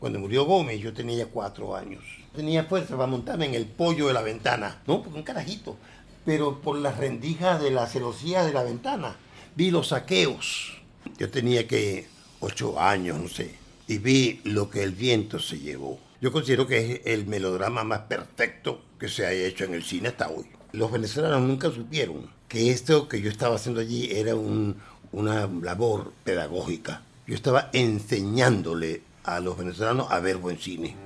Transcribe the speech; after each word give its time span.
Cuando 0.00 0.18
murió 0.18 0.44
Gómez 0.46 0.80
yo 0.80 0.94
tenía 0.94 1.26
cuatro 1.26 1.76
años. 1.76 2.02
Tenía 2.34 2.64
fuerza 2.64 2.96
para 2.96 3.06
montarme 3.06 3.44
en 3.46 3.54
el 3.54 3.66
pollo 3.66 4.08
de 4.08 4.14
la 4.14 4.22
ventana, 4.22 4.80
¿no? 4.86 5.02
Porque 5.02 5.18
un 5.18 5.24
carajito. 5.24 5.76
Pero 6.24 6.62
por 6.62 6.78
las 6.78 6.96
rendijas 6.96 7.62
de 7.62 7.70
las 7.70 7.92
celosías 7.92 8.46
de 8.46 8.54
la 8.54 8.62
ventana 8.62 9.16
vi 9.54 9.70
los 9.70 9.88
saqueos. 9.88 10.80
Yo 11.18 11.30
tenía 11.30 11.68
que 11.68 12.06
ocho 12.40 12.80
años, 12.80 13.20
no 13.20 13.28
sé. 13.28 13.54
Y 13.88 13.98
vi 13.98 14.40
lo 14.44 14.70
que 14.70 14.82
el 14.82 14.92
viento 14.92 15.38
se 15.38 15.58
llevó. 15.58 15.98
Yo 16.22 16.32
considero 16.32 16.66
que 16.66 16.78
es 16.78 17.00
el 17.04 17.26
melodrama 17.26 17.84
más 17.84 18.00
perfecto 18.00 18.80
que 18.98 19.08
se 19.08 19.26
haya 19.26 19.46
hecho 19.46 19.64
en 19.64 19.74
el 19.74 19.82
cine 19.82 20.08
hasta 20.08 20.30
hoy. 20.30 20.46
Los 20.72 20.90
venezolanos 20.90 21.42
nunca 21.42 21.70
supieron 21.70 22.30
que 22.48 22.70
esto 22.70 23.06
que 23.06 23.20
yo 23.20 23.28
estaba 23.28 23.56
haciendo 23.56 23.82
allí 23.82 24.08
era 24.12 24.34
una 24.34 25.46
labor 25.60 26.12
pedagógica. 26.24 27.02
Yo 27.26 27.34
estaba 27.34 27.68
enseñándole 27.72 29.02
a 29.24 29.40
los 29.40 29.56
venezolanos 29.56 30.10
a 30.10 30.20
ver 30.20 30.38
buen 30.38 30.58
cine. 30.58 30.96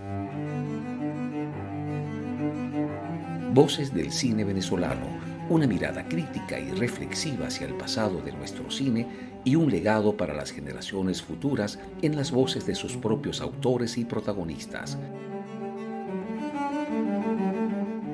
Voces 3.53 3.95
del 3.95 4.13
cine 4.13 4.45
venezolano, 4.45 5.07
una 5.49 5.67
mirada 5.67 6.09
crítica 6.09 6.59
y 6.59 6.71
reflexiva 6.73 7.47
hacia 7.47 7.67
el 7.67 7.75
pasado 7.75 8.21
de 8.21 8.33
nuestro 8.33 8.71
cine 8.71 9.07
y 9.45 9.57
un 9.57 9.71
legado 9.71 10.17
para 10.17 10.35
las 10.35 10.51
generaciones 10.51 11.23
futuras 11.23 11.79
en 12.03 12.17
las 12.17 12.31
voces 12.31 12.67
de 12.67 12.75
sus 12.75 12.97
propios 12.97 13.41
autores 13.41 13.99
y 13.99 14.05
protagonistas. 14.05 14.99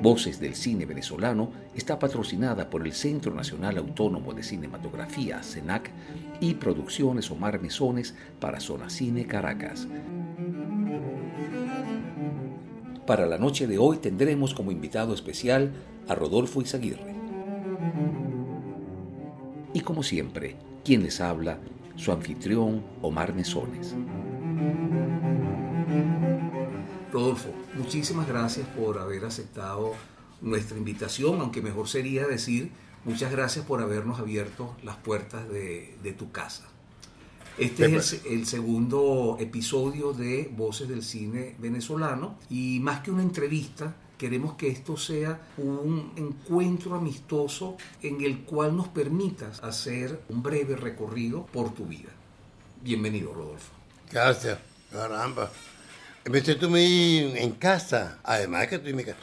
Voces 0.01 0.39
del 0.39 0.55
Cine 0.55 0.87
Venezolano 0.87 1.51
está 1.75 1.99
patrocinada 1.99 2.71
por 2.71 2.83
el 2.87 2.93
Centro 2.93 3.35
Nacional 3.35 3.77
Autónomo 3.77 4.33
de 4.33 4.41
Cinematografía, 4.41 5.43
CENAC, 5.43 5.91
y 6.39 6.55
Producciones 6.55 7.29
Omar 7.29 7.61
Mesones 7.61 8.15
para 8.39 8.59
Zona 8.59 8.89
Cine 8.89 9.27
Caracas. 9.27 9.87
Para 13.05 13.27
la 13.27 13.37
noche 13.37 13.67
de 13.67 13.77
hoy 13.77 13.97
tendremos 13.97 14.55
como 14.55 14.71
invitado 14.71 15.13
especial 15.13 15.71
a 16.07 16.15
Rodolfo 16.15 16.61
Izaguirre. 16.61 17.13
Y 19.71 19.81
como 19.81 20.01
siempre, 20.01 20.55
quien 20.83 21.03
les 21.03 21.21
habla, 21.21 21.59
su 21.95 22.11
anfitrión 22.11 22.81
Omar 23.03 23.35
Mesones. 23.35 23.95
Rodolfo, 27.11 27.49
muchísimas 27.81 28.27
gracias 28.27 28.67
por 28.67 28.99
haber 28.99 29.25
aceptado 29.25 29.93
nuestra 30.39 30.77
invitación, 30.77 31.41
aunque 31.41 31.61
mejor 31.61 31.87
sería 31.87 32.27
decir 32.27 32.71
muchas 33.05 33.31
gracias 33.31 33.65
por 33.65 33.81
habernos 33.81 34.19
abierto 34.19 34.75
las 34.83 34.97
puertas 34.97 35.49
de, 35.49 36.15
tu 36.17 36.31
casa. 36.31 36.67
Este 37.57 37.95
es 37.95 38.21
el, 38.25 38.45
segundo 38.45 39.37
episodio 39.39 40.13
de 40.13 40.51
Voces 40.55 40.87
del 40.89 41.03
Cine 41.03 41.55
Venezolano 41.57 42.37
y 42.49 42.79
más 42.81 43.01
que 43.01 43.09
una 43.09 43.23
entrevista, 43.23 43.95
queremos 44.17 44.53
que 44.53 44.67
esto 44.67 44.95
sea 44.95 45.41
un 45.57 46.13
encuentro 46.15 46.95
amistoso 46.95 47.77
en 48.03 48.21
el 48.21 48.41
cual 48.41 48.77
nos 48.77 48.89
permitas 48.89 49.61
hacer 49.63 50.21
un 50.29 50.43
breve 50.43 50.75
recorrido 50.75 51.47
por 51.47 51.73
tu 51.73 51.85
vida. 51.87 52.09
Bienvenido, 52.83 53.33
Rodolfo. 53.33 53.71
Gracias, 54.11 54.59
caramba. 54.91 55.51
Me 56.29 56.41
siento 56.41 56.69
muy 56.69 57.33
en 57.35 57.51
casa, 57.51 58.19
además 58.23 58.67
que 58.67 58.75
estoy 58.75 58.91
en 58.91 58.97
mi 58.97 59.03
casa. 59.03 59.17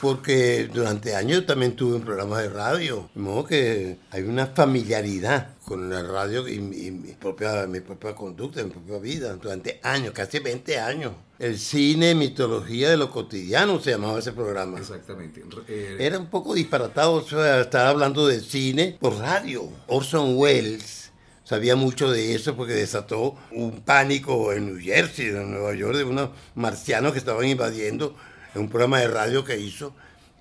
Porque 0.00 0.68
durante 0.72 1.16
años 1.16 1.44
también 1.44 1.74
tuve 1.74 1.96
un 1.96 2.02
programa 2.02 2.40
de 2.40 2.48
radio. 2.48 3.10
De 3.14 3.20
modo 3.20 3.44
que 3.44 3.98
hay 4.12 4.22
una 4.22 4.46
familiaridad 4.46 5.56
con 5.64 5.90
la 5.90 6.02
radio 6.02 6.46
y, 6.46 6.60
mi, 6.60 6.90
propia, 7.14 7.66
mi 7.66 7.80
propia 7.80 8.14
conducta, 8.14 8.62
mi 8.62 8.70
propia 8.70 8.98
vida. 8.98 9.34
Durante 9.34 9.80
años, 9.82 10.12
casi 10.14 10.38
20 10.38 10.78
años. 10.78 11.12
El 11.40 11.58
cine, 11.58 12.14
mitología 12.14 12.90
de 12.90 12.96
lo 12.96 13.10
cotidiano 13.10 13.80
se 13.80 13.90
llamaba 13.90 14.20
ese 14.20 14.32
programa. 14.32 14.78
Exactamente. 14.78 15.42
Eh, 15.66 15.96
Era 15.98 16.18
un 16.18 16.26
poco 16.26 16.54
disparatado, 16.54 17.14
o 17.14 17.22
sea, 17.22 17.60
estar 17.60 17.86
hablando 17.86 18.26
de 18.26 18.40
cine 18.40 18.96
por 19.00 19.18
radio. 19.18 19.68
Orson 19.88 20.36
Welles 20.36 21.07
sabía 21.48 21.76
mucho 21.76 22.10
de 22.10 22.34
eso 22.34 22.54
porque 22.56 22.74
desató 22.74 23.34
un 23.52 23.80
pánico 23.80 24.52
en 24.52 24.66
New 24.66 24.78
Jersey, 24.82 25.28
en 25.28 25.50
Nueva 25.50 25.74
York, 25.74 25.96
de 25.96 26.04
unos 26.04 26.30
marcianos 26.54 27.12
que 27.12 27.18
estaban 27.18 27.46
invadiendo 27.46 28.14
en 28.54 28.62
un 28.62 28.68
programa 28.68 29.00
de 29.00 29.08
radio 29.08 29.44
que 29.44 29.58
hizo 29.58 29.94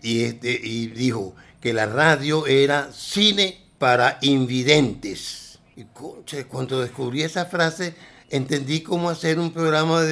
y, 0.03 0.23
este, 0.23 0.59
y 0.61 0.87
dijo 0.87 1.33
que 1.61 1.71
la 1.71 1.85
radio 1.85 2.45
era 2.45 2.91
cine 2.91 3.57
para 3.79 4.17
invidentes. 4.21 5.59
Y 5.77 5.85
concha, 5.85 6.43
cuando 6.45 6.81
descubrí 6.81 7.21
esa 7.23 7.45
frase 7.45 7.95
entendí 8.29 8.81
cómo 8.81 9.09
hacer 9.09 9.39
un 9.39 9.53
programa 9.53 10.03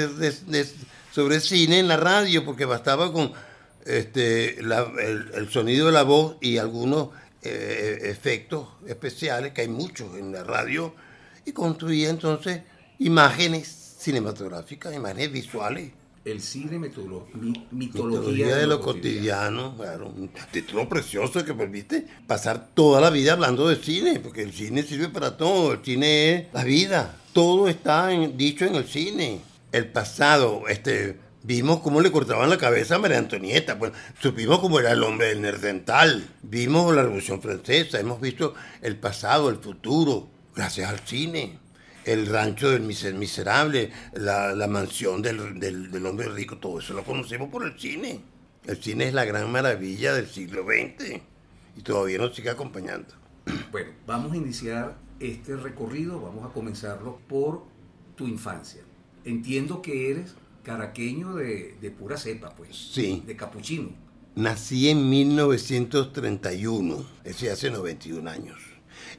sobre 1.12 1.42
cine 1.42 1.80
en 1.80 1.90
la 1.90 1.98
radio 1.98 2.46
porque 2.46 2.64
bastaba 2.64 3.12
con 3.12 3.34
este, 3.86 4.60
el 4.60 5.50
sonido 5.52 5.88
de 5.88 5.92
la 5.92 6.04
voz 6.04 6.38
y 6.40 6.58
algunos 6.58 7.10
eh, 7.46 8.00
efectos 8.10 8.68
especiales, 8.88 9.54
que 9.54 9.62
hay 9.62 9.68
muchos 9.68 10.18
en 10.18 10.32
la 10.32 10.44
radio, 10.44 10.94
y 11.46 11.52
construía 11.52 12.10
entonces 12.10 12.62
imágenes 13.00 13.68
cinematográficas, 14.00 14.94
imágenes 14.94 15.32
visuales. 15.32 15.92
El 16.24 16.42
cine 16.42 16.80
mitología, 16.80 17.68
mitología, 17.70 18.56
de, 18.56 18.66
lo, 18.66 18.82
cotidiano, 18.82 19.76
claro, 19.78 20.08
un 20.08 20.32
título 20.52 20.90
precioso 20.90 21.46
que 21.46 21.54
permite 21.54 22.08
pasar 22.26 22.70
toda 22.74 23.00
la 23.00 23.12
vida 23.12 23.34
hablando 23.34 23.68
de 23.68 23.76
cine, 23.76 24.20
porque 24.20 24.42
el 24.42 24.52
cine 24.52 24.82
sirve 24.82 25.10
para 25.10 25.38
todo, 25.38 25.74
el 25.74 25.86
cine 25.86 26.34
es 26.34 26.48
la 26.52 26.64
vida, 26.64 27.16
todo 27.32 27.68
está 27.68 28.08
dicho 28.10 28.66
en 28.66 28.74
el 28.74 28.86
cine. 28.86 29.42
El 29.72 29.92
pasado, 29.92 30.64
este, 30.68 31.20
Vimos 31.48 31.82
cómo 31.82 32.02
le 32.02 32.12
cortaban 32.12 32.50
la 32.50 32.58
cabeza 32.58 32.96
a 32.96 32.98
María 32.98 33.20
Antonieta, 33.20 33.78
pues 33.78 33.92
supimos 34.20 34.58
cómo 34.58 34.80
era 34.80 34.94
el 34.94 35.04
hombre 35.04 35.28
del 35.28 35.44
Nerdental, 35.44 36.28
vimos 36.42 36.92
la 36.96 37.04
Revolución 37.04 37.40
Francesa, 37.40 38.00
hemos 38.00 38.20
visto 38.20 38.56
el 38.82 38.98
pasado, 38.98 39.52
el 39.52 39.58
futuro, 39.58 40.28
gracias 40.56 40.90
al 40.90 41.02
cine. 41.02 41.60
El 42.04 42.26
rancho 42.26 42.72
del 42.72 42.82
miserable, 42.82 43.92
la, 44.14 44.68
mansión 44.68 45.22
del, 45.22 45.60
del, 45.60 46.06
hombre 46.08 46.30
rico, 46.30 46.58
todo 46.58 46.80
eso 46.80 46.96
lo 46.96 47.04
conocemos 47.04 47.50
por 47.50 47.64
el 47.64 47.80
cine. 47.80 48.22
El 48.66 48.82
cine 48.82 49.10
es 49.10 49.14
la 49.14 49.26
gran 49.26 49.52
maravilla 49.52 50.16
del 50.16 50.28
siglo 50.28 50.64
XX 50.64 51.22
y 51.78 51.82
todavía 51.84 52.18
nos 52.18 52.36
sigue 52.36 52.50
acompañando. 52.50 53.14
Bueno, 53.72 53.92
vamos 54.08 54.34
a 54.34 54.38
iniciar 54.38 54.98
este 55.20 55.56
recorrido, 55.56 56.20
vamos 56.22 56.44
a 56.44 56.54
comenzarlo 56.54 57.20
por 57.28 57.66
tu 58.16 58.28
infancia. 58.28 58.82
Entiendo 59.26 59.82
que 59.84 60.12
eres 60.12 60.36
caraqueño 60.66 61.36
de, 61.36 61.96
pura 61.98 62.18
cepa, 62.18 62.50
pues. 62.56 62.90
Sí. 62.92 63.24
De 63.26 63.38
capuchino. 63.38 63.92
Nací 64.36 64.90
en 64.90 65.10
1931, 65.10 67.06
ese 67.24 67.52
hace 67.52 67.72
91 67.72 68.30
años, 68.30 68.58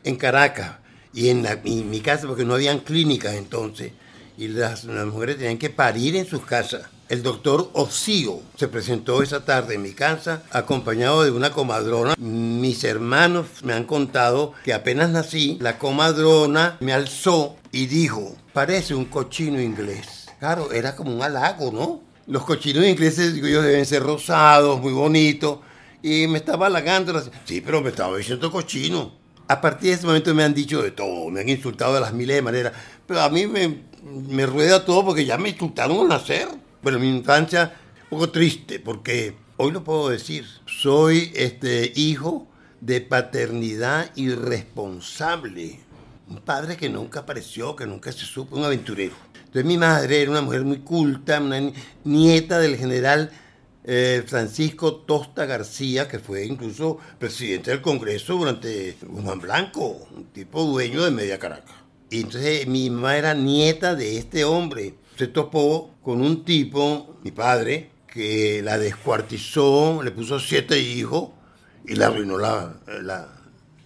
en 0.04 0.16
Caracas 0.16 0.76
y 1.14 1.30
en, 1.30 1.46
mi 1.64 2.00
casa, 2.00 2.26
porque 2.26 2.44
no 2.44 2.52
habían 2.52 2.80
clínicas 2.80 3.34
entonces, 3.34 3.92
y 4.36 4.48
las, 4.48 4.84
mujeres 4.84 5.38
tenían 5.38 5.56
que 5.56 5.70
parir 5.70 6.16
en 6.16 6.26
sus 6.26 6.44
casas. 6.44 6.82
El 7.08 7.22
doctor 7.22 7.70
Ocio 7.72 8.42
se 8.56 8.68
presentó 8.68 9.22
esa 9.22 9.44
tarde 9.44 9.76
en 9.76 9.82
mi 9.82 9.92
casa 9.92 10.42
acompañado 10.50 11.22
de 11.22 11.30
una 11.30 11.52
comadrona. 11.52 12.14
Mis 12.18 12.82
hermanos 12.84 13.46
me 13.62 13.72
han 13.72 13.84
contado 13.84 14.52
que 14.64 14.74
apenas 14.74 15.10
nací, 15.10 15.56
la 15.60 15.78
comadrona 15.78 16.76
me 16.80 16.92
alzó 16.92 17.56
y 17.70 17.86
dijo, 17.86 18.36
parece 18.52 18.94
un 18.94 19.04
cochino 19.06 19.60
inglés. 19.60 20.15
Claro, 20.38 20.70
era 20.72 20.94
como 20.94 21.14
un 21.14 21.22
halago, 21.22 21.72
¿no? 21.72 22.00
Los 22.26 22.44
cochinos 22.44 22.84
ingleses, 22.84 23.34
digo 23.34 23.46
yo, 23.46 23.62
deben 23.62 23.86
ser 23.86 24.02
rosados, 24.02 24.80
muy 24.80 24.92
bonitos. 24.92 25.60
Y 26.02 26.26
me 26.26 26.38
estaba 26.38 26.66
halagando. 26.66 27.22
Sí, 27.44 27.60
pero 27.60 27.80
me 27.80 27.90
estaba 27.90 28.16
diciendo 28.16 28.50
cochino. 28.50 29.12
A 29.48 29.60
partir 29.60 29.90
de 29.90 29.94
ese 29.94 30.06
momento 30.06 30.34
me 30.34 30.42
han 30.42 30.54
dicho 30.54 30.82
de 30.82 30.90
todo, 30.90 31.30
me 31.30 31.40
han 31.40 31.48
insultado 31.48 31.94
de 31.94 32.00
las 32.00 32.12
miles 32.12 32.36
de 32.36 32.42
maneras. 32.42 32.72
Pero 33.06 33.20
a 33.20 33.28
mí 33.28 33.46
me, 33.46 34.46
rueda 34.46 34.84
todo 34.84 35.04
porque 35.04 35.24
ya 35.24 35.38
me 35.38 35.50
insultaron 35.50 36.00
al 36.00 36.08
nacer. 36.08 36.48
Bueno, 36.82 36.98
mi 36.98 37.08
infancia, 37.08 37.74
un 38.04 38.18
poco 38.18 38.30
triste, 38.30 38.80
porque 38.80 39.36
hoy 39.56 39.70
lo 39.70 39.84
puedo 39.84 40.08
decir. 40.08 40.44
Soy 40.66 41.32
este 41.34 41.92
hijo 41.94 42.48
de 42.80 43.00
paternidad 43.00 44.10
irresponsable. 44.16 45.80
Un 46.28 46.40
padre 46.40 46.76
que 46.76 46.88
nunca 46.88 47.20
apareció, 47.20 47.76
que 47.76 47.86
nunca 47.86 48.10
se 48.10 48.26
supo, 48.26 48.56
un 48.56 48.64
aventurero. 48.64 49.14
Entonces 49.56 49.72
mi 49.74 49.78
madre 49.78 50.20
era 50.20 50.30
una 50.32 50.42
mujer 50.42 50.64
muy 50.64 50.80
culta, 50.80 51.40
una 51.40 51.72
nieta 52.04 52.58
del 52.58 52.76
general 52.76 53.30
eh, 53.84 54.22
Francisco 54.26 54.96
Tosta 54.96 55.46
García, 55.46 56.08
que 56.08 56.18
fue 56.18 56.44
incluso 56.44 56.98
presidente 57.18 57.70
del 57.70 57.80
Congreso 57.80 58.34
durante 58.34 58.98
Guzmán 59.00 59.40
Blanco, 59.40 60.08
un 60.14 60.26
tipo 60.26 60.62
dueño 60.62 61.02
de 61.02 61.10
Media 61.10 61.38
Caracas. 61.38 61.74
Y 62.10 62.20
entonces 62.20 62.66
mi 62.66 62.90
mamá 62.90 63.16
era 63.16 63.32
nieta 63.32 63.94
de 63.94 64.18
este 64.18 64.44
hombre. 64.44 64.96
Se 65.16 65.26
topó 65.26 65.94
con 66.02 66.20
un 66.20 66.44
tipo, 66.44 67.16
mi 67.24 67.30
padre, 67.30 67.92
que 68.12 68.60
la 68.62 68.76
descuartizó, 68.76 70.02
le 70.02 70.10
puso 70.10 70.38
siete 70.38 70.78
hijos 70.78 71.30
y 71.86 71.94
le 71.94 72.04
arruinó 72.04 72.36
la, 72.36 72.78
la, 73.00 73.26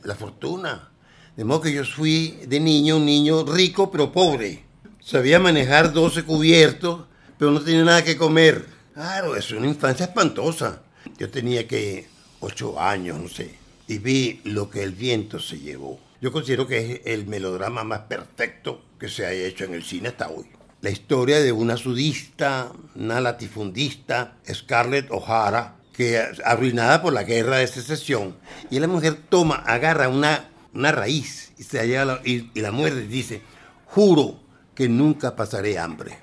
la 0.02 0.14
fortuna. 0.16 0.90
De 1.36 1.44
modo 1.44 1.60
que 1.60 1.72
yo 1.72 1.84
fui 1.84 2.40
de 2.48 2.58
niño 2.58 2.96
un 2.96 3.06
niño 3.06 3.44
rico 3.44 3.88
pero 3.88 4.10
pobre 4.10 4.68
sabía 5.10 5.40
manejar 5.40 5.92
12 5.92 6.22
cubiertos, 6.22 7.06
pero 7.36 7.50
no 7.50 7.60
tenía 7.60 7.82
nada 7.82 8.04
que 8.04 8.16
comer. 8.16 8.64
Claro, 8.94 9.34
es 9.34 9.50
una 9.50 9.66
infancia 9.66 10.06
espantosa. 10.06 10.82
Yo 11.18 11.28
tenía 11.28 11.66
que 11.66 12.06
ocho 12.38 12.80
años, 12.80 13.18
no 13.18 13.28
sé, 13.28 13.56
y 13.88 13.98
vi 13.98 14.40
lo 14.44 14.70
que 14.70 14.84
el 14.84 14.92
viento 14.92 15.40
se 15.40 15.58
llevó. 15.58 15.98
Yo 16.20 16.30
considero 16.30 16.68
que 16.68 16.78
es 16.78 17.00
el 17.06 17.26
melodrama 17.26 17.82
más 17.82 18.00
perfecto 18.00 18.84
que 19.00 19.08
se 19.08 19.26
haya 19.26 19.46
hecho 19.46 19.64
en 19.64 19.74
el 19.74 19.82
cine 19.82 20.10
hasta 20.10 20.28
hoy. 20.28 20.46
La 20.80 20.90
historia 20.90 21.40
de 21.40 21.50
una 21.50 21.76
sudista, 21.76 22.70
una 22.94 23.20
latifundista, 23.20 24.36
Scarlett 24.48 25.10
O'Hara, 25.10 25.74
que 25.92 26.22
arruinada 26.44 27.02
por 27.02 27.12
la 27.12 27.24
guerra 27.24 27.56
de 27.56 27.66
secesión, 27.66 28.36
y 28.70 28.78
la 28.78 28.86
mujer 28.86 29.18
toma, 29.28 29.56
agarra 29.56 30.08
una, 30.08 30.50
una 30.72 30.92
raíz 30.92 31.52
y, 31.58 31.64
se 31.64 31.84
la, 32.04 32.20
y, 32.24 32.50
y 32.54 32.60
la 32.60 32.70
muerde 32.70 33.02
y 33.02 33.08
dice, 33.08 33.42
juro 33.86 34.38
que 34.80 34.88
nunca 34.88 35.36
pasaré 35.36 35.78
hambre. 35.78 36.16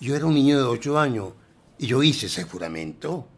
Yo 0.00 0.16
era 0.16 0.26
un 0.26 0.34
niño 0.34 0.58
de 0.58 0.64
ocho 0.64 0.98
años 0.98 1.28
y 1.78 1.86
yo 1.86 2.02
hice 2.02 2.26
ese 2.26 2.42
juramento. 2.42 3.28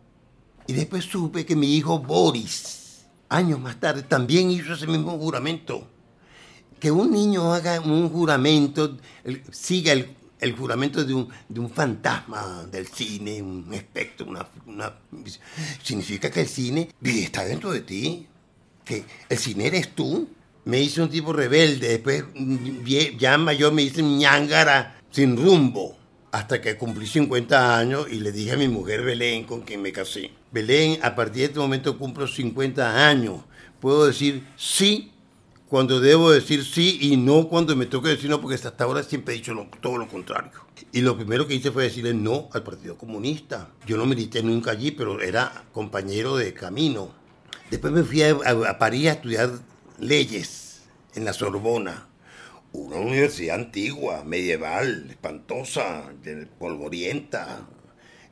Y 0.66 0.72
después 0.72 1.04
supe 1.04 1.44
que 1.44 1.54
mi 1.54 1.76
hijo 1.76 1.98
Boris, 1.98 3.04
años 3.28 3.60
más 3.60 3.78
tarde, 3.78 4.02
también 4.04 4.50
hizo 4.50 4.72
ese 4.72 4.86
mismo 4.86 5.18
juramento. 5.18 5.86
Que 6.80 6.90
un 6.90 7.10
niño 7.10 7.52
haga 7.52 7.78
un 7.80 8.08
juramento, 8.08 8.96
siga 9.52 9.92
el, 9.92 10.16
el 10.40 10.56
juramento 10.56 11.04
de 11.04 11.12
un, 11.12 11.28
de 11.50 11.60
un, 11.60 11.68
fantasma 11.68 12.64
del 12.72 12.86
cine, 12.86 13.42
un 13.42 13.74
espectro, 13.74 14.26
una, 14.26 14.48
una, 14.64 14.90
significa 15.82 16.30
que 16.30 16.40
el 16.40 16.48
cine 16.48 16.88
está 17.02 17.44
dentro 17.44 17.72
de 17.72 17.80
ti, 17.82 18.26
que 18.86 19.04
el 19.28 19.36
cine 19.36 19.66
eres 19.66 19.94
tú. 19.94 20.26
Me 20.66 20.80
hice 20.80 21.00
un 21.00 21.08
tipo 21.08 21.32
rebelde, 21.32 21.88
después 21.88 22.24
ya 23.18 23.38
mayor 23.38 23.72
me 23.72 23.82
hice 23.82 24.02
un 24.02 24.18
ñangara 24.18 25.00
sin 25.12 25.36
rumbo, 25.36 25.96
hasta 26.32 26.60
que 26.60 26.76
cumplí 26.76 27.06
50 27.06 27.78
años 27.78 28.08
y 28.10 28.16
le 28.16 28.32
dije 28.32 28.50
a 28.50 28.56
mi 28.56 28.66
mujer 28.66 29.02
Belén, 29.02 29.44
con 29.44 29.60
quien 29.60 29.80
me 29.80 29.92
casé, 29.92 30.32
Belén, 30.50 30.98
a 31.02 31.14
partir 31.14 31.42
de 31.42 31.44
este 31.44 31.60
momento 31.60 31.96
cumplo 31.96 32.26
50 32.26 33.08
años, 33.08 33.42
puedo 33.80 34.08
decir 34.08 34.44
sí 34.56 35.12
cuando 35.68 36.00
debo 36.00 36.32
decir 36.32 36.64
sí 36.64 36.98
y 37.00 37.16
no 37.16 37.48
cuando 37.48 37.76
me 37.76 37.86
toque 37.86 38.08
decir 38.08 38.28
no, 38.28 38.40
porque 38.40 38.56
hasta 38.56 38.82
ahora 38.82 39.04
siempre 39.04 39.34
he 39.34 39.38
dicho 39.38 39.54
lo, 39.54 39.68
todo 39.80 39.98
lo 39.98 40.08
contrario. 40.08 40.50
Y 40.92 41.00
lo 41.00 41.16
primero 41.16 41.46
que 41.46 41.54
hice 41.54 41.70
fue 41.70 41.84
decirle 41.84 42.12
no 42.12 42.48
al 42.52 42.64
Partido 42.64 42.98
Comunista. 42.98 43.70
Yo 43.86 43.96
no 43.96 44.04
milité 44.04 44.42
nunca 44.42 44.72
allí, 44.72 44.90
pero 44.90 45.20
era 45.20 45.64
compañero 45.72 46.36
de 46.36 46.52
camino. 46.54 47.10
Después 47.70 47.92
me 47.92 48.02
fui 48.02 48.22
a, 48.22 48.30
a, 48.30 48.70
a 48.70 48.78
París 48.78 49.08
a 49.08 49.12
estudiar 49.12 49.50
leyes 49.98 50.82
en 51.14 51.24
la 51.24 51.32
Sorbona. 51.32 52.08
Una 52.72 52.96
universidad 52.96 53.56
antigua, 53.56 54.22
medieval, 54.24 55.06
espantosa, 55.08 56.12
polvorienta. 56.58 57.66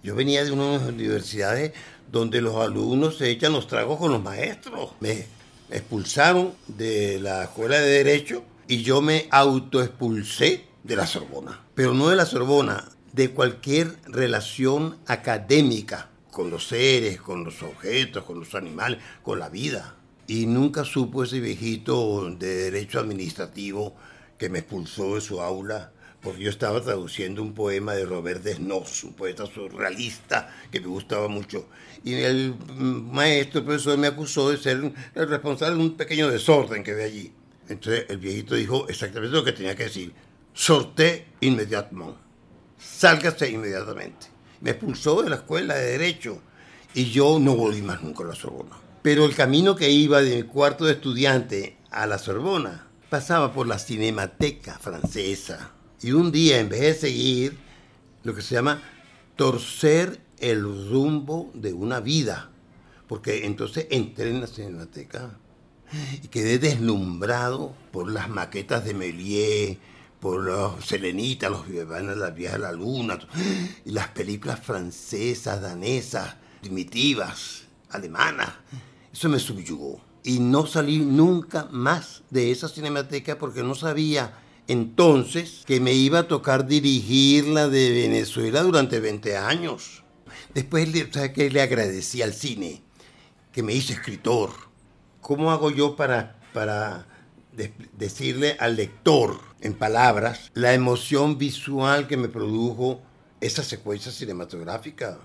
Yo 0.02 0.14
venía 0.14 0.44
de 0.44 0.52
unas 0.52 0.82
universidades 0.82 1.72
donde 2.10 2.42
los 2.42 2.56
alumnos 2.56 3.18
se 3.18 3.30
echan 3.30 3.52
los 3.52 3.66
tragos 3.66 3.98
con 3.98 4.12
los 4.12 4.22
maestros. 4.22 4.92
Me 5.00 5.26
expulsaron 5.70 6.52
de 6.68 7.18
la 7.20 7.44
escuela 7.44 7.80
de 7.80 8.04
Derecho 8.04 8.44
y 8.68 8.82
yo 8.82 9.00
me 9.00 9.26
autoexpulsé 9.30 10.66
de 10.82 10.96
la 10.96 11.06
Sorbona. 11.06 11.64
Pero 11.74 11.94
no 11.94 12.08
de 12.08 12.16
la 12.16 12.26
Sorbona, 12.26 12.90
de 13.12 13.30
cualquier 13.30 13.96
relación 14.06 14.98
académica 15.06 16.10
con 16.30 16.50
los 16.50 16.68
seres, 16.68 17.20
con 17.20 17.44
los 17.44 17.62
objetos, 17.62 18.24
con 18.24 18.40
los 18.40 18.54
animales, 18.54 18.98
con 19.22 19.38
la 19.38 19.48
vida. 19.48 19.94
Y 20.26 20.46
nunca 20.46 20.84
supo 20.84 21.24
ese 21.24 21.40
viejito 21.40 22.30
de 22.30 22.70
derecho 22.70 23.00
administrativo 23.00 23.94
que 24.38 24.48
me 24.48 24.60
expulsó 24.60 25.16
de 25.16 25.20
su 25.20 25.40
aula 25.40 25.92
porque 26.24 26.42
yo 26.42 26.50
estaba 26.50 26.80
traduciendo 26.80 27.42
un 27.42 27.52
poema 27.52 27.92
de 27.92 28.06
Robert 28.06 28.42
Desnos, 28.42 29.04
un 29.04 29.12
poeta 29.12 29.44
surrealista 29.44 30.50
que 30.72 30.80
me 30.80 30.86
gustaba 30.86 31.28
mucho. 31.28 31.68
Y 32.02 32.14
el 32.14 32.54
maestro, 32.78 33.60
el 33.60 33.66
profesor, 33.66 33.98
me 33.98 34.06
acusó 34.06 34.50
de 34.50 34.56
ser 34.56 34.92
el 35.14 35.28
responsable 35.28 35.76
de 35.76 35.82
un 35.82 35.96
pequeño 35.98 36.30
desorden 36.30 36.82
que 36.82 36.94
ve 36.94 37.04
allí. 37.04 37.32
Entonces 37.68 38.06
el 38.08 38.16
viejito 38.16 38.54
dijo 38.54 38.88
exactamente 38.88 39.36
lo 39.36 39.44
que 39.44 39.52
tenía 39.52 39.76
que 39.76 39.84
decir. 39.84 40.14
Sorté 40.54 41.26
inmediatamente. 41.40 42.18
Sálgase 42.78 43.50
inmediatamente. 43.50 44.28
Me 44.62 44.70
expulsó 44.70 45.22
de 45.22 45.28
la 45.28 45.36
escuela 45.36 45.74
de 45.74 45.98
Derecho 45.98 46.40
y 46.94 47.10
yo 47.10 47.38
no 47.38 47.54
volví 47.54 47.82
más 47.82 48.02
nunca 48.02 48.24
a 48.24 48.28
la 48.28 48.34
Sorbona. 48.34 48.83
Pero 49.04 49.26
el 49.26 49.34
camino 49.34 49.76
que 49.76 49.90
iba 49.90 50.22
de 50.22 50.36
mi 50.36 50.42
cuarto 50.44 50.86
de 50.86 50.92
estudiante 50.92 51.76
a 51.90 52.06
la 52.06 52.16
Sorbona 52.16 52.86
pasaba 53.10 53.52
por 53.52 53.66
la 53.66 53.78
Cinemateca 53.78 54.78
francesa. 54.78 55.72
Y 56.00 56.12
un 56.12 56.32
día, 56.32 56.58
en 56.58 56.70
vez 56.70 56.80
de 56.80 56.94
seguir 56.94 57.58
lo 58.22 58.34
que 58.34 58.40
se 58.40 58.54
llama 58.54 58.82
torcer 59.36 60.22
el 60.38 60.62
rumbo 60.88 61.50
de 61.52 61.74
una 61.74 62.00
vida, 62.00 62.48
porque 63.06 63.44
entonces 63.44 63.88
entré 63.90 64.30
en 64.30 64.40
la 64.40 64.46
Cinemateca 64.46 65.38
y 66.22 66.28
quedé 66.28 66.58
deslumbrado 66.58 67.74
por 67.92 68.10
las 68.10 68.30
maquetas 68.30 68.86
de 68.86 68.94
Méliès, 68.94 69.76
por 70.18 70.42
los 70.42 70.82
Selenitas, 70.82 71.50
los 71.50 71.68
Vivanas, 71.68 72.16
las 72.16 72.34
Vías 72.34 72.54
de 72.54 72.60
la 72.60 72.72
Luna, 72.72 73.18
y 73.84 73.90
las 73.90 74.08
películas 74.08 74.60
francesas, 74.60 75.60
danesas, 75.60 76.36
primitivas, 76.62 77.64
alemanas. 77.90 78.48
Eso 79.14 79.28
me 79.28 79.38
subyugó. 79.38 80.00
Y 80.24 80.40
no 80.40 80.66
salí 80.66 80.98
nunca 80.98 81.68
más 81.70 82.24
de 82.30 82.50
esa 82.50 82.68
cinemateca 82.68 83.38
porque 83.38 83.62
no 83.62 83.76
sabía 83.76 84.40
entonces 84.66 85.62
que 85.66 85.78
me 85.78 85.92
iba 85.92 86.20
a 86.20 86.28
tocar 86.28 86.66
dirigir 86.66 87.46
la 87.46 87.68
de 87.68 87.90
Venezuela 87.92 88.62
durante 88.62 88.98
20 88.98 89.36
años. 89.36 90.02
Después, 90.52 90.88
¿sabes 91.12 91.30
qué? 91.32 91.48
Le 91.48 91.62
agradecí 91.62 92.22
al 92.22 92.34
cine, 92.34 92.82
que 93.52 93.62
me 93.62 93.72
hizo 93.72 93.92
escritor. 93.92 94.50
¿Cómo 95.20 95.52
hago 95.52 95.70
yo 95.70 95.94
para, 95.94 96.40
para 96.52 97.06
de 97.52 97.72
decirle 97.92 98.56
al 98.58 98.74
lector 98.74 99.38
en 99.60 99.74
palabras 99.74 100.50
la 100.54 100.74
emoción 100.74 101.38
visual 101.38 102.08
que 102.08 102.16
me 102.16 102.28
produjo 102.28 103.00
esa 103.40 103.62
secuencia 103.62 104.10
cinematográfica 104.10 105.20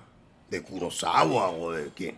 de 0.51 0.61
Kurosawa 0.61 1.49
o 1.49 1.71
de 1.71 1.89
quién? 1.89 2.17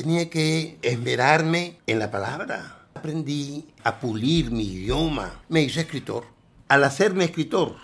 Tenía 0.00 0.30
que 0.30 0.78
esmerarme 0.82 1.78
en 1.88 1.98
la 1.98 2.08
palabra 2.08 2.78
aprendí 2.94 3.64
a 3.82 3.98
pulir 3.98 4.52
mi 4.52 4.62
idioma. 4.62 5.42
Me 5.48 5.62
hice 5.62 5.80
escritor. 5.80 6.24
Al 6.68 6.84
hacerme 6.84 7.24
escritor, 7.24 7.74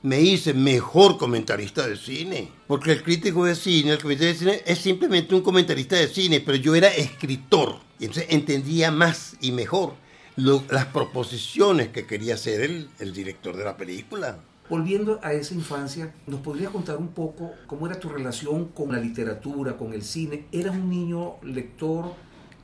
me 0.00 0.22
hice 0.22 0.54
mejor 0.54 1.18
comentarista 1.18 1.86
de 1.86 1.98
cine. 1.98 2.50
Porque 2.66 2.92
el 2.92 3.02
crítico 3.02 3.44
de 3.44 3.56
cine, 3.56 3.92
el 3.92 3.98
comentarista 4.00 4.46
de 4.46 4.52
cine, 4.52 4.62
es 4.64 4.78
simplemente 4.78 5.34
un 5.34 5.42
comentarista 5.42 5.96
de 5.96 6.08
cine, 6.08 6.40
pero 6.40 6.56
yo 6.56 6.74
era 6.74 6.88
escritor. 6.88 7.76
Y 7.98 8.06
entonces 8.06 8.32
entendía 8.32 8.90
más 8.90 9.36
y 9.42 9.52
mejor 9.52 9.96
las 10.36 10.86
proposiciones 10.86 11.88
que 11.88 12.06
quería 12.06 12.36
hacer 12.36 12.62
el, 12.62 12.88
el 13.00 13.12
director 13.12 13.54
de 13.54 13.64
la 13.64 13.76
película. 13.76 14.38
Volviendo 14.68 15.20
a 15.22 15.32
esa 15.32 15.54
infancia, 15.54 16.14
¿nos 16.26 16.40
podrías 16.40 16.70
contar 16.70 16.96
un 16.96 17.08
poco 17.08 17.52
cómo 17.66 17.86
era 17.86 18.00
tu 18.00 18.08
relación 18.08 18.66
con 18.66 18.92
la 18.92 18.98
literatura, 18.98 19.76
con 19.76 19.92
el 19.92 20.02
cine? 20.02 20.46
¿Eras 20.52 20.74
un 20.74 20.88
niño 20.88 21.34
lector? 21.42 22.12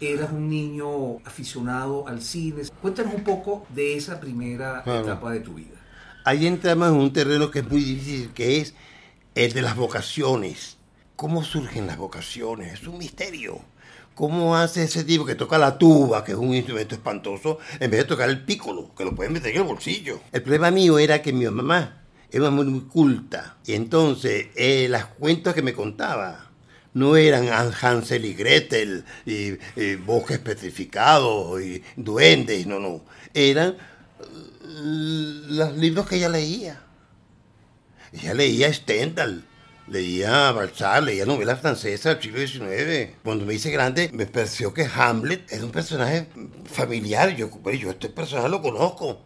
eras 0.01 0.33
un 0.33 0.49
niño 0.49 1.19
aficionado 1.27 2.09
al 2.09 2.23
cine. 2.23 2.63
Cuéntanos 2.81 3.15
un 3.15 3.25
poco 3.25 3.67
de 3.69 3.97
esa 3.97 4.19
primera 4.19 4.83
claro. 4.83 5.03
etapa 5.03 5.33
de 5.33 5.41
tu 5.41 5.55
vida. 5.55 5.77
Ahí 6.25 6.47
entramos 6.47 6.89
en 6.89 6.95
un 6.95 7.13
terreno 7.13 7.51
que 7.51 7.61
es 7.61 7.69
muy 7.69 7.83
difícil, 7.83 8.31
que 8.33 8.61
es 8.61 8.75
el 9.35 9.53
de 9.53 9.63
las 9.63 9.77
vocaciones. 9.77 10.79
¿Cómo 11.17 11.43
surgen 11.43 11.87
las 11.87 11.99
vocaciones? 11.99 12.73
Es 12.73 12.87
un 12.87 12.99
misterio. 12.99 13.61
¿Cómo 14.21 14.55
hace 14.55 14.83
ese 14.83 15.03
tipo 15.03 15.25
que 15.25 15.35
toca 15.35 15.57
la 15.57 15.79
tuba, 15.79 16.23
que 16.23 16.33
es 16.33 16.37
un 16.37 16.55
instrumento 16.55 16.95
espantoso, 16.95 17.59
en 17.79 17.91
vez 17.91 18.01
de 18.01 18.05
tocar 18.05 18.29
el 18.29 18.45
pícolo, 18.45 18.95
que 18.95 19.03
lo 19.03 19.15
pueden 19.15 19.33
meter 19.33 19.53
en 19.53 19.63
el 19.63 19.67
bolsillo? 19.67 20.21
El 20.31 20.43
problema 20.43 20.71
mío 20.71 20.99
era 20.99 21.23
que 21.23 21.33
mi 21.33 21.47
mamá 21.47 22.03
era 22.31 22.51
muy, 22.51 22.83
culta. 22.83 23.57
Y 23.65 23.73
entonces, 23.73 24.49
eh, 24.57 24.89
las 24.91 25.07
cuentas 25.07 25.55
que 25.55 25.63
me 25.63 25.73
contaba, 25.73 26.51
no 26.93 27.17
eran 27.17 27.49
Hansel 27.49 28.27
y 28.27 28.35
Gretel 28.35 29.07
y, 29.25 29.55
y 29.75 29.95
bosques 29.95 30.39
petrificados 30.39 31.59
y 31.63 31.83
duendes, 31.97 32.67
no, 32.67 32.79
no. 32.79 33.03
Eran 33.33 33.79
los 34.63 35.79
libros 35.79 36.07
que 36.07 36.17
ella 36.17 36.29
leía. 36.29 36.83
Ella 38.13 38.35
leía 38.35 38.71
Stendhal, 38.71 39.45
leía 39.91 40.53
Balzac, 40.53 41.03
leía 41.03 41.27
novelas 41.27 41.61
francesas 41.61 42.15
del 42.15 42.23
siglo 42.23 42.47
XIX. 42.47 43.17
Cuando 43.23 43.45
me 43.45 43.55
hice 43.55 43.71
grande, 43.71 44.11
me 44.13 44.27
pareció 44.27 44.73
que 44.73 44.89
Hamlet 44.93 45.53
era 45.53 45.65
un 45.65 45.73
personaje 45.73 46.29
familiar. 46.65 47.35
Yo, 47.37 47.51
yo 47.73 47.91
este 47.91 48.09
personaje 48.09 48.49
lo 48.49 48.63
conozco. 48.63 49.21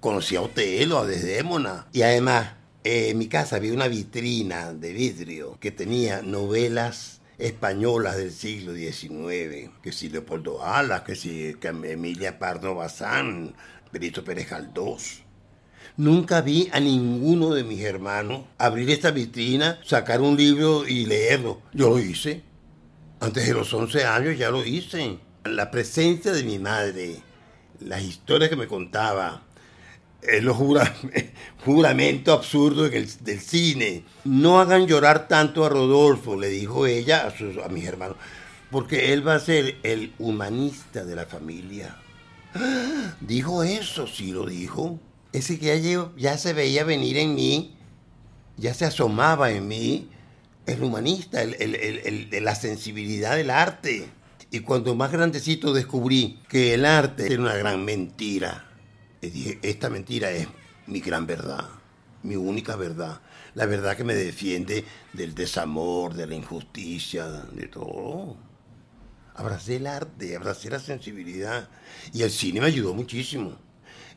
Conocí 0.00 0.36
a 0.36 0.42
Otelo, 0.42 0.98
a 0.98 1.06
Desdémona. 1.06 1.86
Y 1.92 2.02
además, 2.02 2.52
eh, 2.84 3.10
en 3.10 3.18
mi 3.18 3.28
casa 3.28 3.56
había 3.56 3.72
una 3.72 3.88
vitrina 3.88 4.72
de 4.72 4.92
vidrio 4.92 5.56
que 5.60 5.70
tenía 5.70 6.22
novelas 6.22 7.20
españolas 7.38 8.16
del 8.16 8.32
siglo 8.32 8.74
XIX, 8.74 9.70
que 9.82 9.92
si 9.92 10.08
Leopoldo 10.08 10.64
Alas, 10.64 11.02
que 11.02 11.14
si 11.14 11.56
Emilia 11.62 12.38
Pardo 12.38 12.74
Bazán, 12.74 13.54
Benito 13.92 14.24
Pérez 14.24 14.50
Galdós. 14.50 15.22
Nunca 15.98 16.42
vi 16.42 16.68
a 16.72 16.78
ninguno 16.78 17.52
de 17.52 17.64
mis 17.64 17.80
hermanos 17.80 18.42
abrir 18.56 18.88
esta 18.88 19.10
vitrina, 19.10 19.80
sacar 19.84 20.20
un 20.20 20.36
libro 20.36 20.86
y 20.86 21.06
leerlo. 21.06 21.60
Yo 21.72 21.90
lo 21.90 21.98
hice. 21.98 22.44
Antes 23.18 23.48
de 23.48 23.52
los 23.52 23.74
11 23.74 24.04
años 24.04 24.38
ya 24.38 24.50
lo 24.50 24.64
hice. 24.64 25.18
La 25.42 25.72
presencia 25.72 26.30
de 26.30 26.44
mi 26.44 26.60
madre, 26.60 27.16
las 27.80 28.00
historias 28.04 28.48
que 28.48 28.54
me 28.54 28.68
contaba, 28.68 29.42
el 30.22 30.48
juramento 31.64 32.32
absurdo 32.32 32.88
del, 32.88 33.40
cine. 33.40 34.04
No 34.22 34.60
hagan 34.60 34.86
llorar 34.86 35.26
tanto 35.26 35.64
a 35.64 35.68
Rodolfo, 35.68 36.38
le 36.38 36.46
dijo 36.48 36.86
ella 36.86 37.26
a, 37.26 37.64
a 37.64 37.68
mis 37.70 37.84
hermanos, 37.84 38.18
porque 38.70 39.12
él 39.12 39.26
va 39.26 39.34
a 39.34 39.40
ser 39.40 39.78
el 39.82 40.14
humanista 40.20 41.04
de 41.04 41.16
la 41.16 41.26
familia. 41.26 41.96
Dijo 43.20 43.64
eso, 43.64 44.06
sí 44.06 44.30
lo 44.30 44.46
dijo. 44.46 45.00
Ese 45.38 45.56
que 45.56 45.80
ya, 45.80 46.10
ya 46.16 46.36
se 46.36 46.52
veía 46.52 46.82
venir 46.82 47.16
en 47.16 47.36
mí, 47.36 47.76
ya 48.56 48.74
se 48.74 48.84
asomaba 48.86 49.52
en 49.52 49.68
mí, 49.68 50.10
el 50.66 50.82
humanista, 50.82 51.40
el, 51.42 52.28
la 52.42 52.56
sensibilidad 52.56 53.36
del 53.36 53.50
arte. 53.50 54.08
Y 54.50 54.60
cuando 54.60 54.96
más 54.96 55.12
grandecito 55.12 55.72
descubrí 55.72 56.40
que 56.48 56.74
el 56.74 56.84
arte 56.84 57.32
era 57.32 57.40
una 57.40 57.54
gran 57.54 57.84
mentira, 57.84 58.68
dije, 59.22 59.60
esta 59.62 59.88
mentira 59.88 60.32
es 60.32 60.48
mi 60.88 60.98
gran 60.98 61.24
verdad, 61.24 61.68
mi 62.24 62.34
única 62.34 62.74
verdad, 62.74 63.20
la 63.54 63.66
verdad 63.66 63.96
que 63.96 64.02
me 64.02 64.16
defiende 64.16 64.84
del 65.12 65.36
desamor, 65.36 66.14
de 66.14 66.26
la 66.26 66.34
injusticia, 66.34 67.26
de 67.28 67.68
todo. 67.68 68.36
Abracé 69.36 69.76
el 69.76 69.86
arte, 69.86 70.34
abracé 70.34 70.68
la 70.68 70.80
sensibilidad 70.80 71.68
y 72.12 72.22
el 72.22 72.30
cine 72.32 72.60
me 72.60 72.66
ayudó 72.66 72.92
muchísimo. 72.92 73.67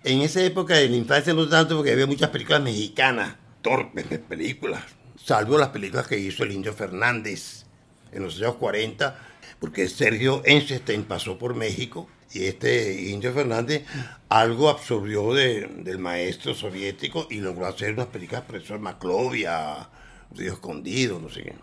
En 0.03 0.21
esa 0.21 0.41
época 0.43 0.75
de 0.75 0.89
la 0.89 0.95
infancia 0.95 1.31
no 1.31 1.47
tanto 1.47 1.75
porque 1.75 1.91
había 1.91 2.07
muchas 2.07 2.31
películas 2.31 2.63
mexicanas, 2.63 3.35
torpes 3.61 4.05
películas, 4.27 4.81
salvo 5.23 5.59
las 5.59 5.69
películas 5.69 6.07
que 6.07 6.17
hizo 6.17 6.43
el 6.43 6.53
Indio 6.53 6.73
Fernández 6.73 7.65
en 8.11 8.23
los 8.23 8.37
años 8.37 8.55
40, 8.55 9.15
porque 9.59 9.87
Sergio 9.87 10.41
Einstein 10.43 11.03
pasó 11.03 11.37
por 11.37 11.53
México 11.53 12.09
y 12.33 12.45
este 12.45 13.09
Indio 13.11 13.31
Fernández 13.31 13.85
algo 14.27 14.69
absorbió 14.69 15.35
del 15.35 15.99
maestro 15.99 16.55
soviético 16.55 17.27
y 17.29 17.39
logró 17.39 17.67
hacer 17.67 17.93
unas 17.93 18.07
películas, 18.07 18.41
profesor 18.41 18.79
Maclovia, 18.79 19.87
Río 20.35 20.53
Escondido, 20.53 21.19
no 21.19 21.29
sé 21.29 21.43
qué. 21.43 21.55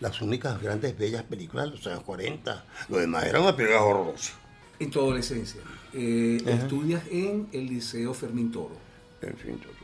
Las 0.00 0.22
únicas 0.22 0.60
grandes 0.62 0.96
bellas 0.96 1.24
películas 1.24 1.66
de 1.66 1.76
los 1.76 1.86
años 1.86 2.02
40. 2.02 2.64
Lo 2.88 2.96
demás 2.96 3.24
eran 3.24 3.42
unas 3.42 3.54
películas 3.54 3.82
horrorosas. 3.82 4.32
En 4.78 4.90
tu 4.90 5.00
adolescencia, 5.00 5.60
eh, 5.94 6.42
estudias 6.46 7.02
en 7.10 7.48
el 7.52 7.66
Liceo 7.66 8.14
Fermín 8.14 8.50
Toro. 8.50 8.76
Fermín 9.20 9.58
Toro. 9.58 9.82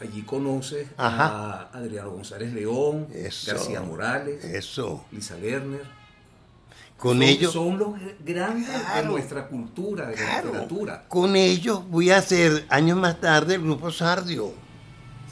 Allí 0.00 0.22
conoces 0.22 0.88
a 0.96 1.68
Adriano 1.74 2.10
González 2.12 2.54
León, 2.54 3.06
García 3.46 3.82
Morales, 3.82 4.42
Eso. 4.44 5.04
Lisa 5.12 5.36
Lerner. 5.36 5.82
Con 6.96 7.18
son, 7.18 7.22
ellos. 7.22 7.52
Son 7.52 7.78
los 7.78 7.94
grandes 8.24 8.68
de 8.68 9.02
nuestra 9.04 9.46
cultura, 9.46 10.06
de 10.06 10.16
la 10.16 10.42
literatura. 10.42 11.04
Con 11.08 11.36
ellos 11.36 11.82
voy 11.88 12.10
a 12.10 12.18
hacer 12.18 12.64
años 12.70 12.96
más 12.98 13.20
tarde 13.20 13.56
el 13.56 13.62
grupo 13.62 13.90
Sardio. 13.90 14.52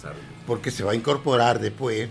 Sardio. 0.01 0.23
Porque 0.47 0.71
se 0.71 0.85
va 0.85 0.93
a 0.93 0.95
incorporar 0.95 1.59
después, 1.61 2.09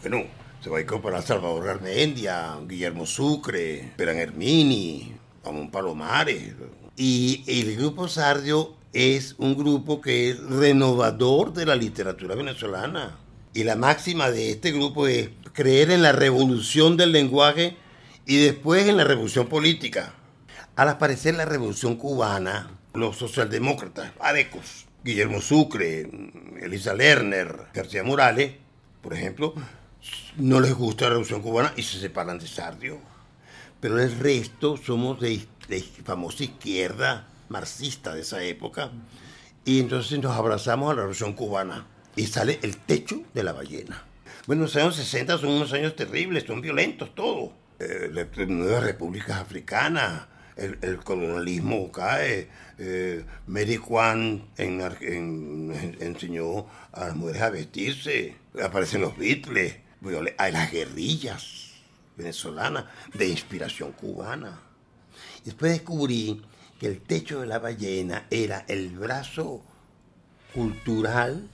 bueno, 0.00 0.24
se 0.60 0.68
va 0.70 0.78
a 0.78 0.80
incorporar 0.80 1.22
Salvador 1.22 1.64
Garmendia, 1.64 2.56
Guillermo 2.66 3.06
Sucre, 3.06 3.92
Peran 3.96 4.16
Hermini, 4.16 5.12
Ramón 5.44 5.70
Palomares. 5.70 6.54
Y 7.02 7.44
el 7.46 7.76
grupo 7.76 8.08
Sardio 8.08 8.76
es 8.92 9.34
un 9.38 9.56
grupo 9.56 10.02
que 10.02 10.28
es 10.28 10.38
renovador 10.38 11.54
de 11.54 11.64
la 11.64 11.74
literatura 11.74 12.34
venezolana. 12.34 13.16
Y 13.54 13.64
la 13.64 13.74
máxima 13.74 14.30
de 14.30 14.50
este 14.50 14.70
grupo 14.70 15.06
es 15.06 15.30
creer 15.54 15.92
en 15.92 16.02
la 16.02 16.12
revolución 16.12 16.98
del 16.98 17.12
lenguaje 17.12 17.74
y 18.26 18.44
después 18.44 18.86
en 18.86 18.98
la 18.98 19.04
revolución 19.04 19.46
política. 19.46 20.12
Al 20.76 20.90
aparecer 20.90 21.36
la 21.36 21.46
revolución 21.46 21.96
cubana, 21.96 22.78
los 22.92 23.16
socialdemócratas, 23.16 24.12
Arecos, 24.20 24.84
Guillermo 25.02 25.40
Sucre, 25.40 26.06
Elisa 26.60 26.92
Lerner, 26.92 27.68
García 27.72 28.04
Morales, 28.04 28.56
por 29.00 29.14
ejemplo, 29.14 29.54
no 30.36 30.60
les 30.60 30.74
gusta 30.74 31.04
la 31.04 31.12
revolución 31.12 31.40
cubana 31.40 31.72
y 31.78 31.82
se 31.82 31.98
separan 31.98 32.38
de 32.38 32.46
Sardio. 32.46 32.98
Pero 33.80 33.98
el 33.98 34.18
resto 34.18 34.76
somos 34.76 35.18
de, 35.20 35.40
de 35.70 35.80
famosa 35.80 36.44
izquierda 36.44 37.28
marxista 37.48 38.14
de 38.14 38.20
esa 38.20 38.42
época. 38.42 38.90
Y 39.64 39.80
entonces 39.80 40.18
nos 40.18 40.36
abrazamos 40.36 40.90
a 40.90 40.94
la 40.94 41.02
revolución 41.02 41.32
cubana. 41.32 41.86
Y 42.16 42.26
sale 42.26 42.58
el 42.62 42.76
techo 42.76 43.22
de 43.32 43.42
la 43.42 43.52
ballena. 43.52 44.04
Bueno, 44.46 44.62
los 44.62 44.76
años 44.76 44.96
60 44.96 45.38
son 45.38 45.50
unos 45.50 45.72
años 45.72 45.94
terribles, 45.94 46.44
son 46.44 46.60
violentos, 46.60 47.14
todo 47.14 47.52
eh, 47.78 48.10
las 48.12 48.48
nuevas 48.48 48.82
repúblicas 48.82 49.38
africanas, 49.38 50.26
el, 50.56 50.98
colonialismo 50.98 51.90
cae. 51.92 52.48
Eh, 52.78 53.24
Mary 53.46 53.76
Juan 53.76 54.48
enseñó 54.56 56.66
a 56.92 57.06
las 57.06 57.16
mujeres 57.16 57.42
a 57.42 57.50
vestirse, 57.50 58.34
aparecen 58.62 59.02
los 59.02 59.16
Beatles, 59.16 59.76
hay 60.36 60.52
las 60.52 60.72
guerrillas 60.72 61.74
venezolanas 62.16 62.86
de 63.14 63.28
inspiración 63.28 63.92
cubana. 63.92 64.69
Después 65.44 65.72
descubrí 65.72 66.42
que 66.78 66.86
el 66.86 67.00
techo 67.00 67.40
de 67.40 67.46
la 67.46 67.58
ballena 67.58 68.26
era 68.30 68.64
el 68.68 68.90
brazo 68.90 69.62
cultural 70.54 71.48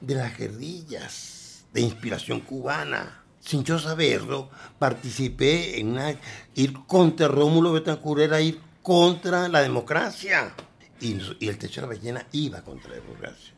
de 0.00 0.14
las 0.14 0.36
guerrillas 0.36 1.64
de 1.72 1.80
inspiración 1.80 2.40
cubana 2.40 3.24
sin 3.44 3.62
yo 3.62 3.78
saberlo, 3.78 4.48
participé 4.78 5.78
en 5.78 5.92
una, 5.92 6.18
ir 6.54 6.72
contra 6.86 7.28
Rómulo 7.28 7.72
Betancourt 7.72 8.22
era 8.22 8.40
ir 8.40 8.58
contra 8.82 9.48
la 9.48 9.60
democracia. 9.60 10.54
Y, 11.00 11.12
el 11.46 11.58
techo 11.58 11.82
de 11.82 11.86
la 11.86 11.94
ballena 11.94 12.26
iba 12.32 12.62
contra 12.62 12.90
la 12.90 12.96
democracia. 12.96 13.52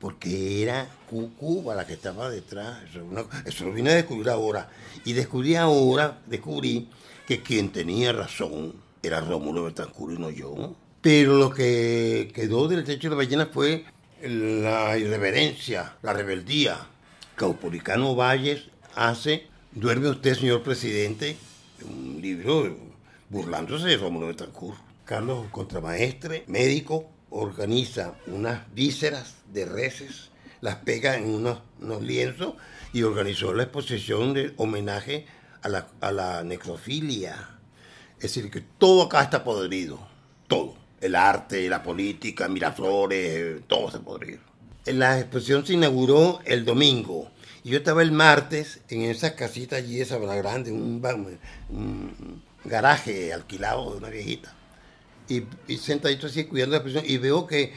Porque 0.00 0.62
era 0.62 0.88
Cuba 1.08 1.74
la 1.74 1.86
que 1.86 1.94
estaba 1.94 2.28
detrás. 2.28 2.82
Eso, 3.44 3.64
lo 3.64 3.72
vine 3.72 3.90
a 3.90 3.94
descubrir 3.94 4.28
ahora. 4.28 4.68
Y 5.04 5.12
descubrí 5.12 5.54
ahora, 5.54 6.18
descubrí 6.26 6.88
que 7.26 7.40
quien 7.40 7.70
tenía 7.70 8.12
razón 8.12 8.74
era 9.06 9.20
Rómulo 9.20 9.64
Betancourt 9.64 10.14
y 10.14 10.18
no 10.18 10.30
yo. 10.30 10.74
Pero 11.00 11.36
lo 11.36 11.50
que 11.50 12.30
quedó 12.34 12.68
del 12.68 12.84
techo 12.84 13.08
de 13.08 13.10
la 13.10 13.16
ballena 13.16 13.46
fue 13.46 13.84
la 14.22 14.96
irreverencia, 14.96 15.96
la 16.02 16.12
rebeldía. 16.12 16.78
Caupolicano 17.36 18.14
Valles 18.14 18.64
hace 18.94 19.48
Duerme 19.76 20.08
usted, 20.08 20.36
señor 20.36 20.62
presidente, 20.62 21.36
un 21.82 22.20
libro 22.22 22.76
burlándose 23.28 23.88
de 23.88 23.96
Rómulo 23.96 24.28
Betancourt. 24.28 24.78
Carlos 25.04 25.48
Contramaestre, 25.50 26.44
médico, 26.46 27.10
organiza 27.30 28.14
unas 28.28 28.72
vísceras 28.72 29.34
de 29.52 29.64
reses, 29.64 30.30
las 30.60 30.76
pega 30.76 31.16
en 31.16 31.24
unos, 31.24 31.58
lienzos 32.00 32.54
y 32.92 33.02
organizó 33.02 33.52
la 33.52 33.64
exposición 33.64 34.32
de 34.32 34.54
homenaje 34.58 35.26
a 35.62 35.68
la, 35.68 35.88
a 36.00 36.12
la 36.12 36.44
necrofilia. 36.44 37.53
Es 38.24 38.34
decir, 38.34 38.50
que 38.50 38.62
todo 38.62 39.02
acá 39.02 39.22
está 39.22 39.44
podrido, 39.44 39.98
todo. 40.46 40.74
El 40.98 41.14
arte, 41.14 41.68
la 41.68 41.82
política, 41.82 42.48
Miraflores, 42.48 43.60
todo 43.66 43.88
está 43.88 44.00
podrido. 44.00 44.38
La 44.86 45.20
exposición 45.20 45.66
se 45.66 45.74
inauguró 45.74 46.40
el 46.46 46.64
domingo 46.64 47.30
y 47.62 47.68
yo 47.68 47.76
estaba 47.76 48.00
el 48.00 48.12
martes 48.12 48.80
en 48.88 49.02
esa 49.02 49.36
casita 49.36 49.76
allí, 49.76 50.00
esa 50.00 50.16
grande, 50.16 50.72
un, 50.72 51.02
garaje 52.64 53.34
alquilado 53.34 53.90
de 53.90 53.98
una 53.98 54.08
viejita. 54.08 54.54
Y, 55.28 55.76
sentadito 55.76 56.26
así 56.26 56.44
cuidando 56.44 56.70
la 56.70 56.78
exposición 56.78 57.04
y 57.06 57.18
veo 57.18 57.46
que 57.46 57.74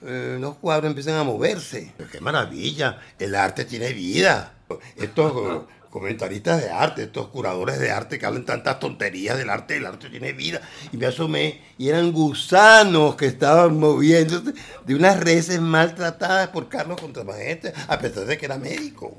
eh, 0.00 0.38
los 0.40 0.56
cuadros 0.56 0.88
empiezan 0.88 1.16
a 1.16 1.24
moverse. 1.24 1.92
¡Qué 2.10 2.22
maravilla! 2.22 3.02
El 3.18 3.34
arte 3.34 3.66
tiene 3.66 3.92
vida. 3.92 4.54
Estos 4.96 5.64
comentaristas 5.90 6.62
de 6.62 6.70
arte, 6.70 7.02
estos 7.02 7.28
curadores 7.28 7.78
de 7.78 7.90
arte 7.90 8.18
que 8.18 8.26
hablan 8.26 8.46
tantas 8.46 8.78
tonterías 8.80 9.36
del 9.36 9.50
arte, 9.50 9.76
el 9.76 9.86
arte 9.86 10.08
tiene 10.08 10.32
vida. 10.32 10.62
Y 10.92 10.96
me 10.96 11.06
asomé 11.06 11.60
y 11.76 11.88
eran 11.88 12.12
gusanos 12.12 13.16
que 13.16 13.26
estaban 13.26 13.78
moviéndose 13.78 14.54
de 14.86 14.94
unas 14.94 15.20
reses 15.20 15.60
maltratadas 15.60 16.48
por 16.48 16.68
Carlos 16.68 17.00
Contramaestre, 17.00 17.74
a 17.88 17.98
pesar 17.98 18.24
de 18.24 18.38
que 18.38 18.46
era 18.46 18.56
médico 18.56 19.16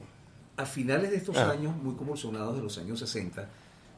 a 0.62 0.66
finales 0.66 1.12
de 1.12 1.18
estos 1.18 1.38
ah. 1.38 1.52
años, 1.52 1.76
muy 1.76 1.96
convulsionados 1.96 2.56
de 2.56 2.62
los 2.62 2.78
años 2.78 3.00
60, 3.00 3.48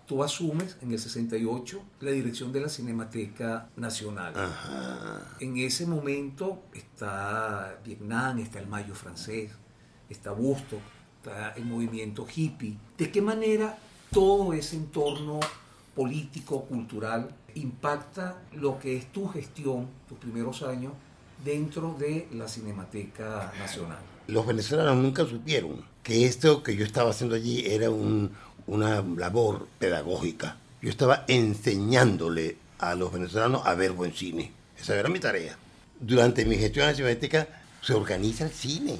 tú 0.07 0.23
asumes 0.23 0.77
en 0.81 0.91
el 0.91 0.99
68 0.99 1.81
la 2.01 2.11
dirección 2.11 2.51
de 2.51 2.61
la 2.61 2.69
Cinemateca 2.69 3.69
Nacional. 3.75 4.33
En 5.39 5.57
ese 5.57 5.85
momento 5.85 6.63
está 6.73 7.77
Vietnam, 7.83 8.39
está 8.39 8.59
el 8.59 8.67
Mayo 8.67 8.95
francés, 8.95 9.51
está 10.09 10.31
Busto, 10.31 10.77
está 11.23 11.53
el 11.55 11.65
movimiento 11.65 12.27
hippie. 12.33 12.75
¿De 12.97 13.11
qué 13.11 13.21
manera 13.21 13.77
todo 14.11 14.53
ese 14.53 14.75
entorno 14.75 15.39
político, 15.95 16.65
cultural, 16.65 17.29
impacta 17.55 18.41
lo 18.53 18.79
que 18.79 18.97
es 18.97 19.11
tu 19.11 19.27
gestión, 19.27 19.87
tus 20.07 20.17
primeros 20.17 20.63
años 20.63 20.93
dentro 21.43 21.95
de 21.99 22.27
la 22.33 22.47
Cinemateca 22.47 23.51
Nacional. 23.59 23.99
Los 24.27 24.45
venezolanos 24.47 24.97
nunca 24.97 25.25
supieron 25.25 25.83
que 26.01 26.25
esto 26.25 26.63
que 26.63 26.75
yo 26.75 26.85
estaba 26.85 27.11
haciendo 27.11 27.35
allí 27.35 27.65
era 27.65 27.89
una 27.89 29.01
labor 29.01 29.67
pedagógica. 29.79 30.57
Yo 30.81 30.89
estaba 30.89 31.25
enseñándole 31.27 32.57
a 32.79 32.95
los 32.95 33.11
venezolanos 33.11 33.65
a 33.65 33.75
ver 33.75 33.91
buen 33.91 34.13
cine. 34.13 34.51
Esa 34.79 34.95
era 34.95 35.09
mi 35.09 35.19
tarea. 35.19 35.57
Durante 35.99 36.45
mi 36.45 36.57
gestión 36.57 36.85
en 36.85 36.91
la 36.91 36.95
Cinemateca 36.95 37.47
se 37.81 37.93
organiza 37.93 38.45
el 38.45 38.51
cine. 38.51 38.99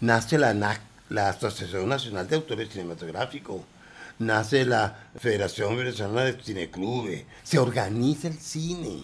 Nace 0.00 0.38
la 0.38 0.54
NAC, 0.54 0.80
la 1.12 1.28
Asociación 1.28 1.88
Nacional 1.88 2.26
de 2.26 2.36
Autores 2.36 2.70
Cinematográficos. 2.70 3.60
Nace 4.18 4.64
la 4.64 5.10
Federación 5.18 5.76
Venezolana 5.76 6.24
de 6.24 6.42
Cineclubes. 6.42 7.24
Se 7.42 7.58
organiza 7.58 8.28
el 8.28 8.38
cine. 8.38 9.02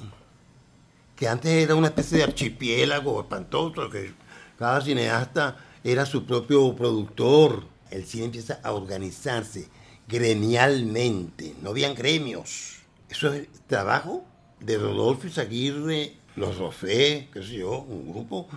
Que 1.15 1.29
antes 1.29 1.51
era 1.51 1.75
una 1.75 1.89
especie 1.89 2.19
de 2.19 2.25
archipiélago 2.25 3.21
espantoso, 3.21 3.91
que 3.91 4.15
cada 4.59 4.81
cineasta 4.81 5.57
era 5.85 6.07
su 6.07 6.25
propio 6.25 6.75
productor. 6.75 7.65
El 7.91 8.07
cine 8.07 8.27
empieza 8.27 8.61
a 8.63 8.73
organizarse 8.73 9.69
gremialmente. 10.07 11.57
No 11.61 11.71
habían 11.71 11.95
gremios. 11.95 12.79
Eso 13.11 13.33
es 13.35 13.49
trabajo 13.67 14.25
de 14.61 14.79
Rodolfo 14.79 15.27
Izaguirre, 15.27 16.15
los 16.37 16.57
Rofé, 16.57 17.29
qué 17.33 17.43
sé 17.43 17.59
yo, 17.59 17.81
un 17.81 18.11
grupo, 18.11 18.49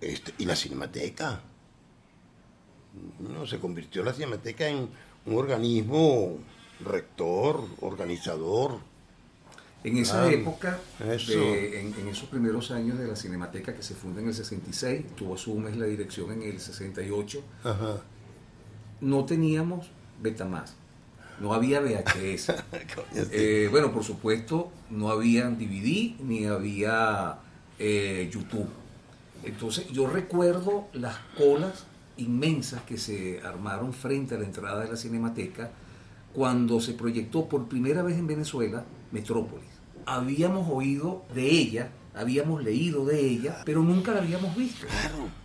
este, 0.00 0.34
y 0.38 0.44
la 0.44 0.56
Cinemateca. 0.56 1.40
No, 3.18 3.46
se 3.46 3.58
convirtió 3.58 4.02
la 4.04 4.12
Cinemateca 4.12 4.68
en 4.68 4.88
un 5.26 5.34
organismo 5.34 6.38
rector, 6.84 7.64
organizador. 7.80 8.78
En 9.84 9.96
esa 9.96 10.30
época, 10.30 10.78
en, 11.00 12.08
esos 12.08 12.28
primeros 12.28 12.70
años 12.70 12.98
de 12.98 13.08
la 13.08 13.16
Cinemateca 13.16 13.74
que 13.74 13.82
se 13.82 13.94
funda 13.94 14.20
en 14.20 14.28
el 14.28 14.34
66, 14.34 15.06
tú 15.16 15.34
asumes 15.34 15.76
la 15.76 15.86
dirección 15.86 16.30
en 16.32 16.42
el 16.42 16.60
68, 16.60 17.42
no 19.00 19.24
teníamos 19.24 19.88
Betamax, 20.20 20.74
no 21.40 21.52
había 21.52 21.80
VHS. 21.80 22.52
Eh, 23.14 23.68
bueno, 23.70 23.92
por 23.92 24.04
supuesto, 24.04 24.70
no 24.90 25.10
había 25.10 25.48
DVD 25.48 26.14
ni 26.20 26.46
había 26.46 27.38
eh, 27.78 28.30
YouTube. 28.32 28.68
Entonces 29.44 29.88
yo 29.88 30.06
recuerdo 30.06 30.86
las 30.92 31.18
colas 31.36 31.86
inmensas 32.16 32.82
que 32.82 32.98
se 32.98 33.40
armaron 33.42 33.92
frente 33.92 34.34
a 34.34 34.38
la 34.38 34.44
entrada 34.44 34.82
de 34.84 34.90
la 34.90 34.96
Cinemateca 34.96 35.70
cuando 36.34 36.80
se 36.80 36.94
proyectó 36.94 37.48
por 37.48 37.68
primera 37.68 38.02
vez 38.02 38.18
en 38.18 38.26
Venezuela 38.26 38.84
Metrópolis. 39.10 39.68
Habíamos 40.06 40.68
oído 40.70 41.24
de 41.34 41.50
ella, 41.50 41.90
habíamos 42.14 42.62
leído 42.62 43.04
de 43.04 43.20
ella, 43.20 43.62
pero 43.64 43.82
nunca 43.82 44.12
la 44.12 44.20
habíamos 44.20 44.56
visto, 44.56 44.86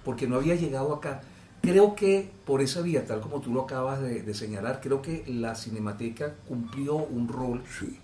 porque 0.03 0.27
no 0.27 0.37
había 0.37 0.55
llegado 0.55 0.93
acá. 0.93 1.21
Creo 1.61 1.95
que 1.95 2.31
por 2.45 2.61
esa 2.61 2.81
vía, 2.81 3.05
tal 3.05 3.19
como 3.19 3.41
tú 3.41 3.53
lo 3.53 3.63
acabas 3.63 4.01
de, 4.01 4.33
señalar, 4.33 4.79
creo 4.81 5.01
que 5.01 5.23
la 5.27 5.55
Cinemateca 5.55 6.35
cumplió 6.47 6.95
un 6.95 7.27
rol 7.27 7.63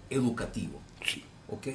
educativo. 0.10 0.82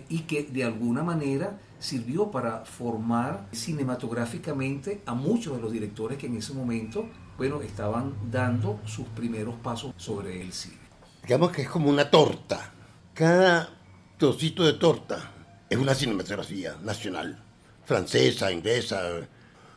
Y 0.09 0.21
que 0.21 0.45
de 0.45 0.65
alguna 0.65 1.03
manera 1.03 1.59
sirvió 1.79 2.31
para 2.31 2.65
formar 2.65 3.47
cinematográficamente 3.53 5.03
a 5.07 5.15
muchos 5.15 5.57
de 5.57 5.63
los 5.63 5.73
directores 5.73 6.19
que 6.19 6.27
en 6.27 6.37
ese 6.37 6.53
momento, 6.53 7.09
bueno, 7.37 7.61
estaban 7.63 8.15
dando 8.31 8.81
sus 8.85 9.07
primeros 9.09 9.55
pasos 9.57 9.93
sobre 9.97 10.41
el 10.41 10.53
cine. 10.53 10.79
Digamos 11.23 11.51
que 11.53 11.63
es 11.63 11.69
como 11.69 11.89
una 11.89 12.11
torta. 12.11 12.73
Cada 13.15 13.69
trocito 14.17 14.65
de 14.65 14.75
torta 14.75 15.33
es 15.69 15.79
una 15.79 15.95
cinematografía 15.95 16.77
nacional, 16.83 17.43
francesa, 17.85 18.51
inglesa. 18.51 19.03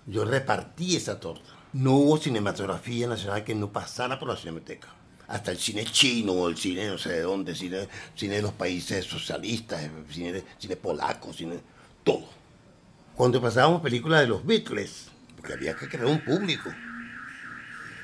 Yo 0.08 0.26
repartí 0.26 0.96
esa 0.96 1.20
torta. 1.20 1.50
No 1.74 1.96
hubo 1.96 2.18
cinematografía 2.18 3.08
nacional 3.08 3.44
que 3.44 3.56
no 3.56 3.72
pasara 3.72 4.20
por 4.20 4.30
la 4.30 4.36
cinemateca 4.36 5.01
hasta 5.32 5.52
el 5.52 5.58
cine 5.58 5.86
chino, 5.86 6.48
el 6.48 6.58
cine 6.58 6.88
no 6.88 6.98
sé 6.98 7.14
de 7.14 7.22
dónde, 7.22 7.56
cine, 7.56 7.88
cine 8.16 8.36
de 8.36 8.42
los 8.42 8.52
países 8.52 9.06
socialistas, 9.06 9.82
cine, 10.10 10.44
cine 10.60 10.76
polaco, 10.76 11.32
cine, 11.32 11.60
todo. 12.04 12.28
Cuando 13.16 13.42
pasábamos 13.42 13.82
películas 13.82 14.22
de 14.22 14.28
los 14.28 14.46
Beatles, 14.46 15.08
porque 15.38 15.54
había 15.54 15.76
que 15.76 15.88
crear 15.88 16.06
un 16.06 16.20
público. 16.20 16.70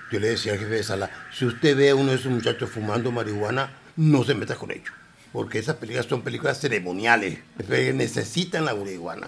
Yo 0.09 0.19
le 0.19 0.29
decía 0.29 0.53
al 0.53 0.59
jefe 0.59 0.75
de 0.75 0.83
sala, 0.83 1.11
si 1.33 1.45
usted 1.45 1.75
ve 1.75 1.89
a 1.89 1.95
uno 1.95 2.11
de 2.11 2.17
esos 2.17 2.31
muchachos 2.31 2.69
fumando 2.69 3.11
marihuana, 3.11 3.73
no 3.97 4.23
se 4.23 4.33
meta 4.33 4.55
con 4.55 4.71
ellos. 4.71 4.93
Porque 5.33 5.59
esas 5.59 5.75
películas 5.75 6.05
son 6.05 6.21
películas 6.21 6.59
ceremoniales, 6.59 7.39
necesitan 7.93 8.63
la 8.63 8.73
marihuana 8.73 9.27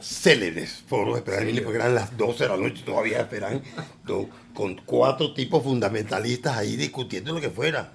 célebres 0.00 0.82
por 0.88 1.16
esperar 1.16 1.46
porque 1.62 1.78
eran 1.78 1.94
las 1.94 2.16
12 2.16 2.44
de 2.44 2.48
la 2.48 2.56
noche 2.56 2.82
todavía 2.84 3.20
esperan 3.20 3.62
con 4.54 4.80
cuatro 4.84 5.34
tipos 5.34 5.62
fundamentalistas 5.62 6.56
ahí 6.56 6.76
discutiendo 6.76 7.32
lo 7.32 7.40
que 7.40 7.50
fuera. 7.50 7.92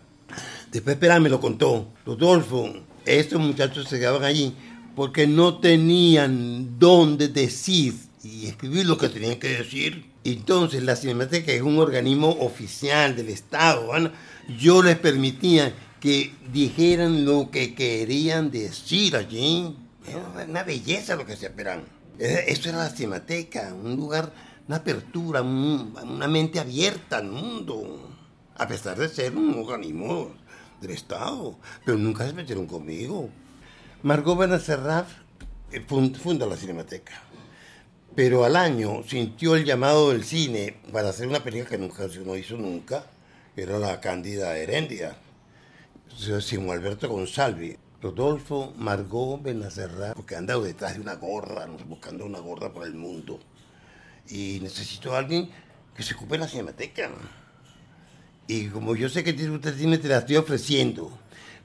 Después 0.72 0.96
esperar 0.96 1.22
me 1.22 1.30
lo 1.30 1.40
contó. 1.40 1.88
Rodolfo, 2.06 2.74
estos 3.06 3.40
muchachos 3.40 3.88
se 3.88 4.00
quedaban 4.00 4.24
allí 4.24 4.54
porque 4.96 5.28
no 5.28 5.60
tenían 5.60 6.80
dónde 6.80 7.28
decir 7.28 7.94
y 8.24 8.48
escribir 8.48 8.86
lo 8.86 8.98
que 8.98 9.10
tenían 9.10 9.38
que 9.38 9.50
decir. 9.50 10.06
Entonces 10.24 10.84
la 10.84 10.96
Cinemateca 10.96 11.52
es 11.52 11.62
un 11.62 11.78
organismo 11.78 12.30
oficial 12.42 13.16
del 13.16 13.30
Estado. 13.30 13.90
Yo 14.60 14.84
les 14.84 14.98
permitía 14.98 15.74
que 16.00 16.34
dijeran 16.52 17.26
lo 17.26 17.50
que 17.52 17.76
querían 17.76 18.52
decir 18.52 19.16
allí. 19.16 19.76
Era 20.08 20.46
una 20.48 20.64
belleza 20.64 21.16
lo 21.16 21.26
que 21.26 21.36
se 21.36 21.48
esperan. 21.48 21.84
Esto 22.18 22.70
era 22.70 22.80
la 22.80 22.90
Cinemateca, 22.90 23.74
un 23.74 23.96
lugar, 23.96 24.32
una 24.68 24.78
apertura, 24.78 25.42
una 25.42 26.28
mente 26.28 26.60
abierta 26.60 27.18
al 27.18 27.28
mundo, 27.28 28.10
a 28.56 28.68
pesar 28.68 28.98
de 28.98 29.10
ser 29.10 29.36
un 29.36 29.60
organismo 29.60 30.32
del 30.82 30.92
Estado, 30.92 31.58
pero 31.86 31.98
nunca 31.98 32.26
se 32.26 32.34
metieron 32.34 32.66
conmigo. 32.66 33.30
Margot 34.04 34.38
Benacerraf 34.38 35.12
eh, 35.72 35.82
funda 35.82 36.46
la 36.46 36.56
Cinemateca, 36.56 37.22
pero 38.16 38.46
al 38.46 38.56
año 38.56 39.04
sintió 39.04 39.56
el 39.56 39.66
llamado 39.66 40.12
del 40.12 40.24
cine 40.24 40.80
para 40.92 41.10
hacer 41.10 41.28
una 41.28 41.44
película 41.44 41.70
que 41.70 41.78
nunca 41.78 42.08
no 42.26 42.36
hizo 42.36 42.58
nunca, 42.58 43.06
era 43.56 43.78
la 43.78 44.00
Cándida 44.00 44.58
Herendia, 44.58 45.18
Simón 46.40 46.78
Alberto 46.78 47.10
González. 47.10 47.78
Rodolfo 48.00 48.74
Margot 48.78 49.42
Benacerra, 49.42 50.14
porque 50.14 50.36
han 50.36 50.42
andado 50.42 50.64
detrás 50.64 50.94
de 50.94 51.02
una 51.02 51.16
gorra, 51.16 51.66
buscando 51.88 52.26
una 52.26 52.40
gorra 52.40 52.72
por 52.72 52.86
el 52.86 52.94
mundo. 52.94 53.40
Y 54.30 54.60
necesito 54.62 55.16
a 55.16 55.20
alguien 55.20 55.50
que 55.96 56.04
se 56.04 56.14
ocupe 56.14 56.36
de 56.36 56.40
la 56.40 56.48
cinemateca. 56.48 57.10
Y 58.48 58.68
como 58.68 58.96
yo 58.96 59.10
sé 59.10 59.24
que 59.24 59.32
usted 59.32 59.76
tiene, 59.76 59.98
te 59.98 60.08
la 60.08 60.20
estoy 60.20 60.36
ofreciendo. 60.36 61.12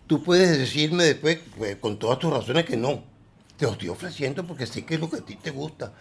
Tú 0.06 0.22
puedes 0.22 0.58
decirme 0.58 1.04
después, 1.04 1.38
pues, 1.56 1.76
con 1.76 1.98
todas 1.98 2.18
tus 2.18 2.32
razones, 2.32 2.64
que 2.64 2.78
no. 2.78 3.04
Te 3.58 3.66
lo 3.66 3.72
estoy 3.72 3.90
ofreciendo 3.90 4.46
porque 4.46 4.66
sé 4.66 4.86
que 4.86 4.94
es 4.94 5.00
lo 5.00 5.10
que 5.10 5.16
a 5.16 5.20
ti 5.20 5.36
te 5.36 5.50
gusta. 5.50 5.92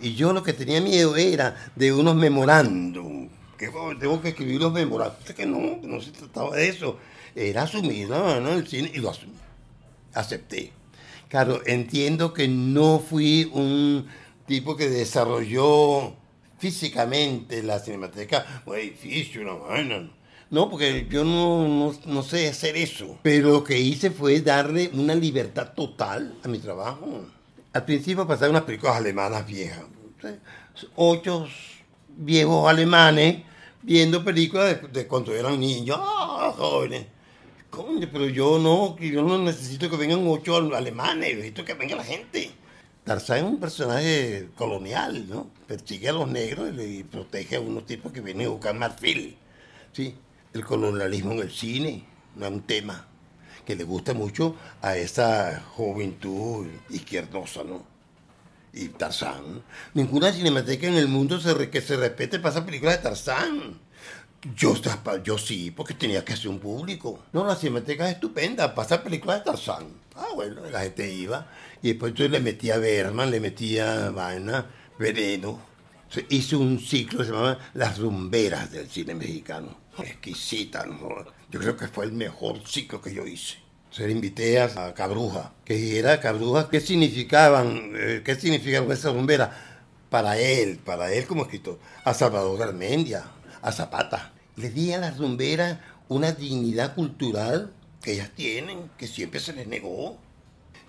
Y 0.00 0.14
yo 0.14 0.34
lo 0.34 0.42
que 0.42 0.52
tenía 0.52 0.82
miedo 0.82 1.16
era 1.16 1.56
de 1.74 1.94
unos 1.94 2.14
memorándum. 2.14 3.30
Que 3.56 3.70
tengo 3.98 4.20
que 4.20 4.28
escribir 4.28 4.60
los 4.60 4.72
memorándum. 4.72 5.34
Que 5.34 5.46
no, 5.46 5.78
no 5.82 6.00
se 6.02 6.10
trataba 6.10 6.54
de 6.56 6.68
eso. 6.68 6.98
Era 7.34 7.62
asumir 7.62 8.08
¿no? 8.08 8.52
el 8.52 8.68
cine 8.68 8.92
y 8.94 8.98
lo 8.98 9.10
asumí 9.10 9.47
acepté. 10.14 10.72
Claro, 11.28 11.60
entiendo 11.66 12.32
que 12.32 12.48
no 12.48 12.98
fui 12.98 13.50
un 13.52 14.06
tipo 14.46 14.76
que 14.76 14.88
desarrolló 14.88 16.14
físicamente 16.58 17.62
la 17.62 17.78
cinemateca, 17.78 18.62
un 18.66 18.76
edificio, 18.76 19.42
una 19.42 19.52
vaina. 19.52 20.10
No, 20.50 20.70
porque 20.70 21.06
yo 21.10 21.24
no, 21.24 21.94
no, 22.06 22.22
sé 22.22 22.48
hacer 22.48 22.76
eso. 22.76 23.18
Pero 23.22 23.50
lo 23.50 23.64
que 23.64 23.78
hice 23.78 24.10
fue 24.10 24.40
darle 24.40 24.90
una 24.94 25.14
libertad 25.14 25.74
total 25.74 26.34
a 26.42 26.48
mi 26.48 26.58
trabajo. 26.58 27.26
Al 27.74 27.84
principio 27.84 28.26
pasaban 28.26 28.50
unas 28.50 28.62
películas 28.62 28.96
alemanas 28.96 29.46
viejas. 29.46 29.84
Ocho 30.96 31.46
viejos 32.16 32.68
alemanes 32.68 33.42
viendo 33.82 34.24
películas 34.24 34.78
de, 34.90 35.06
cuando 35.06 35.34
eran 35.34 35.60
niños, 35.60 35.98
ah, 36.00 36.54
jóvenes 36.56 37.06
Coño, 37.70 38.08
pero 38.10 38.28
yo 38.28 38.58
no, 38.58 38.98
yo 38.98 39.22
no 39.22 39.38
necesito 39.38 39.90
que 39.90 39.96
vengan 39.96 40.26
ocho 40.26 40.56
alemanes, 40.74 41.34
necesito 41.34 41.64
que 41.64 41.74
venga 41.74 41.96
la 41.96 42.04
gente. 42.04 42.50
Tarzán 43.04 43.38
es 43.38 43.44
un 43.44 43.60
personaje 43.60 44.48
colonial, 44.56 45.28
¿no? 45.28 45.50
Persigue 45.66 46.08
a 46.08 46.12
los 46.12 46.28
negros 46.28 46.70
y, 46.78 47.04
protege 47.04 47.56
a 47.56 47.60
unos 47.60 47.86
tipos 47.86 48.12
que 48.12 48.20
vienen 48.20 48.46
a 48.46 48.50
buscar 48.50 48.74
marfil. 48.74 49.36
¿sí? 49.92 50.14
El 50.52 50.64
colonialismo 50.64 51.32
en 51.32 51.38
el 51.40 51.50
cine 51.50 52.04
no 52.36 52.46
es 52.46 52.52
un 52.52 52.62
tema 52.62 53.06
que 53.64 53.76
le 53.76 53.84
gusta 53.84 54.14
mucho 54.14 54.56
a 54.80 54.96
esa 54.96 55.62
juventud 55.74 56.66
izquierdosa, 56.88 57.64
¿no? 57.64 57.84
Y 58.72 58.88
Tarzán. 58.88 59.62
Ninguna 59.94 60.32
cinemateca 60.32 60.86
en 60.86 60.94
el 60.94 61.08
mundo 61.08 61.40
se 61.40 61.70
que 61.70 61.80
se 61.80 61.96
respete 61.96 62.38
pasa 62.38 62.64
películas 62.64 62.96
de 62.96 63.02
Tarzán 63.02 63.87
Yo, 64.54 64.74
yo 65.24 65.36
sí, 65.36 65.72
porque 65.72 65.94
tenía 65.94 66.24
que 66.24 66.32
hacer 66.32 66.48
un 66.48 66.60
público. 66.60 67.24
No, 67.32 67.44
la 67.44 67.56
Cinemateca 67.56 68.08
es 68.08 68.14
estupenda, 68.14 68.72
pasa 68.72 69.02
películas 69.02 69.38
de 69.38 69.44
Tarzán. 69.44 69.88
Ah, 70.14 70.28
bueno, 70.34 70.62
la 70.70 70.82
gente 70.82 71.12
iba. 71.12 71.48
Y 71.82 71.88
después 71.88 72.14
yo 72.14 72.28
le 72.28 72.38
metía 72.38 72.78
Berman, 72.78 73.30
le 73.30 73.40
metía 73.40 74.10
vaina, 74.10 74.66
Veneno. 74.98 75.60
Hice 76.28 76.56
un 76.56 76.78
ciclo 76.78 77.18
que 77.18 77.24
se 77.24 77.32
llamaba 77.32 77.58
Las 77.74 77.98
rumberas 77.98 78.70
del 78.70 78.88
cine 78.88 79.14
mexicano. 79.14 79.76
Exquisita, 79.98 80.86
¿no? 80.86 81.26
Yo 81.50 81.58
creo 81.58 81.76
que 81.76 81.88
fue 81.88 82.04
el 82.04 82.12
mejor 82.12 82.60
ciclo 82.66 83.02
que 83.02 83.12
yo 83.12 83.26
hice. 83.26 83.56
Se 83.90 84.08
invité 84.08 84.60
a 84.60 84.94
Cabruja, 84.94 85.52
que 85.64 85.98
era 85.98 86.20
Cabruja, 86.20 86.68
¿qué 86.68 86.80
significaban, 86.80 87.92
eh, 87.94 88.22
qué 88.24 88.36
significaban 88.36 88.90
esas 88.92 89.14
rumberas? 89.14 89.50
Para 90.10 90.38
él, 90.38 90.78
para 90.78 91.12
él 91.12 91.26
como 91.26 91.42
escritor, 91.42 91.78
a 92.04 92.14
Salvador 92.14 92.58
Garmendia, 92.58 93.24
a 93.62 93.72
Zapata. 93.72 94.32
Le 94.56 94.70
di 94.70 94.92
a 94.92 94.98
las 94.98 95.18
rumberas 95.18 95.78
una 96.08 96.32
dignidad 96.32 96.94
cultural 96.94 97.72
que 98.02 98.12
ellas 98.12 98.30
tienen, 98.34 98.90
que 98.96 99.06
siempre 99.06 99.40
se 99.40 99.52
les 99.52 99.66
negó. 99.66 100.18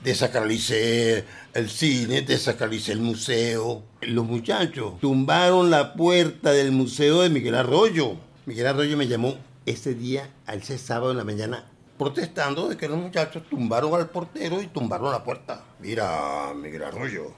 Desacralicé 0.03 1.25
el 1.53 1.69
cine, 1.69 2.21
desacralicé 2.21 2.93
el 2.93 3.01
museo. 3.01 3.83
Los 4.01 4.25
muchachos 4.25 4.99
tumbaron 5.01 5.69
la 5.69 5.93
puerta 5.93 6.51
del 6.51 6.71
museo 6.71 7.21
de 7.21 7.29
Miguel 7.29 7.55
Arroyo. 7.55 8.15
Miguel 8.45 8.67
Arroyo 8.67 8.95
me 8.95 9.07
llamó 9.07 9.35
ese 9.65 9.93
día, 9.93 10.29
ese 10.47 10.77
sábado 10.77 11.11
en 11.11 11.17
la 11.17 11.25
mañana, 11.25 11.65
protestando 11.97 12.69
de 12.69 12.77
que 12.77 12.87
los 12.87 12.97
muchachos 12.97 13.43
tumbaron 13.49 13.93
al 13.93 14.09
portero 14.09 14.61
y 14.61 14.67
tumbaron 14.67 15.11
la 15.11 15.23
puerta. 15.23 15.65
Mira, 15.79 16.53
Miguel 16.55 16.83
Arroyo, 16.83 17.33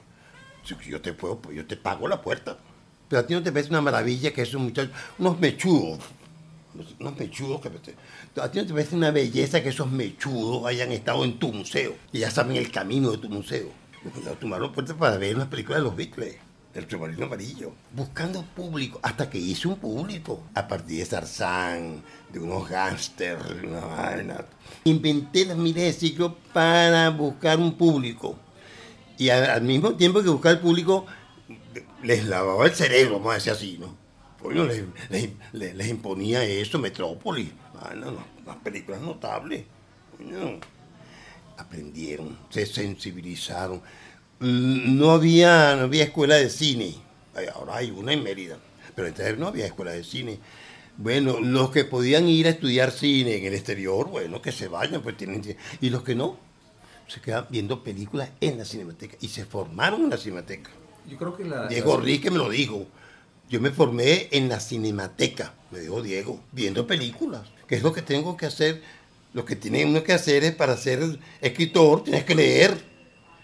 yo 0.64 1.00
te 1.02 1.12
puedo, 1.12 1.40
yo 1.50 1.66
te 1.66 1.76
pago 1.76 2.06
la 2.06 2.22
puerta. 2.22 2.58
Pero 3.12 3.20
a 3.20 3.26
ti 3.26 3.34
no 3.34 3.42
te 3.42 3.52
parece 3.52 3.68
una 3.68 3.82
maravilla 3.82 4.32
que 4.32 4.40
esos 4.40 4.58
muchachos, 4.58 4.90
unos 5.18 5.38
mechudos, 5.38 5.98
unos 6.98 7.18
mechudos 7.18 7.60
que 7.60 7.68
a 7.68 8.50
ti 8.50 8.58
no 8.58 8.66
te 8.66 8.72
parece 8.72 8.96
una 8.96 9.10
belleza 9.10 9.62
que 9.62 9.68
esos 9.68 9.90
mechudos 9.90 10.64
hayan 10.64 10.90
estado 10.92 11.22
en 11.22 11.38
tu 11.38 11.52
museo 11.52 11.94
y 12.10 12.20
ya 12.20 12.30
saben 12.30 12.56
el 12.56 12.70
camino 12.70 13.10
de 13.10 13.18
tu 13.18 13.28
museo. 13.28 13.68
Tomaron 14.40 14.72
puertas 14.72 14.96
para 14.96 15.18
ver 15.18 15.36
una 15.36 15.50
película 15.50 15.76
de 15.76 15.84
los 15.84 15.94
Beatles, 15.94 16.36
el 16.72 16.88
submarino 16.88 17.26
amarillo, 17.26 17.74
buscando 17.94 18.42
público, 18.56 18.98
hasta 19.02 19.28
que 19.28 19.36
hice 19.36 19.68
un 19.68 19.76
público 19.76 20.44
a 20.54 20.66
partir 20.66 21.00
de 21.00 21.04
Sarzán, 21.04 22.02
de 22.32 22.38
unos 22.38 22.66
gángsters, 22.66 23.44
una 23.62 23.80
vaina. 23.80 24.46
Inventé 24.84 25.44
las 25.44 25.58
miles 25.58 25.84
de 25.84 25.92
ciclos 25.92 26.32
para 26.54 27.10
buscar 27.10 27.58
un 27.58 27.74
público. 27.74 28.38
Y 29.18 29.28
al 29.28 29.60
mismo 29.60 29.96
tiempo 29.96 30.22
que 30.22 30.30
buscar 30.30 30.52
el 30.52 30.60
público, 30.60 31.04
les 32.02 32.24
lavaba 32.26 32.66
el 32.66 32.74
cerebro, 32.74 33.18
vamos 33.18 33.32
a 33.32 33.34
decir 33.34 33.52
así, 33.52 33.78
¿no? 33.78 33.96
Bueno, 34.42 34.66
les, 35.52 35.88
imponía 35.88 36.42
eso, 36.44 36.78
Metrópolis, 36.78 37.50
ah, 37.80 37.94
no, 37.94 38.24
unas 38.44 38.56
películas 38.62 39.00
notables. 39.00 39.64
aprendieron, 41.56 42.36
se 42.50 42.66
sensibilizaron. 42.66 43.80
Mm, 44.40 44.98
no 44.98 45.12
había, 45.12 45.76
no 45.76 45.82
había 45.84 46.04
escuela 46.04 46.34
de 46.36 46.50
cine, 46.50 46.94
ahora 47.54 47.76
hay 47.76 47.90
una 47.90 48.12
en 48.12 48.22
Mérida, 48.22 48.58
pero 48.96 49.06
entonces 49.08 49.38
no 49.38 49.46
había 49.46 49.66
escuela 49.66 49.92
de 49.92 50.02
cine. 50.02 50.40
Bueno, 50.96 51.40
los 51.40 51.70
que 51.70 51.84
podían 51.84 52.28
ir 52.28 52.46
a 52.46 52.50
estudiar 52.50 52.90
cine 52.90 53.36
en 53.36 53.44
el 53.46 53.54
exterior, 53.54 54.08
bueno, 54.08 54.42
que 54.42 54.52
se 54.52 54.68
vayan, 54.68 55.02
pues 55.02 55.16
tienen... 55.16 55.56
Y 55.80 55.88
los 55.88 56.02
que 56.02 56.14
no, 56.14 56.38
se 57.06 57.20
quedan 57.20 57.46
viendo 57.48 57.82
películas 57.82 58.30
en 58.40 58.58
la 58.58 58.64
cinemateca 58.64 59.16
y 59.20 59.28
se 59.28 59.44
formaron 59.44 60.02
en 60.02 60.10
la 60.10 60.18
cinemateca. 60.18 60.70
Yo 61.08 61.16
creo 61.16 61.36
que 61.36 61.44
la, 61.44 61.68
Diego 61.68 61.96
Rique 61.96 62.30
me 62.30 62.38
lo 62.38 62.48
dijo. 62.48 62.86
Yo 63.48 63.60
me 63.60 63.70
formé 63.70 64.28
en 64.30 64.48
la 64.48 64.60
cinemateca, 64.60 65.54
me 65.70 65.80
dijo 65.80 66.00
Diego, 66.02 66.40
viendo 66.52 66.86
películas. 66.86 67.42
¿Qué 67.66 67.76
es 67.76 67.82
lo 67.82 67.92
que 67.92 68.00
tengo 68.02 68.36
que 68.36 68.46
hacer? 68.46 68.80
Lo 69.34 69.44
que 69.44 69.56
tiene 69.56 69.84
uno 69.84 70.02
que 70.02 70.12
hacer 70.12 70.44
es 70.44 70.54
para 70.54 70.76
ser 70.76 71.18
escritor, 71.40 72.04
tienes 72.04 72.24
que 72.24 72.34
leer. 72.34 72.92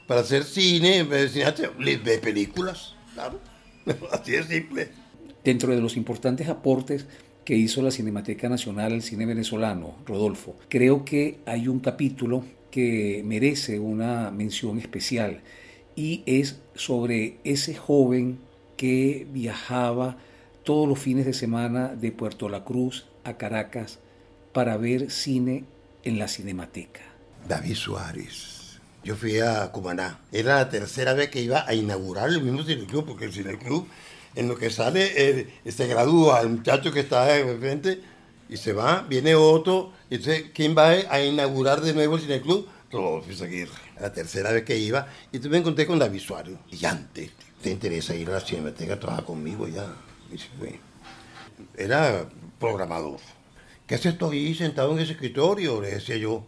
Para 0.06 0.22
hacer 0.22 0.44
cine, 0.44 1.02
ve 1.02 2.18
películas. 2.22 2.94
Claro, 3.12 3.38
así 4.12 4.32
de 4.32 4.44
simple. 4.44 4.88
Dentro 5.44 5.74
de 5.74 5.80
los 5.80 5.96
importantes 5.96 6.48
aportes 6.48 7.06
que 7.44 7.56
hizo 7.56 7.82
la 7.82 7.90
Cinemateca 7.90 8.48
Nacional 8.48 8.92
al 8.92 9.02
cine 9.02 9.26
venezolano, 9.26 9.96
Rodolfo, 10.06 10.56
creo 10.68 11.04
que 11.04 11.38
hay 11.46 11.68
un 11.68 11.80
capítulo 11.80 12.44
que 12.70 13.22
merece 13.24 13.78
una 13.78 14.30
mención 14.30 14.78
especial 14.78 15.40
y 15.98 16.22
es 16.26 16.60
sobre 16.76 17.38
ese 17.42 17.74
joven 17.74 18.38
que 18.76 19.26
viajaba 19.32 20.16
todos 20.62 20.88
los 20.88 20.96
fines 20.96 21.26
de 21.26 21.32
semana 21.32 21.88
de 21.88 22.12
Puerto 22.12 22.48
La 22.48 22.62
Cruz 22.62 23.06
a 23.24 23.36
Caracas 23.36 23.98
para 24.52 24.76
ver 24.76 25.10
cine 25.10 25.64
en 26.04 26.20
la 26.20 26.28
Cinemateca. 26.28 27.00
David 27.48 27.74
Suárez. 27.74 28.78
Yo 29.02 29.16
fui 29.16 29.40
a 29.40 29.72
Cumaná. 29.72 30.20
Era 30.30 30.58
la 30.58 30.68
tercera 30.68 31.14
vez 31.14 31.30
que 31.30 31.42
iba 31.42 31.66
a 31.66 31.74
inaugurar 31.74 32.28
el 32.28 32.42
mismo 32.42 32.62
cineclub, 32.62 33.04
porque 33.04 33.24
el 33.24 33.32
cineclub, 33.32 33.88
en 34.36 34.46
lo 34.46 34.56
que 34.56 34.70
sale, 34.70 35.10
eh, 35.16 35.48
se 35.66 35.88
gradúa 35.88 36.42
el 36.42 36.50
muchacho 36.50 36.92
que 36.92 37.00
está 37.00 37.36
enfrente 37.40 38.00
y 38.48 38.56
se 38.56 38.72
va, 38.72 39.04
viene 39.08 39.34
otro, 39.34 39.92
entonces, 40.10 40.44
¿quién 40.54 40.76
va 40.78 40.90
a 40.90 41.24
inaugurar 41.24 41.80
de 41.80 41.92
nuevo 41.92 42.14
el 42.14 42.22
cineclub? 42.22 42.68
Rodolfo 42.92 43.44
Aguirre. 43.44 43.87
La 44.00 44.12
tercera 44.12 44.52
vez 44.52 44.64
que 44.64 44.78
iba, 44.78 45.06
y 45.32 45.38
me 45.48 45.58
encontré 45.58 45.86
con 45.86 45.98
David 45.98 46.20
Suárez, 46.20 46.56
brillante. 46.66 47.30
¿Te 47.62 47.70
interesa 47.70 48.14
ir 48.14 48.28
a 48.30 48.34
la 48.34 48.40
Cinemateca 48.40 48.94
a 48.94 49.00
trabajar 49.00 49.24
conmigo 49.24 49.66
ya? 49.66 49.86
Era 51.76 52.28
programador. 52.60 53.18
¿Qué 53.86 53.96
haces 53.96 54.16
tú 54.16 54.30
ahí 54.30 54.54
sentado 54.54 54.92
en 54.92 55.00
ese 55.00 55.12
escritorio? 55.12 55.80
Le 55.80 55.90
decía 55.90 56.16
yo. 56.16 56.44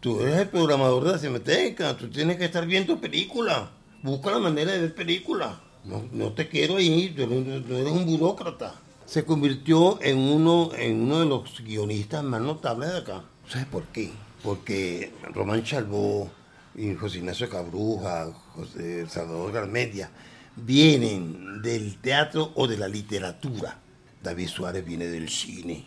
Tú 0.00 0.20
eres 0.20 0.38
el 0.38 0.48
programador 0.48 1.04
de 1.04 1.12
la 1.12 1.18
Cinemateca, 1.18 1.96
tú 1.96 2.08
tienes 2.08 2.36
que 2.36 2.44
estar 2.44 2.66
viendo 2.66 3.00
películas. 3.00 3.68
Busca 4.02 4.30
la 4.30 4.38
manera 4.38 4.72
de 4.72 4.80
ver 4.80 4.94
películas. 4.94 5.56
No, 5.84 6.04
no 6.12 6.32
te 6.32 6.48
quiero 6.48 6.76
ahí, 6.76 7.10
tú 7.10 7.22
eres 7.22 7.92
un 7.92 8.06
burócrata 8.06 8.74
se 9.06 9.24
convirtió 9.24 10.02
en 10.02 10.18
uno, 10.18 10.70
en 10.76 11.00
uno 11.00 11.20
de 11.20 11.26
los 11.26 11.62
guionistas 11.62 12.24
más 12.24 12.42
notables 12.42 12.92
de 12.92 12.98
acá. 12.98 13.22
¿Sabes 13.48 13.68
por 13.68 13.84
qué? 13.84 14.10
Porque 14.42 15.12
Román 15.32 15.62
Chalbó 15.62 16.30
y 16.76 16.94
José 16.94 17.18
Ignacio 17.18 17.48
Cabruja, 17.48 18.32
José 18.54 19.08
Salvador 19.08 19.52
Garmedia, 19.52 20.10
vienen 20.56 21.62
del 21.62 21.96
teatro 21.98 22.52
o 22.54 22.66
de 22.66 22.76
la 22.76 22.88
literatura. 22.88 23.78
David 24.22 24.48
Suárez 24.48 24.84
viene 24.84 25.06
del 25.06 25.28
cine. 25.28 25.84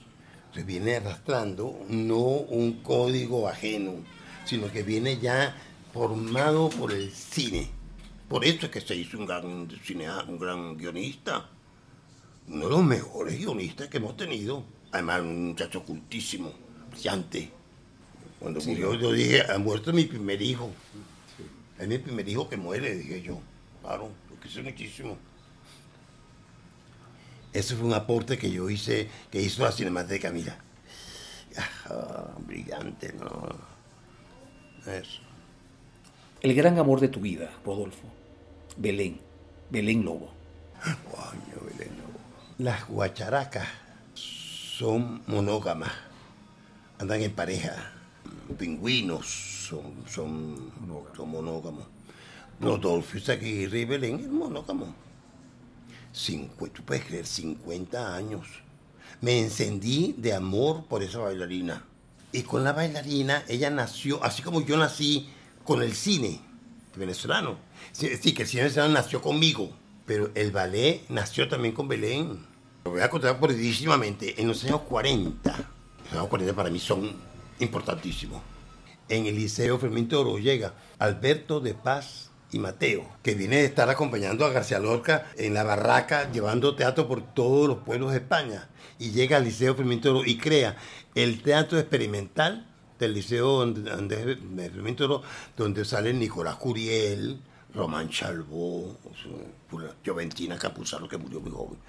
Se 0.53 0.63
viene 0.63 0.95
arrastrando 0.95 1.85
no 1.89 2.17
un 2.17 2.81
código 2.81 3.47
ajeno, 3.47 3.93
sino 4.45 4.71
que 4.71 4.83
viene 4.83 5.19
ya 5.19 5.55
formado 5.93 6.69
por 6.69 6.91
el 6.91 7.11
cine. 7.11 7.69
Por 8.27 8.45
eso 8.45 8.65
es 8.65 8.71
que 8.71 8.81
se 8.81 8.95
hizo 8.95 9.17
un 9.17 9.25
gran, 9.25 9.69
cineasta, 9.83 10.31
un 10.31 10.39
gran 10.39 10.77
guionista 10.77 11.49
uno 12.49 12.65
de 12.65 12.71
los 12.71 12.83
mejores 12.83 13.37
guionistas 13.37 13.87
que 13.87 13.97
hemos 13.97 14.17
tenido. 14.17 14.63
Además, 14.91 15.21
un 15.21 15.49
muchacho 15.49 15.83
cultísimo, 15.83 16.51
brillante. 16.91 17.51
Cuando 18.39 18.61
murió, 18.61 18.93
yo 18.93 19.11
dije, 19.11 19.43
ha 19.51 19.57
muerto 19.57 19.91
mi 19.91 20.05
primer 20.05 20.41
hijo. 20.41 20.71
Es 21.77 21.87
mi 21.87 21.97
primer 21.97 22.27
hijo 22.27 22.47
que 22.47 22.57
muere, 22.57 22.95
dije 22.95 23.21
yo. 23.21 23.39
Claro, 23.81 24.09
lo 24.29 24.39
quise 24.39 24.61
muchísimo. 24.61 25.17
Ese 27.51 27.75
fue 27.75 27.87
un 27.87 27.93
aporte 27.93 28.37
que 28.37 28.51
yo 28.51 28.69
hice, 28.69 29.09
que 29.31 29.41
hizo 29.41 29.63
la 29.63 29.71
Cinemateca, 29.71 30.29
mira. 30.31 30.57
Ah, 31.89 32.35
brillante, 32.45 33.13
¿no? 33.13 33.49
Eso. 34.85 35.21
El 36.41 36.53
gran 36.53 36.77
amor 36.77 36.99
de 37.01 37.09
tu 37.09 37.19
vida, 37.19 37.51
Rodolfo. 37.65 38.07
Belén. 38.77 39.19
Belén 39.69 40.05
Lobo. 40.05 40.31
Belén 40.83 41.97
Lobo. 41.97 42.19
Las 42.57 42.87
guacharacas 42.87 43.67
son 44.13 45.23
monógamas, 45.27 45.91
andan 46.99 47.21
en 47.21 47.31
pareja. 47.31 47.98
Pingüinos 48.57 49.25
son, 49.69 49.93
son, 50.07 50.71
son 51.15 51.29
monógamos. 51.29 51.85
Rodolfo 52.59 53.17
Izaguirre 53.17 53.79
y 53.79 53.85
Belén 53.85 54.19
es 54.19 54.27
monógamo. 54.27 54.93
tú 56.73 56.83
puedes 56.85 57.05
creer, 57.05 57.25
50 57.25 58.15
años. 58.15 58.47
Me 59.21 59.39
encendí 59.39 60.15
de 60.17 60.33
amor 60.33 60.85
por 60.85 61.03
esa 61.03 61.19
bailarina. 61.19 61.83
Y 62.31 62.43
con 62.43 62.63
la 62.63 62.73
bailarina, 62.73 63.43
ella 63.47 63.69
nació, 63.69 64.23
así 64.23 64.41
como 64.41 64.61
yo 64.61 64.77
nací 64.77 65.29
con 65.63 65.81
el 65.81 65.93
cine 65.93 66.41
venezolano. 66.95 67.57
Sí, 67.91 68.33
que 68.33 68.43
el 68.43 68.47
cine 68.47 68.63
venezolano 68.63 68.93
nació 68.93 69.21
conmigo, 69.21 69.71
pero 70.05 70.31
el 70.35 70.51
ballet 70.51 71.01
nació 71.09 71.47
también 71.47 71.73
con 71.73 71.87
Belén. 71.87 72.45
Lo 72.85 72.91
voy 72.91 73.01
a 73.01 73.09
contar 73.09 73.39
brevísimamente. 73.39 74.39
En 74.41 74.47
los 74.47 74.63
años 74.63 74.81
40, 74.81 75.69
los 76.05 76.13
años 76.13 76.27
40 76.27 76.53
para 76.53 76.69
mí 76.69 76.79
son 76.79 77.13
importantísimos. 77.59 78.41
En 79.07 79.25
el 79.25 79.35
Liceo 79.35 79.79
Fermín 79.79 80.07
Toro 80.07 80.37
llega 80.37 80.73
Alberto 80.99 81.59
de 81.59 81.73
Paz 81.73 82.29
y 82.51 82.59
Mateo, 82.59 83.07
que 83.21 83.35
viene 83.35 83.57
de 83.57 83.65
estar 83.65 83.89
acompañando 83.89 84.45
a 84.45 84.49
García 84.49 84.79
Lorca 84.79 85.27
en 85.37 85.53
la 85.53 85.63
barraca, 85.63 86.31
llevando 86.31 86.75
teatro 86.75 87.07
por 87.07 87.21
todos 87.33 87.67
los 87.67 87.79
pueblos 87.79 88.11
de 88.11 88.17
España. 88.17 88.69
Y 88.97 89.11
llega 89.11 89.37
al 89.37 89.45
Liceo 89.45 89.75
Fermín 89.75 90.01
y 90.25 90.37
crea 90.37 90.77
el 91.15 91.41
teatro 91.41 91.79
experimental 91.79 92.67
del 92.97 93.13
Liceo 93.13 93.73
Fermín 93.73 94.97
donde 95.55 95.85
salen 95.85 96.19
Nicolás 96.19 96.55
Curiel, 96.55 97.39
Román 97.73 98.09
Chalbó, 98.09 98.97
Joventina 100.05 100.57
Capuzano, 100.57 101.07
que 101.07 101.17
murió 101.17 101.39
muy 101.39 101.51
joven. 101.51 101.79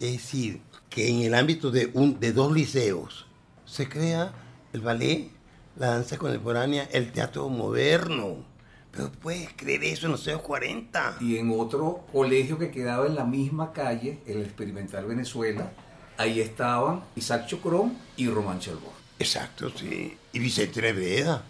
Es 0.00 0.12
decir, 0.12 0.60
que 0.90 1.08
en 1.08 1.20
el 1.20 1.34
ámbito 1.34 1.70
de, 1.70 1.90
un, 1.94 2.18
de 2.18 2.32
dos 2.32 2.52
liceos 2.52 3.26
se 3.64 3.88
crea 3.88 4.32
el 4.72 4.80
ballet, 4.80 5.30
la 5.76 5.88
danza 5.88 6.18
contemporánea, 6.18 6.88
el 6.92 7.12
teatro 7.12 7.48
moderno. 7.48 8.44
Pero 8.90 9.10
puedes 9.10 9.48
creer 9.54 9.84
eso 9.84 10.06
en 10.06 10.12
los 10.12 10.28
años 10.28 10.42
40. 10.42 11.16
Y 11.20 11.38
en 11.38 11.50
otro 11.50 12.06
colegio 12.12 12.58
que 12.58 12.70
quedaba 12.70 13.06
en 13.06 13.14
la 13.14 13.24
misma 13.24 13.72
calle, 13.72 14.18
el 14.26 14.42
Experimental 14.42 15.06
Venezuela, 15.06 15.72
ahí 16.18 16.40
estaban 16.40 17.02
Isaac 17.16 17.46
Chocrón 17.46 17.96
y 18.16 18.28
Román 18.28 18.60
Chalbó. 18.60 18.92
Exacto, 19.18 19.70
sí. 19.70 20.16
Y 20.32 20.38
Vicente 20.38 20.82
Nebreda. 20.82 21.42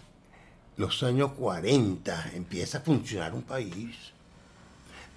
Los 0.77 1.03
años 1.03 1.33
40 1.33 2.31
empieza 2.33 2.79
a 2.79 2.81
funcionar 2.81 3.33
un 3.33 3.43
país. 3.43 3.95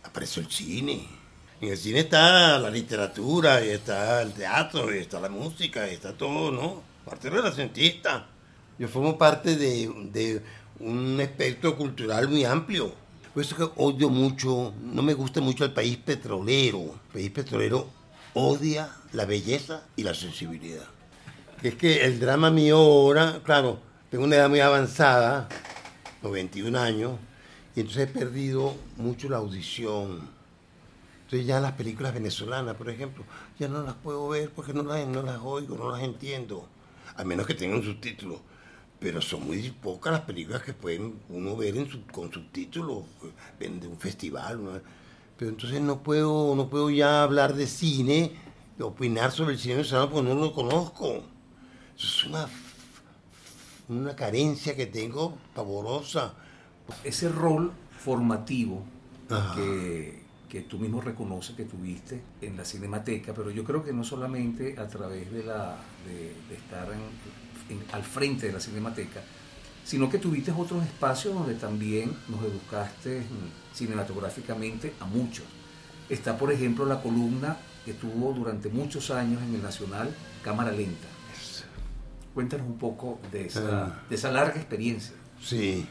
Apareció 0.03 0.42
el 0.42 0.51
cine. 0.51 1.07
En 1.61 1.71
el 1.71 1.79
cine 1.79 2.01
está 2.01 2.59
la 2.59 2.71
literatura, 2.71 3.64
y 3.64 3.71
está 3.71 4.21
el 4.21 4.33
teatro, 4.33 4.95
y 4.95 4.99
está 4.99 5.21
la 5.21 5.31
música, 5.31 5.88
y 5.88 5.95
está 5.95 6.12
todo, 6.12 6.51
¿no? 6.51 6.83
Parte 7.07 7.31
renacentista. 7.31 8.27
Yo 8.81 8.88
formo 8.88 9.16
parte 9.16 9.55
de, 9.55 10.42
un 10.81 11.21
espectro 11.21 11.77
cultural 11.77 12.29
muy 12.29 12.45
amplio. 12.45 12.92
Por 13.33 13.45
eso 13.45 13.55
que 13.55 13.69
odio 13.77 14.11
mucho, 14.11 14.75
no 14.83 15.03
me 15.03 15.14
gusta 15.14 15.40
mucho 15.40 15.64
el 15.64 15.73
país 15.73 15.99
petrolero. 15.99 16.81
El 16.81 17.12
país 17.12 17.31
petrolero 17.31 17.87
odia 18.35 18.90
la 19.12 19.25
belleza 19.25 19.85
y 19.95 20.03
la 20.03 20.14
sensibilidad. 20.14 20.87
Es 21.62 21.77
que 21.77 22.05
el 22.05 22.19
drama 22.19 22.51
mío 22.51 22.77
ahora, 22.77 23.40
claro, 23.45 23.79
tengo 24.11 24.25
una 24.25 24.37
edad 24.37 24.49
muy 24.49 24.61
avanzada, 24.61 25.49
91 26.23 26.77
años, 26.77 27.12
y 27.77 27.81
entonces 27.81 28.09
he 28.09 28.12
perdido 28.12 28.75
mucho 28.97 29.29
la 29.29 29.37
audición. 29.37 30.29
Entonces 31.25 31.47
ya 31.47 31.61
las 31.61 31.73
películas 31.73 32.12
venezolanas, 32.12 32.75
por 32.75 32.90
ejemplo, 32.90 33.25
ya 33.61 33.69
no 33.69 33.85
las 33.85 33.95
puedo 33.95 34.29
ver 34.29 34.51
porque 34.51 34.73
no 34.73 34.83
las, 34.83 35.07
no 35.07 35.23
las 35.23 35.38
oigo, 35.42 35.77
no 35.77 35.92
las 35.92 36.03
entiendo, 36.03 36.69
a 37.14 37.25
menos 37.25 37.47
que 37.47 37.55
tengan 37.55 37.83
subtítulos. 37.83 38.40
Pero 38.99 39.21
son 39.21 39.47
muy 39.47 39.71
pocas 39.71 40.12
las 40.12 40.23
películas 40.23 40.62
que 40.62 40.73
pueden 40.73 41.21
uno 41.29 41.57
ver 41.57 41.77
en 41.77 41.87
con 42.12 42.33
subtítulos 42.33 43.05
de 43.59 43.87
un 43.87 43.99
festival. 43.99 44.83
Pero 45.37 45.51
entonces 45.51 45.81
no 45.81 46.03
puedo, 46.03 46.55
no 46.57 46.69
puedo 46.71 46.90
ya 46.90 47.23
hablar 47.23 47.55
de 47.55 47.66
cine, 47.66 48.33
de 48.79 48.85
opinar 48.85 49.33
sobre 49.33 49.55
el 49.55 49.61
cine 49.61 49.75
venezolano 49.75 50.11
porque 50.11 50.29
no 50.29 50.35
lo 50.35 50.53
conozco. 50.53 51.23
Eso 51.97 52.07
es 52.07 52.25
una, 52.25 52.49
una 53.88 54.16
carencia 54.16 54.75
que 54.75 54.87
tengo 54.87 55.37
pavorosa. 55.55 56.35
Ese 57.05 57.29
rol 57.29 57.73
formativo 57.99 58.85
que 59.55 60.25
que 60.48 60.62
tú 60.62 60.78
mismo 60.78 61.00
reconoces 61.00 61.56
que 61.56 61.64
tuviste 61.64 62.22
en 62.40 62.56
la 62.56 62.64
Cinemateca, 62.64 63.35
pero 63.35 63.50
yo 63.50 63.64
creo 63.64 63.85
que 63.85 63.92
no 63.92 64.04
solamente 64.04 64.78
a 64.78 64.87
través 64.87 65.30
de, 65.32 65.44
la, 65.44 65.76
de, 66.06 66.54
estar 66.54 66.88
al 67.92 68.02
frente 68.04 68.46
de 68.46 68.52
la 68.52 68.61
Cinemateca, 68.61 69.22
sino 69.85 70.09
que 70.09 70.18
tuviste 70.18 70.52
otros 70.52 70.85
espacios 70.85 71.35
donde 71.35 71.54
también 71.54 72.16
nos 72.28 72.42
educaste 72.44 73.22
cinematográficamente 73.74 74.94
a 75.00 75.04
muchos. 75.06 75.44
Está, 76.09 76.38
por 76.38 76.52
ejemplo, 76.52 76.87
la 76.87 77.02
columna 77.02 77.56
que 77.85 77.94
tuvo 77.94 78.32
durante 78.32 78.68
muchos 78.68 79.11
años 79.11 79.42
en 79.42 79.54
el 79.54 79.62
Nacional 79.62 80.14
Cámara 80.42 80.72
Lenta. 80.72 81.09
Cuéntanos 82.35 82.66
un 82.66 82.78
poco 82.78 83.18
de 83.32 83.46
esa, 83.46 83.87
ah. 83.87 84.02
de 84.09 84.14
esa 84.14 84.30
larga 84.30 84.56
experiencia. 84.56 85.16
Sí, 85.40 85.87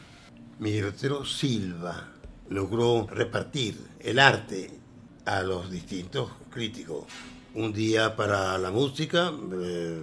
Miguel 0.58 0.92
Silva 1.24 2.15
logró 2.48 3.06
repartir 3.06 3.76
el 4.00 4.18
arte 4.18 4.70
a 5.24 5.42
los 5.42 5.70
distintos 5.70 6.30
críticos. 6.50 7.04
Un 7.54 7.72
día 7.72 8.14
para 8.16 8.58
la 8.58 8.70
música, 8.70 9.32
eh, 9.52 10.00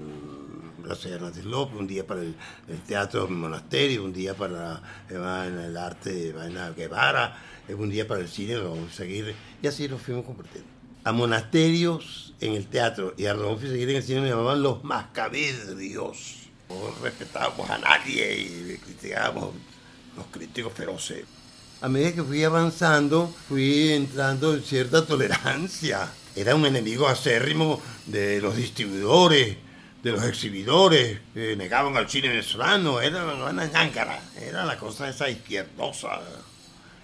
Gracias 0.84 1.14
Hernández 1.14 1.46
López, 1.46 1.78
un 1.80 1.88
día 1.88 2.06
para 2.06 2.22
el, 2.22 2.36
teatro 2.86 3.30
monasterio, 3.30 4.04
un 4.04 4.12
día 4.12 4.34
para 4.34 4.82
el 5.10 5.78
arte 5.78 6.12
de 6.12 6.74
Guevara, 6.76 7.38
un 7.70 7.90
día 7.90 8.06
para 8.06 8.20
el 8.20 8.28
cine, 8.28 8.58
seguir, 8.92 9.34
y 9.62 9.68
así 9.68 9.88
nos 9.88 10.02
fuimos 10.02 10.26
compartiendo. 10.26 10.70
A 11.06 11.14
monasterios 11.14 12.34
en 12.42 12.54
el 12.54 12.68
teatro 12.68 13.14
y 13.18 13.28
a 13.28 13.34
Rodolfo 13.34 13.68
seguir 13.68 13.90
en 13.92 13.96
el 13.98 14.04
cine 14.04 14.22
me 14.22 14.30
llamaban 14.30 14.62
los 14.62 14.84
mascavedrios. 14.84 16.50
No 16.68 16.76
respetábamos 17.02 17.70
a 17.70 17.78
nadie 17.78 18.40
y 18.40 18.78
criticábamos 18.78 19.52
los 20.18 20.26
críticos 20.28 20.74
feroces 20.74 21.26
a 21.84 21.90
medida 21.90 22.14
que 22.14 22.24
fui 22.24 22.42
avanzando, 22.46 23.28
fui 23.50 23.92
entrando 23.92 24.54
en 24.54 24.64
cierta 24.64 25.06
tolerancia. 25.06 26.10
Era 26.34 26.56
un 26.56 26.66
enemigo 26.66 27.10
acérrimo 27.10 27.82
de 28.06 28.40
los 28.40 28.56
distribuidores, 28.56 29.58
de 30.02 30.12
los 30.14 30.24
exhibidores, 30.24 31.20
que 31.34 31.58
negaban 31.58 31.98
al 31.98 32.10
cine 32.10 32.30
venezolano, 32.30 33.02
era 33.02 33.26
una 33.26 33.66
ñáncara, 33.66 34.18
era 34.42 34.64
la 34.64 34.78
cosa 34.78 35.10
esa 35.10 35.30
izquierdosa. 35.30 36.22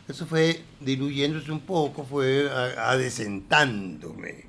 Eso 0.08 0.26
fue 0.26 0.64
diluyéndose 0.80 1.52
un 1.52 1.60
poco, 1.60 2.06
fue 2.06 2.50
adecentándome. 2.50 4.46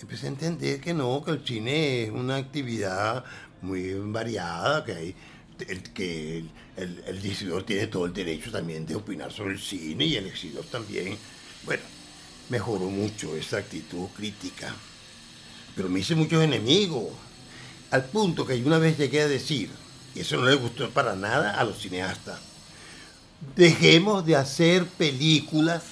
Empecé 0.00 0.24
a 0.24 0.30
entender 0.30 0.80
que 0.80 0.94
no, 0.94 1.22
que 1.22 1.32
el 1.32 1.46
cine 1.46 2.04
es 2.04 2.10
una 2.10 2.36
actividad 2.36 3.24
muy 3.60 3.92
variada, 3.92 4.82
que 4.86 4.92
hay 4.92 5.14
el, 5.68 5.82
que 5.92 6.44
el, 6.76 7.04
el, 7.06 7.64
tiene 7.64 7.86
todo 7.86 8.06
el 8.06 8.12
derecho 8.12 8.50
también 8.50 8.86
de 8.86 8.94
opinar 8.94 9.32
sobre 9.32 9.54
el 9.54 9.60
cine 9.60 10.04
y 10.04 10.16
el 10.16 10.26
exhibidor 10.26 10.64
también. 10.66 11.16
Bueno, 11.64 11.82
mejoró 12.48 12.86
mucho 12.86 13.36
esa 13.36 13.58
actitud 13.58 14.08
crítica, 14.16 14.74
pero 15.74 15.88
me 15.88 16.00
hice 16.00 16.14
muchos 16.14 16.42
enemigos, 16.42 17.10
al 17.90 18.04
punto 18.06 18.46
que 18.46 18.54
una 18.62 18.78
vez 18.78 18.98
llegué 18.98 19.22
a 19.22 19.28
decir, 19.28 19.70
y 20.14 20.20
eso 20.20 20.36
no 20.36 20.46
le 20.46 20.54
gustó 20.54 20.90
para 20.90 21.14
nada 21.14 21.58
a 21.58 21.64
los 21.64 21.78
cineastas, 21.78 22.40
dejemos 23.56 24.24
de 24.24 24.36
hacer 24.36 24.86
películas 24.86 25.82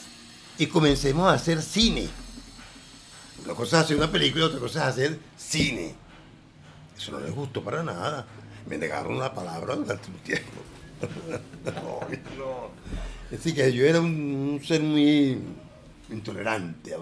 y 0.58 0.66
comencemos 0.66 1.28
a 1.28 1.34
hacer 1.34 1.62
cine. 1.62 2.08
Una 3.44 3.54
cosa 3.54 3.78
es 3.78 3.84
hacer 3.84 3.96
una 3.96 4.10
película, 4.10 4.46
otra 4.46 4.60
cosa 4.60 4.80
es 4.80 4.86
hacer 4.94 5.18
cine. 5.38 5.94
Eso 6.96 7.12
no 7.12 7.20
les 7.20 7.34
gustó 7.34 7.64
para 7.64 7.82
nada 7.82 8.26
me 8.66 8.78
negaron 8.78 9.18
la 9.18 9.32
palabra 9.34 9.76
durante 9.76 10.10
un 10.10 10.18
tiempo. 10.18 10.60
no, 11.64 12.00
no. 12.38 12.70
Es 13.30 13.38
decir, 13.38 13.54
que 13.54 13.72
yo 13.72 13.84
era 13.84 14.00
un, 14.00 14.60
ser 14.64 14.82
muy 14.82 15.38
intolerante, 16.10 16.94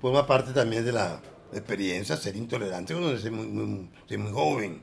Forma 0.00 0.26
parte 0.26 0.52
también 0.52 0.84
de 0.84 0.92
la 0.92 1.20
experiencia 1.52 2.16
ser 2.16 2.36
intolerante 2.36 2.94
cuando 2.94 3.10
eres 3.10 3.30
muy, 3.30 3.46
muy, 3.46 4.32
joven. 4.32 4.80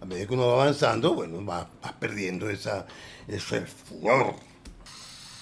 A 0.00 0.04
medida 0.04 0.26
que 0.26 0.34
uno 0.34 0.48
va 0.48 0.62
avanzando, 0.64 1.14
bueno, 1.14 1.42
vas 1.44 1.66
va 1.84 1.92
perdiendo 1.98 2.50
esa, 2.50 2.86
ese 3.28 3.62
furor. 3.62 4.34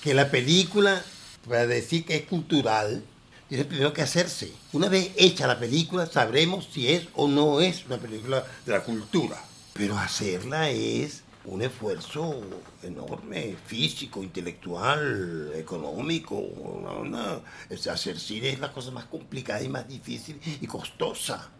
Que 0.02 0.12
la 0.12 0.30
película, 0.30 1.02
para 1.48 1.66
decir 1.66 2.04
que 2.04 2.16
es 2.16 2.22
cultural, 2.26 3.02
tiene 3.48 3.64
primero 3.64 3.92
que 3.92 4.02
hacerse. 4.02 4.52
Una 4.72 4.88
vez 4.88 5.12
hecha 5.16 5.46
la 5.46 5.58
película, 5.58 6.06
sabremos 6.06 6.68
si 6.70 6.92
es 6.92 7.08
o 7.14 7.26
no 7.26 7.60
es 7.60 7.86
una 7.86 7.96
película 7.96 8.44
de 8.66 8.72
la 8.72 8.82
cultura. 8.82 9.42
Pero 9.74 9.98
hacerla 9.98 10.70
es 10.70 11.24
un 11.46 11.60
esfuerzo 11.60 12.40
enorme, 12.82 13.56
físico, 13.66 14.22
intelectual, 14.22 15.52
económico. 15.56 16.42
hacer 17.90 18.18
cine 18.18 18.50
es 18.50 18.60
la 18.60 18.72
cosa 18.72 18.92
más 18.92 19.06
complicada 19.06 19.62
y 19.62 19.68
más 19.68 19.88
difícil 19.88 20.40
y 20.60 20.66
costosa. 20.66 21.50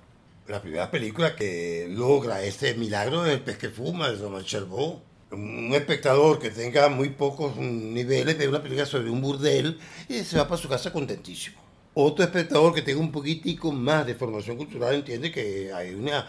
La 0.47 0.63
primera 0.63 0.91
película 0.91 1.35
que 1.35 1.89
logra 1.91 2.43
este 2.43 2.75
milagro 2.75 3.27
es 3.27 3.33
El 3.33 3.41
pez 3.41 3.59
que 3.59 3.71
fuma, 3.71 4.11
de 4.11 4.17
Roman 4.17 4.45
Cherbourg. 4.45 5.01
Un 5.33 5.75
espectador 5.75 6.39
que 6.39 6.51
tenga 6.51 6.89
muy 6.89 7.11
pocos 7.11 7.57
niveles 7.57 8.39
ve 8.39 8.47
una 8.47 8.63
película 8.63 8.87
sobre 8.87 9.11
un 9.11 9.21
burdel 9.21 9.81
y 10.09 10.23
se 10.23 10.37
va 10.37 10.47
para 10.47 10.63
su 10.63 10.69
casa 10.69 10.93
contentísimo. 10.93 11.64
Otro 11.97 12.25
espectador 12.25 12.75
que 12.75 12.83
tenga 12.83 13.01
un 13.01 13.13
poquitico 13.13 13.71
más 13.71 14.05
de 14.05 14.17
formación 14.17 14.57
cultural 14.57 14.95
entiende 14.95 15.31
que 15.31 15.73
hay 15.73 15.95
una, 15.95 16.27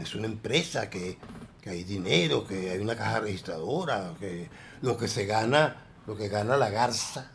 es 0.00 0.14
una 0.14 0.26
empresa, 0.26 0.88
que, 0.88 1.18
hay 1.66 1.84
dinero, 1.84 2.46
que 2.46 2.70
hay 2.70 2.78
una 2.78 2.96
caja 2.96 3.20
registradora, 3.20 4.14
que 4.18 4.48
lo 4.80 4.96
que 4.96 5.06
se 5.06 5.26
gana, 5.26 5.84
lo 6.06 6.16
que 6.16 6.28
gana 6.28 6.56
la 6.56 6.70
garza, 6.70 7.30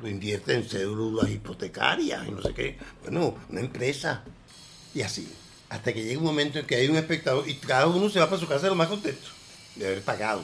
lo 0.00 0.08
invierte 0.08 0.54
en 0.54 0.64
cédulas 0.64 1.28
hipotecarias 1.28 2.26
y 2.26 2.30
no 2.30 2.40
sé 2.40 2.54
qué. 2.54 2.78
Bueno, 3.02 3.34
una 3.50 3.60
empresa. 3.60 4.22
Y 4.94 5.02
así. 5.02 5.28
Hasta 5.68 5.92
que 5.92 6.02
llega 6.02 6.18
un 6.18 6.24
momento 6.24 6.60
en 6.60 6.66
que 6.66 6.76
hay 6.76 6.88
un 6.88 6.96
espectador 6.96 7.46
y 7.46 7.54
cada 7.56 7.88
uno 7.88 8.08
se 8.08 8.20
va 8.20 8.26
para 8.30 8.40
su 8.40 8.46
casa 8.46 8.68
lo 8.68 8.74
más 8.74 8.88
contento 8.88 9.28
de 9.74 9.86
haber 9.86 10.02
pagado. 10.02 10.42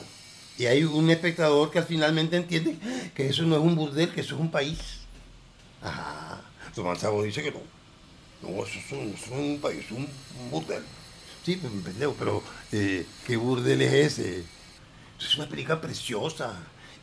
Y 0.57 0.67
hay 0.67 0.83
un 0.83 1.09
espectador 1.09 1.71
que 1.71 1.79
al 1.79 1.85
finalmente 1.85 2.37
entiende 2.37 2.77
que 3.15 3.27
eso 3.27 3.43
no 3.43 3.55
es 3.55 3.61
un 3.61 3.75
burdel, 3.75 4.13
que 4.13 4.21
eso 4.21 4.35
es 4.35 4.41
un 4.41 4.51
país. 4.51 5.04
Ajá. 5.85 6.41
Tomás 6.73 6.99
Sabo 6.99 7.23
dice 7.23 7.43
que 7.43 7.51
no. 7.51 7.59
No, 8.41 8.63
eso 8.63 8.79
es 8.79 8.91
un, 8.91 9.13
es 9.69 9.91
un 9.91 10.07
burdel. 10.51 10.83
Sí, 11.43 11.57
pues, 11.57 11.71
pendejo, 11.83 12.15
pero 12.17 12.43
eh, 12.71 13.05
¿qué 13.25 13.37
burdel 13.37 13.81
es 13.81 13.93
ese? 13.93 14.43
Es 15.19 15.35
una 15.37 15.47
película 15.47 15.79
preciosa. 15.79 16.53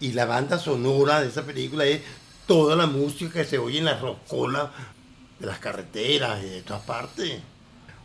Y 0.01 0.13
la 0.13 0.27
banda 0.27 0.59
sonora 0.59 1.21
de 1.21 1.29
esa 1.29 1.45
película 1.45 1.85
es 1.85 2.03
toda 2.47 2.75
la 2.75 2.87
música 2.87 3.33
que 3.33 3.45
se 3.45 3.59
oye 3.59 3.79
en 3.79 3.85
la 3.85 3.99
rocola 3.99 4.73
de 5.39 5.47
las 5.47 5.59
carreteras 5.59 6.43
y 6.43 6.49
de 6.49 6.63
todas 6.63 6.83
partes. 6.83 7.41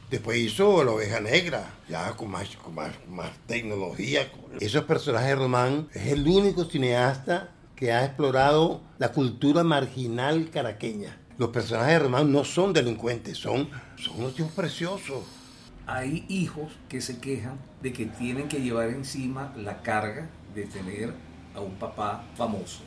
Después 0.10 0.38
hizo 0.38 0.84
La 0.84 0.92
Oveja 0.92 1.20
Negra, 1.20 1.74
ya 1.90 2.12
con 2.16 2.32
más, 2.32 2.56
con 2.56 2.76
más, 2.76 2.94
más 3.10 3.32
tecnología. 3.46 4.32
Esos 4.60 4.86
personajes 4.86 5.30
de 5.30 5.36
Román 5.36 5.90
es 5.94 6.08
el 6.14 6.26
único 6.26 6.64
cineasta 6.66 7.50
que 7.78 7.94
ha 7.94 8.04
explorado 8.04 8.82
la 8.98 9.12
cultura 9.14 9.64
marginal 9.64 10.50
caraqueña. 10.50 11.16
Los 11.38 11.50
personajes 11.50 11.94
de 11.94 12.00
Román 12.00 12.32
no 12.32 12.44
son 12.44 12.74
delincuentes, 12.74 13.38
son, 13.38 13.70
son 13.96 14.20
unos 14.20 14.36
tipos 14.36 14.52
preciosos. 14.52 15.24
Hay 15.86 16.26
hijos 16.28 16.74
que 16.90 17.00
se 17.00 17.20
quejan 17.20 17.60
de 17.82 17.94
que 17.94 18.08
tienen 18.08 18.50
que 18.50 18.62
llevar 18.62 18.90
encima 18.90 19.54
la 19.56 19.84
carga 19.84 20.28
de 20.56 20.66
tener 20.66 21.14
a 21.54 21.62
un 21.62 21.76
papá 21.76 22.24
famoso. 22.36 22.80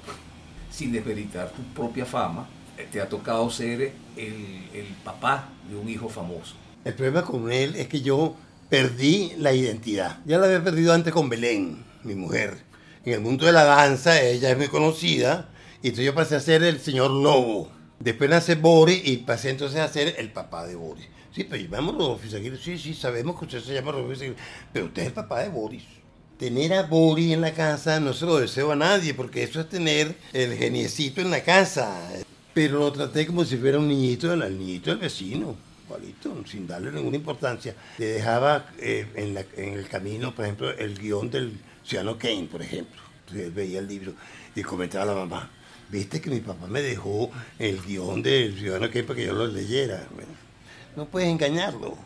Sin 0.70 0.92
desmeritar 0.92 1.50
tu 1.53 1.62
propia 1.72 2.05
fama, 2.05 2.48
eh, 2.76 2.87
te 2.90 3.00
ha 3.00 3.09
tocado 3.09 3.48
ser 3.48 3.92
el, 4.16 4.68
el 4.74 4.87
papá 5.05 5.48
de 5.68 5.76
un 5.76 5.88
hijo 5.88 6.09
famoso. 6.09 6.57
El 6.85 6.94
problema 6.94 7.22
con 7.22 7.53
él 7.53 7.76
es 7.76 7.87
que 7.87 8.03
yo 8.03 8.35
perdí 8.68 9.33
la 9.38 9.53
identidad. 9.53 10.18
Ya 10.26 10.38
la 10.38 10.46
había 10.46 10.64
perdido 10.64 10.92
antes 10.92 11.12
con 11.12 11.29
Belén, 11.29 11.85
mi 12.03 12.16
mujer. 12.16 12.69
En 13.04 13.12
el 13.14 13.20
mundo 13.20 13.46
de 13.46 13.52
la 13.52 13.64
danza 13.64 14.20
ella 14.22 14.50
es 14.50 14.56
muy 14.58 14.68
conocida 14.68 15.48
y 15.82 15.88
entonces 15.88 16.04
yo 16.06 16.14
pasé 16.14 16.36
a 16.36 16.40
ser 16.40 16.62
el 16.62 16.80
señor 16.80 17.10
Lobo. 17.10 17.70
Después 17.98 18.28
nace 18.30 18.54
Boris 18.54 19.00
y 19.04 19.18
pasé 19.18 19.50
entonces 19.50 19.80
a 19.80 19.88
ser 19.88 20.14
el 20.18 20.30
papá 20.32 20.66
de 20.66 20.74
Boris. 20.74 21.06
Sí, 21.34 21.44
pero 21.44 21.62
llamamos 21.62 21.94
Rodolfo 21.96 22.26
Izaguirre. 22.26 22.58
Sí, 22.58 22.78
sí, 22.78 22.92
sabemos 22.94 23.38
que 23.38 23.44
usted 23.46 23.60
se 23.62 23.74
llama 23.74 23.92
Rodolfo 23.92 24.12
Izaguirre, 24.14 24.36
pero 24.72 24.86
usted 24.86 25.02
es 25.02 25.08
el 25.08 25.14
papá 25.14 25.40
de 25.40 25.48
Boris. 25.48 25.84
Tener 26.38 26.72
a 26.74 26.82
Boris 26.84 27.32
en 27.32 27.40
la 27.42 27.52
casa 27.52 28.00
no 28.00 28.12
se 28.14 28.24
lo 28.26 28.38
deseo 28.38 28.72
a 28.72 28.76
nadie, 28.76 29.12
porque 29.14 29.42
eso 29.42 29.60
es 29.60 29.68
tener 29.68 30.14
el 30.32 30.54
geniecito 30.56 31.20
en 31.20 31.30
la 31.30 31.42
casa. 31.42 31.94
Pero 32.54 32.78
lo 32.78 32.92
traté 32.92 33.26
como 33.26 33.44
si 33.44 33.56
fuera 33.56 33.78
un 33.78 33.88
niñito, 33.88 34.32
el 34.32 34.58
niñito 34.58 34.90
del 34.90 34.98
vecino 34.98 35.54
igualito, 35.84 36.34
sin 36.46 36.66
darle 36.66 36.92
ninguna 36.92 37.16
importancia. 37.16 37.74
Le 37.98 38.06
dejaba 38.06 38.66
eh, 38.78 39.06
en, 39.14 39.34
la- 39.34 39.44
en 39.56 39.74
el 39.74 39.86
camino, 39.88 40.34
por 40.34 40.44
ejemplo, 40.46 40.70
el 40.70 40.98
guion 40.98 41.30
del 41.30 41.52
Ciudadano 41.90 42.16
Kane, 42.16 42.46
por 42.50 42.62
ejemplo. 42.62 43.00
Entonces 43.26 43.53
veía 43.53 43.81
el 43.81 43.88
libro 43.88 44.12
y 44.55 44.62
comentaba 44.62 45.03
a 45.03 45.07
la 45.09 45.14
mamá, 45.14 45.50
viste 45.90 46.20
que 46.20 46.31
mi 46.31 46.38
papá 46.38 46.68
me 46.68 46.83
dejó 46.83 47.33
el 47.59 47.83
guion 47.83 48.22
del 48.22 48.57
Ciudadano 48.57 48.88
Kane 48.88 49.03
para 49.03 49.16
que 49.16 49.26
yo 49.26 49.33
lo 49.33 49.48
leyera. 49.48 50.07
No 50.94 51.07
puedes 51.07 51.29
engañarlo. 51.29 51.96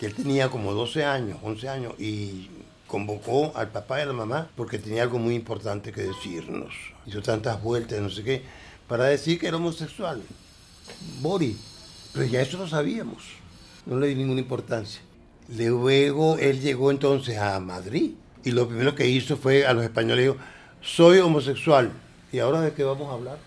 Que 0.00 0.06
él 0.06 0.14
tenía 0.14 0.48
como 0.50 0.72
12 0.72 1.04
años, 1.04 1.38
11 1.42 1.68
años 1.68 1.94
y 1.98 2.48
convocó 2.86 3.52
al 3.56 3.70
papá 3.70 3.98
y 3.98 4.02
a 4.02 4.06
la 4.06 4.12
mamá 4.12 4.50
porque 4.56 4.78
tenía 4.78 5.02
algo 5.02 5.18
muy 5.18 5.34
importante 5.34 5.92
que 5.92 6.02
decirnos. 6.02 6.72
Hizo 7.06 7.20
tantas 7.20 7.62
vueltas, 7.62 8.00
no 8.00 8.08
sé 8.08 8.22
qué, 8.22 8.42
para 8.88 9.04
decir 9.04 9.38
que 9.38 9.48
era 9.48 9.56
homosexual. 9.56 10.22
Boris, 11.20 11.56
pero 12.12 12.24
ya 12.24 12.40
eso 12.40 12.56
lo 12.56 12.68
sabíamos, 12.68 13.22
no 13.84 13.98
le 13.98 14.08
di 14.08 14.14
ninguna 14.14 14.40
importancia. 14.40 15.00
Luego 15.48 16.38
él 16.38 16.60
llegó 16.60 16.90
entonces 16.90 17.38
a 17.38 17.60
Madrid 17.60 18.12
y 18.46 18.52
lo 18.52 18.68
primero 18.68 18.94
que 18.94 19.08
hizo 19.08 19.36
fue 19.36 19.66
a 19.66 19.72
los 19.72 19.82
españoles 19.82 20.26
dijo, 20.26 20.36
soy 20.80 21.18
homosexual. 21.18 21.90
¿Y 22.30 22.38
ahora 22.38 22.60
de 22.60 22.72
qué 22.72 22.84
vamos 22.84 23.10
a 23.10 23.14
hablar? 23.14 23.38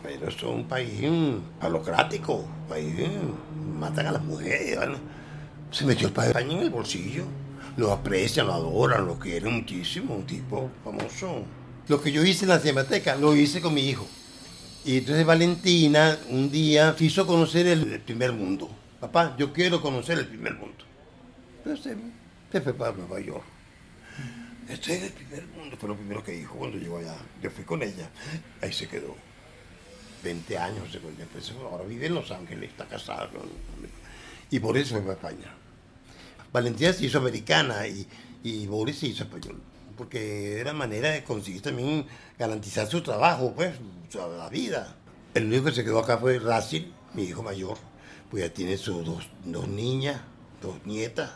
Pero 0.00 0.28
eso 0.28 0.48
es 0.48 0.54
un 0.54 0.68
país 0.68 0.92
mm, 1.02 1.58
palocrático, 1.60 2.34
un 2.34 2.68
país 2.68 2.94
mm, 2.94 3.78
matan 3.80 4.06
a 4.06 4.12
las 4.12 4.22
mujeres. 4.22 4.76
¿vale? 4.78 4.94
Se 5.72 5.84
metió 5.84 6.06
el 6.06 6.12
padre 6.12 6.44
de 6.44 6.52
en 6.52 6.58
el 6.60 6.70
bolsillo. 6.70 7.24
Lo 7.76 7.90
aprecian, 7.90 8.46
lo 8.46 8.52
adoran, 8.52 9.04
lo 9.04 9.18
quieren 9.18 9.54
muchísimo, 9.54 10.14
un 10.14 10.24
tipo 10.24 10.70
famoso. 10.84 11.42
Lo 11.88 12.00
que 12.00 12.12
yo 12.12 12.24
hice 12.24 12.44
en 12.44 12.50
la 12.50 12.60
Cinemateca, 12.60 13.16
lo 13.16 13.34
hice 13.34 13.60
con 13.60 13.74
mi 13.74 13.88
hijo. 13.88 14.06
Y 14.84 14.98
entonces 14.98 15.26
Valentina 15.26 16.16
un 16.30 16.48
día 16.48 16.94
quiso 16.96 17.26
conocer 17.26 17.66
el, 17.66 18.00
primer 18.02 18.30
mundo. 18.30 18.70
Papá, 19.00 19.34
yo 19.36 19.52
quiero 19.52 19.82
conocer 19.82 20.16
el 20.16 20.28
primer 20.28 20.54
mundo. 20.54 20.84
Pero 21.64 21.76
se 21.76 22.60
fue 22.60 22.72
para 22.72 22.92
Nueva 22.92 23.18
York. 23.18 23.53
Este 24.68 24.96
es 24.96 25.02
el 25.02 25.12
primer 25.12 25.46
mundo, 25.48 25.76
fue 25.76 25.88
lo 25.90 25.96
primero 25.96 26.24
que 26.24 26.32
dijo 26.32 26.56
cuando 26.56 26.78
llegó 26.78 26.98
allá. 26.98 27.16
Yo 27.42 27.50
fui 27.50 27.64
con 27.64 27.82
ella, 27.82 28.08
ahí 28.62 28.72
se 28.72 28.88
quedó. 28.88 29.14
20 30.22 30.58
años, 30.58 30.90
se. 30.90 31.00
Después, 31.00 31.52
ahora 31.70 31.84
vive 31.84 32.06
en 32.06 32.14
Los 32.14 32.30
Ángeles, 32.30 32.70
está 32.70 32.86
casado. 32.86 33.28
¿no? 33.34 33.42
Y 34.50 34.58
por 34.58 34.76
eso 34.78 34.94
fue 34.94 35.14
para 35.14 35.32
España. 35.32 35.54
Valentina 36.52 36.92
se 36.92 37.06
hizo 37.06 37.18
americana 37.18 37.86
y, 37.86 38.06
y 38.42 38.66
Boris 38.66 38.98
se 39.00 39.08
hizo 39.08 39.24
español. 39.24 39.60
Porque 39.98 40.60
era 40.60 40.72
manera 40.72 41.10
de 41.10 41.24
conseguir 41.24 41.60
también 41.60 42.06
garantizar 42.38 42.88
su 42.88 43.02
trabajo, 43.02 43.52
pues, 43.54 43.74
la 44.14 44.48
vida. 44.48 44.96
El 45.34 45.46
único 45.46 45.64
que 45.66 45.72
se 45.72 45.84
quedó 45.84 45.98
acá 45.98 46.18
fue 46.18 46.38
Racing, 46.38 46.84
mi 47.12 47.24
hijo 47.24 47.42
mayor. 47.42 47.76
Pues 48.30 48.44
ya 48.44 48.52
tiene 48.52 48.76
sus 48.76 49.04
dos, 49.04 49.28
dos 49.44 49.68
niñas, 49.68 50.20
dos 50.62 50.84
nietas, 50.86 51.32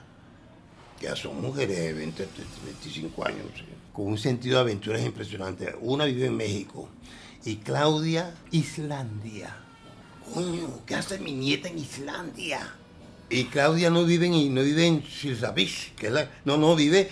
ya 1.01 1.15
son 1.17 1.41
mujeres 1.41 1.79
de 1.79 1.93
20, 1.93 2.29
25 2.65 3.27
años, 3.27 3.47
con 3.93 4.07
un 4.07 4.19
sentido 4.19 4.57
de 4.57 4.61
aventuras 4.63 5.05
impresionante. 5.05 5.75
Una 5.81 6.05
vive 6.05 6.27
en 6.27 6.37
México 6.37 6.89
y 7.45 7.57
Claudia, 7.57 8.35
Islandia. 8.51 9.57
Coño, 10.35 10.81
¿qué 10.87 10.95
hace 10.95 11.19
mi 11.19 11.33
nieta 11.33 11.69
en 11.69 11.79
Islandia? 11.79 12.75
Y 13.31 13.45
Claudia 13.45 13.91
no 13.91 14.05
vive 14.05 14.27
en, 14.27 14.55
no 14.55 14.63
vive 14.63 14.87
en 14.87 15.03
que 15.03 16.07
es 16.07 16.13
la, 16.13 16.31
no, 16.45 16.57
no, 16.57 16.75
vive 16.75 17.09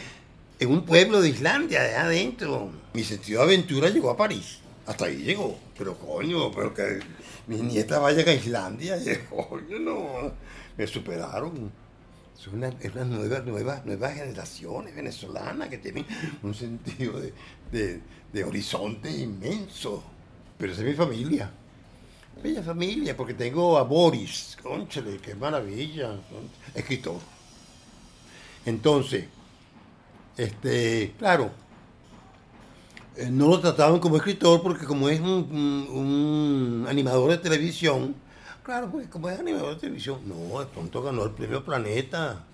en 0.59 0.70
un 0.70 0.85
pueblo 0.85 1.20
de 1.20 1.29
Islandia, 1.29 1.83
de 1.83 1.94
adentro. 1.94 2.70
Mi 2.94 3.05
sentido 3.05 3.40
de 3.40 3.55
aventura 3.55 3.90
llegó 3.90 4.11
a 4.11 4.16
París. 4.16 4.59
Hasta 4.87 5.07
ahí 5.07 5.16
llegó. 5.16 5.59
Pero 5.77 5.99
coño, 5.99 6.51
pero 6.53 6.72
que 6.72 7.01
mi 7.46 7.57
nieta 7.57 7.99
vaya 7.99 8.25
a 8.25 8.35
Islandia, 8.35 8.99
coño, 9.31 9.79
no. 9.79 10.33
Me 10.77 10.87
superaron. 10.87 11.70
Son 12.38 12.55
una, 12.55 12.70
una 12.94 13.05
nueva, 13.05 13.40
nueva, 13.40 13.83
nuevas 13.85 14.14
generaciones 14.14 14.94
venezolanas 14.94 15.68
que 15.68 15.79
tienen 15.79 16.07
un 16.42 16.55
sentido 16.55 17.14
de, 17.72 18.44
horizonte 18.44 19.11
inmenso. 19.11 20.03
Pero 20.59 20.72
esa 20.72 20.83
es 20.83 20.88
mi 20.88 20.94
familia. 20.94 21.51
Bella 22.42 22.62
familia, 22.62 23.16
porque 23.16 23.33
tengo 23.35 23.79
a 23.79 23.83
Boris, 23.83 24.57
conchale, 24.62 25.16
qué 25.18 25.35
maravilla, 25.35 26.11
escritor. 26.75 27.18
Entonces, 28.66 29.25
este, 30.37 31.14
claro, 31.18 31.51
eh, 33.16 33.29
no 33.31 33.49
lo 33.49 33.61
trataban 33.61 33.99
como 33.99 34.16
escritor 34.16 34.62
porque 34.62 34.85
como 34.85 35.09
es 35.09 35.20
un- 35.20 35.88
un 35.90 36.87
animador 36.88 37.31
de 37.31 37.38
televisión, 37.38 38.14
claro, 38.66 38.90
pues 38.90 39.07
como 39.07 39.29
es 39.31 39.38
animador 39.38 39.74
de 39.74 39.81
televisión, 39.81 40.20
no, 40.26 40.59
de 40.59 40.66
pronto 40.66 41.00
ganó 41.00 41.22
el 41.24 41.31
premio 41.31 41.64
Planeta. 41.64 42.44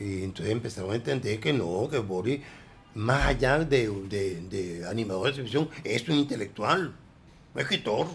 Y 0.00 0.24
entonces 0.24 0.52
empezaron 0.52 0.90
a 0.92 0.96
entender 0.96 1.38
que 1.38 1.52
no, 1.52 1.88
que 1.88 1.98
Boris, 1.98 2.40
más 2.94 3.26
allá 3.26 3.60
de, 3.60 3.88
de- 3.88 4.84
animador 4.88 5.26
de 5.26 5.32
televisión, 5.34 5.68
es 5.84 6.08
un 6.08 6.16
intelectual, 6.16 6.96
un 7.54 7.60
escritor. 7.60 8.08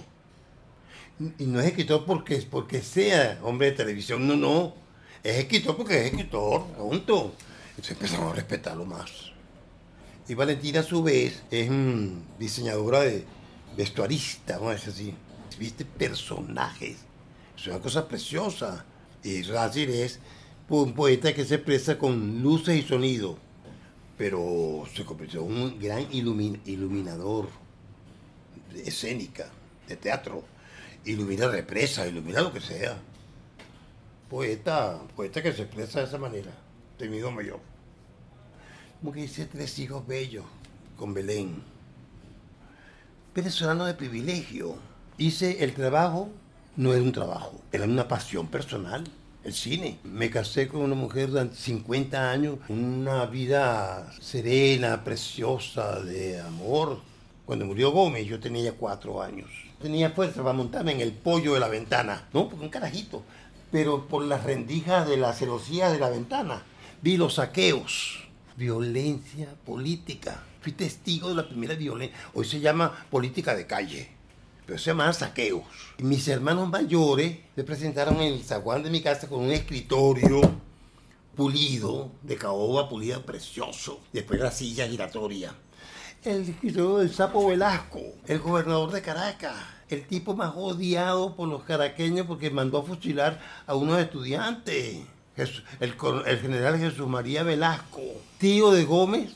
Y 1.39 1.45
no 1.45 1.61
es 1.61 1.67
escritor 1.67 2.05
porque, 2.05 2.35
porque 2.51 2.81
sea 2.81 3.39
hombre 3.43 3.67
de 3.71 3.77
televisión, 3.77 4.27
no, 4.27 4.35
no. 4.35 4.73
Es 5.23 5.37
escritor 5.37 5.77
porque 5.77 6.01
es 6.01 6.05
escritor, 6.07 6.65
punto. 6.73 7.33
Entonces 7.69 7.91
empezaron 7.91 8.27
a 8.29 8.33
respetarlo 8.33 8.85
más. 8.85 9.31
Y 10.27 10.33
Valentina 10.35 10.81
a 10.81 10.83
su 10.83 11.01
vez 11.01 11.43
es 11.49 11.69
mm, 11.69 12.39
diseñadora 12.39 13.01
de 13.01 13.25
vestuarista, 13.77 14.57
vamos 14.57 14.71
a 14.71 14.75
decir 14.75 14.89
así. 14.93 15.15
Viste 15.57 15.85
personajes. 15.85 16.97
Es 17.57 17.67
una 17.67 17.79
cosa 17.79 18.07
preciosa. 18.07 18.85
Y 19.23 19.41
Racir 19.43 19.89
es 19.89 20.19
un 20.69 20.93
poeta 20.93 21.33
que 21.33 21.45
se 21.45 21.55
expresa 21.55 21.97
con 21.97 22.41
luces 22.41 22.75
y 22.77 22.81
sonido. 22.87 23.37
Pero 24.17 24.83
se 24.93 25.05
convirtió 25.05 25.45
en 25.45 25.51
un 25.51 25.79
gran 25.79 26.09
ilumin- 26.11 26.61
iluminador 26.65 27.49
escénica, 28.85 29.49
de 29.87 29.95
teatro. 29.95 30.43
Ilumina 31.05 31.47
represa, 31.47 32.07
ilumina 32.07 32.41
lo 32.41 32.53
que 32.53 32.61
sea. 32.61 32.97
Poeta, 34.29 35.01
poeta 35.15 35.41
que 35.43 35.53
se 35.53 35.63
expresa 35.63 35.99
de 35.99 36.05
esa 36.05 36.17
manera. 36.17 36.51
Temido 36.97 37.29
mayor. 37.31 37.59
Como 38.99 39.11
que 39.11 39.21
hice 39.21 39.45
tres 39.45 39.77
hijos 39.79 40.05
bellos 40.07 40.45
con 40.97 41.13
Belén. 41.13 41.61
Venezolano 43.35 43.85
de 43.85 43.93
privilegio. 43.95 44.75
Hice 45.19 45.63
el 45.63 45.75
trabajo, 45.75 46.31
no 46.75 46.91
era 46.91 47.03
un 47.03 47.11
trabajo, 47.11 47.61
era 47.71 47.83
una 47.83 48.07
pasión 48.07 48.47
personal. 48.47 49.03
el 49.43 49.53
cine. 49.53 49.99
Me 50.03 50.31
casé 50.31 50.67
con 50.67 50.81
una 50.81 50.95
mujer 50.95 51.29
durante 51.29 51.55
50 51.55 52.31
años, 52.31 52.57
una 52.67 53.25
vida 53.27 54.11
serena, 54.19 55.03
preciosa, 55.03 55.99
de 55.99 56.39
amor. 56.41 57.01
Cuando 57.45 57.65
murió 57.65 57.91
Gómez 57.91 58.25
yo 58.25 58.39
tenía 58.39 58.71
cuatro 58.73 59.21
años. 59.21 59.49
Tenía 59.81 60.09
fuerza 60.11 60.41
para 60.41 60.53
montarme 60.53 60.93
en 60.93 61.01
el 61.01 61.11
pollo 61.11 61.53
de 61.53 61.59
la 61.59 61.67
ventana, 61.67 62.27
¿no? 62.33 62.49
Porque 62.49 62.65
un 62.65 62.71
carajito. 62.71 63.21
Pero 63.71 64.07
por 64.07 64.23
las 64.23 64.43
rendijas 64.43 65.07
de 65.07 65.17
la 65.17 65.33
celosía 65.33 65.91
de 65.91 65.99
la 65.99 66.09
ventana 66.09 66.63
vi 67.03 67.17
los 67.17 67.35
saqueos, 67.35 68.27
violencia 68.57 69.49
política. 69.65 70.41
Fui 70.61 70.71
testigo 70.71 71.29
de 71.29 71.35
la 71.35 71.47
primera 71.47 71.75
violencia. 71.75 72.17
Hoy 72.33 72.45
se 72.45 72.61
llama 72.61 73.05
política 73.11 73.53
de 73.55 73.67
calle 73.67 74.12
pero 74.65 74.79
se 74.79 74.85
llamaban 74.91 75.13
saqueos. 75.13 75.63
mis 75.99 76.27
hermanos 76.27 76.69
mayores 76.69 77.37
me 77.55 77.63
presentaron 77.63 78.15
en 78.15 78.33
el 78.33 78.43
zaguán 78.43 78.83
de 78.83 78.89
mi 78.89 79.01
casa 79.01 79.27
con 79.27 79.41
un 79.41 79.51
escritorio 79.51 80.41
pulido, 81.35 82.11
de 82.21 82.37
caoba 82.37 82.89
pulida, 82.89 83.19
precioso. 83.23 83.99
Después 84.11 84.39
la 84.39 84.51
silla 84.51 84.87
giratoria. 84.87 85.53
El 86.23 86.49
escritorio 86.49 86.99
del 86.99 87.13
Sapo 87.13 87.47
Velasco, 87.47 87.99
el 88.27 88.39
gobernador 88.39 88.91
de 88.91 89.01
Caracas, 89.01 89.55
el 89.89 90.07
tipo 90.07 90.35
más 90.35 90.53
odiado 90.55 91.35
por 91.35 91.49
los 91.49 91.63
caraqueños 91.63 92.25
porque 92.27 92.49
mandó 92.49 92.79
a 92.79 92.83
fusilar 92.83 93.41
a 93.67 93.75
unos 93.75 93.99
estudiantes. 93.99 95.01
El, 95.35 95.63
el 95.79 96.39
general 96.39 96.77
Jesús 96.77 97.07
María 97.07 97.43
Velasco, 97.43 98.01
tío 98.37 98.71
de 98.71 98.85
Gómez 98.85 99.33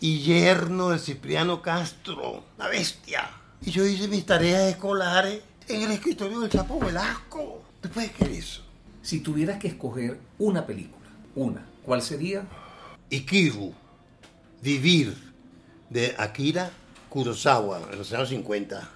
y 0.00 0.20
yerno 0.20 0.90
de 0.90 0.98
Cipriano 0.98 1.62
Castro, 1.62 2.42
la 2.58 2.68
bestia. 2.68 3.30
Y 3.62 3.70
yo 3.70 3.86
hice 3.86 4.08
mis 4.08 4.24
tareas 4.24 4.70
escolares 4.70 5.42
en 5.68 5.82
el 5.82 5.90
escritorio 5.90 6.40
del 6.40 6.50
Chapo 6.50 6.80
Velasco. 6.80 7.62
¿Te 7.80 7.88
puedes 7.88 8.10
creer 8.12 8.32
eso? 8.32 8.62
Si 9.02 9.20
tuvieras 9.20 9.58
que 9.58 9.68
escoger 9.68 10.18
una 10.38 10.66
película, 10.66 11.06
una, 11.34 11.66
¿cuál 11.84 12.00
sería? 12.00 12.46
Ikiru, 13.10 13.74
Vivir, 14.62 15.14
de 15.90 16.14
Akira 16.16 16.70
Kurosawa, 17.10 17.88
en 17.92 17.98
los 17.98 18.12
años 18.12 18.30
50. 18.30 18.90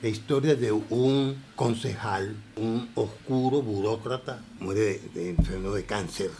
La 0.00 0.08
historia 0.08 0.54
de 0.54 0.72
un 0.72 1.42
concejal, 1.56 2.36
un 2.56 2.88
oscuro 2.94 3.60
burócrata, 3.60 4.42
muere 4.60 5.00
de, 5.12 5.30
enfermo 5.30 5.72
de 5.72 5.84
cáncer. 5.84 6.30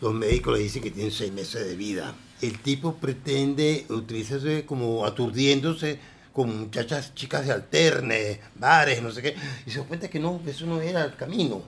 Los 0.00 0.14
médicos 0.14 0.56
le 0.56 0.62
dicen 0.62 0.82
que 0.82 0.90
tiene 0.90 1.10
seis 1.10 1.32
meses 1.32 1.66
de 1.66 1.76
vida. 1.76 2.14
El 2.40 2.58
tipo 2.60 2.94
pretende 2.94 3.84
utilizarse 3.88 4.64
como 4.64 5.04
aturdiéndose 5.04 5.98
con 6.34 6.58
muchachas 6.58 7.14
chicas 7.14 7.46
de 7.46 7.52
alterne, 7.52 8.40
bares, 8.56 9.00
no 9.00 9.12
sé 9.12 9.22
qué, 9.22 9.36
y 9.64 9.70
se 9.70 9.76
dio 9.76 9.86
cuenta 9.86 10.10
que 10.10 10.18
no, 10.18 10.40
eso 10.44 10.66
no 10.66 10.80
era 10.80 11.04
el 11.04 11.14
camino. 11.14 11.62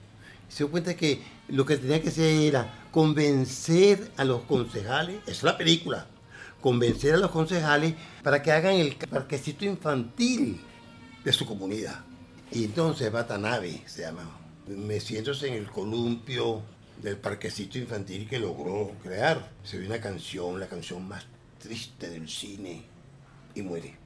Se 0.48 0.58
dio 0.58 0.70
cuenta 0.70 0.96
que 0.96 1.22
lo 1.48 1.64
que 1.64 1.76
tenía 1.76 2.02
que 2.02 2.08
hacer 2.08 2.42
era 2.42 2.88
convencer 2.90 4.10
a 4.16 4.24
los 4.24 4.42
concejales, 4.42 5.20
es 5.26 5.44
la 5.44 5.56
película, 5.56 6.06
convencer 6.60 7.14
a 7.14 7.18
los 7.18 7.30
concejales 7.30 7.94
para 8.24 8.42
que 8.42 8.50
hagan 8.50 8.74
el 8.74 8.96
parquecito 8.96 9.64
infantil 9.64 10.60
de 11.24 11.32
su 11.32 11.46
comunidad. 11.46 12.04
Y 12.50 12.64
entonces 12.64 13.10
Batanabe 13.12 13.82
se 13.86 14.02
llama, 14.02 14.28
me 14.66 14.98
siento 14.98 15.32
en 15.44 15.54
el 15.54 15.70
columpio 15.70 16.62
del 17.00 17.18
parquecito 17.18 17.78
infantil 17.78 18.28
que 18.28 18.40
logró 18.40 18.90
crear. 19.00 19.52
Se 19.62 19.78
ve 19.78 19.86
una 19.86 20.00
canción, 20.00 20.58
la 20.58 20.66
canción 20.66 21.06
más 21.06 21.24
triste 21.60 22.10
del 22.10 22.28
cine, 22.28 22.82
y 23.54 23.62
muere. 23.62 24.05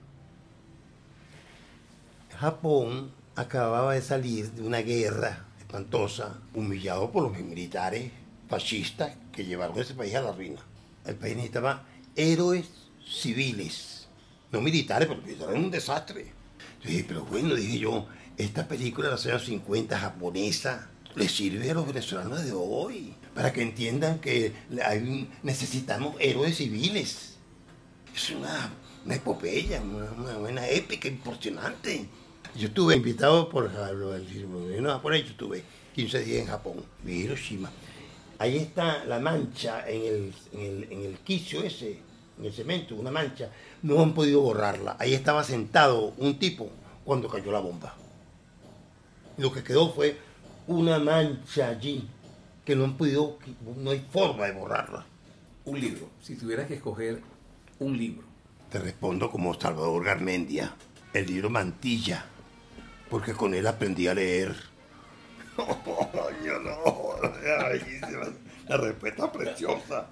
Japón 2.41 3.13
acababa 3.37 3.93
de 3.93 4.01
salir 4.01 4.51
de 4.53 4.63
una 4.63 4.79
guerra 4.79 5.45
espantosa, 5.59 6.39
humillado 6.55 7.11
por 7.11 7.25
los 7.25 7.39
militares 7.39 8.13
fascistas 8.49 9.13
que 9.31 9.45
llevaron 9.45 9.79
ese 9.79 9.93
país 9.93 10.15
a 10.15 10.23
la 10.23 10.33
ruina. 10.33 10.59
El 11.05 11.17
país 11.17 11.37
necesitaba 11.37 11.85
héroes 12.17 12.71
civiles, 13.07 14.09
no 14.53 14.63
militares, 14.63 15.07
porque 15.07 15.35
era 15.35 15.49
un 15.49 15.71
desastre. 15.71 16.33
dije, 16.83 17.05
pero 17.07 17.27
bueno, 17.27 17.55
dije 17.55 17.81
yo, 17.81 18.07
esta 18.39 18.67
película 18.67 19.09
de 19.09 19.13
los 19.17 19.27
años 19.27 19.45
50 19.45 19.99
japonesa 19.99 20.89
le 21.17 21.29
sirve 21.29 21.71
a 21.71 21.75
los 21.75 21.87
venezolanos 21.87 22.43
de 22.43 22.53
hoy, 22.53 23.13
para 23.35 23.53
que 23.53 23.61
entiendan 23.61 24.19
que 24.19 24.55
necesitamos 25.43 26.17
héroes 26.19 26.57
civiles. 26.57 27.35
Es 28.17 28.31
una, 28.31 28.73
epopeya, 29.15 29.83
una, 29.83 30.11
una 30.13 30.39
buena 30.39 30.67
épica 30.71 31.07
impresionante. 31.07 32.09
Yo 32.57 32.67
estuve 32.67 32.97
invitado 32.97 33.49
por 33.49 33.65
el 33.65 33.71
japonés, 33.71 35.25
yo 35.25 35.31
estuve 35.31 35.63
15 35.95 36.25
días 36.25 36.43
en 36.43 36.47
Japón, 36.47 36.85
en 37.07 37.11
Hiroshima. 37.11 37.71
Ahí 38.39 38.57
está 38.57 39.05
la 39.05 39.21
mancha 39.21 39.89
en 39.89 40.33
el, 40.53 40.89
en 40.91 41.03
el, 41.05 41.19
quicio 41.19 41.63
ese, 41.63 41.99
en 42.39 42.45
el 42.45 42.53
cemento, 42.53 42.97
una 42.97 43.11
mancha. 43.11 43.51
No 43.83 44.01
han 44.03 44.15
podido 44.15 44.41
borrarla. 44.41 44.97
Ahí 44.99 45.15
estaba 45.15 45.45
sentado 45.45 46.13
un 46.19 46.39
tipo 46.39 46.71
cuando 47.05 47.29
cayó 47.29 47.53
la 47.53 47.61
bomba. 47.61 47.95
Lo 49.37 49.53
que 49.53 49.63
quedó 49.63 49.93
fue 49.93 50.19
una 50.67 50.99
mancha 50.99 51.69
allí 51.69 52.09
que 52.65 52.75
no 52.75 52.85
han 52.85 52.97
podido, 52.97 53.39
no 53.77 53.91
hay 53.91 54.05
forma 54.11 54.47
de 54.47 54.53
borrarla. 54.53 55.07
Un 55.67 55.81
libro, 55.81 56.09
si 56.21 56.35
tuvieras 56.35 56.67
que 56.67 56.75
escoger 56.75 57.21
un 57.79 57.97
libro. 57.97 58.25
Te 58.71 58.81
respondo 58.81 59.31
como 59.31 59.59
Salvador 59.59 60.05
Garmendia, 60.05 60.75
el 61.13 61.27
libro 61.27 61.51
Mantilla 61.51 62.27
porque 63.11 63.35
con 63.35 63.53
él 63.55 63.67
aprendí 63.67 64.07
a 64.07 64.15
leer. 64.15 64.55
Yo 66.45 66.59
no, 66.61 67.17
la 68.69 68.77
respuesta 68.77 69.31
preciosa. 69.31 70.07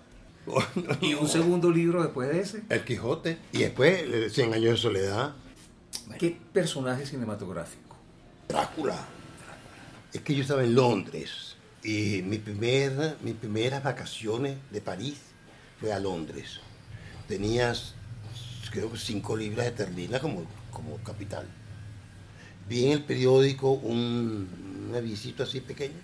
¿Y 1.01 1.15
un 1.15 1.29
segundo 1.29 1.71
libro 1.71 2.03
después 2.03 2.29
de 2.29 2.41
ese? 2.41 2.63
El 2.69 2.85
Quijote. 2.85 3.39
Y 3.53 3.59
después, 3.59 4.03
eh, 4.03 4.31
Cien 4.31 4.53
años 4.53 4.73
de 4.73 4.77
soledad. 4.77 5.35
¿Qué 6.19 6.37
personaje 6.53 7.07
cinematográfico? 7.07 7.97
Drácula. 8.49 8.97
Es 10.13 10.23
que 10.23 10.35
yo 10.35 10.43
estaba 10.43 10.65
en 10.65 10.75
Londres 10.75 11.57
y 11.85 12.23
mi 12.23 12.39
primer, 12.39 13.17
mis 13.23 13.35
primeras 13.35 13.83
vacaciones 13.83 14.57
de 14.71 14.81
París 14.81 15.19
fue 15.81 15.93
a 15.93 16.01
Londres. 16.01 16.61
Tenías, 17.29 17.95
creo 18.73 18.91
que 18.91 18.99
cinco 18.99 19.37
libras 19.37 19.67
de 19.67 19.73
terlina 19.73 20.19
como, 20.19 20.45
como 20.73 20.97
capital 21.05 21.47
vi 22.69 22.87
en 22.87 22.93
el 22.93 23.05
periódico 23.05 23.73
un, 23.73 24.49
visita 25.03 25.45
así 25.45 25.61
pequeño 25.61 25.97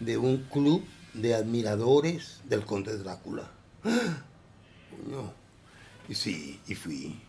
de 0.00 0.16
un 0.16 0.38
club 0.44 0.84
de 1.14 1.34
admiradores 1.34 2.40
del 2.44 2.64
conde 2.64 2.96
Drácula. 2.98 3.50
Y 6.08 6.14
sí, 6.14 6.60
y 6.66 6.74
fui. 6.74 7.20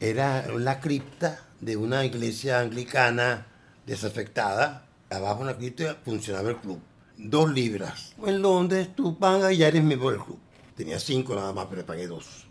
Era 0.00 0.46
la 0.48 0.80
cripta 0.80 1.44
de 1.60 1.76
una 1.76 2.04
iglesia 2.04 2.60
anglicana 2.60 3.46
desafectada. 3.86 4.86
Abajo 5.10 5.40
en 5.40 5.46
la 5.46 5.56
cripta 5.56 5.96
funcionaba 6.04 6.50
el 6.50 6.56
club. 6.56 6.80
Dos 7.16 7.50
libras. 7.52 8.14
En 8.24 8.42
Londres 8.42 8.90
tú 8.94 9.18
pagas 9.18 9.52
y 9.52 9.58
ya 9.58 9.68
eres 9.68 9.82
miembro 9.82 10.10
del 10.10 10.20
club. 10.20 10.38
Tenía 10.76 10.98
cinco 10.98 11.34
nada 11.34 11.52
más, 11.52 11.66
pero 11.70 11.86
pagué 11.86 12.06
dos. 12.06 12.46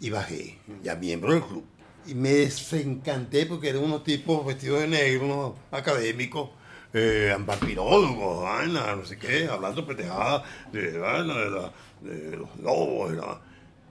Y 0.00 0.10
bajé, 0.10 0.58
ya 0.82 0.96
miembro 0.96 1.32
del 1.32 1.42
club 1.42 1.64
y 2.06 2.14
me 2.14 2.30
desencanté 2.30 3.46
porque 3.46 3.70
eran 3.70 3.84
unos 3.84 4.04
tipos 4.04 4.44
vestidos 4.44 4.80
de 4.80 4.88
negro, 4.88 5.56
académicos, 5.70 6.50
eh, 6.92 7.34
vampirólogos, 7.38 8.68
no 8.68 9.04
sé 9.04 9.18
qué, 9.18 9.48
hablando 9.48 9.86
petejadas 9.86 10.42
de, 10.72 10.92
los 10.92 12.58
lobos. 12.62 13.12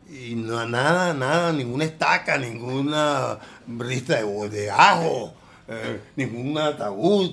Y 0.10 0.36
no, 0.36 0.66
nada, 0.68 1.14
nada, 1.14 1.52
ninguna 1.52 1.86
estaca, 1.86 2.38
ninguna 2.38 3.40
brista 3.66 4.16
de, 4.16 4.50
de 4.50 4.70
ajo, 4.70 5.34
eh, 5.68 6.00
ningún 6.16 6.58
ataúd. 6.58 7.32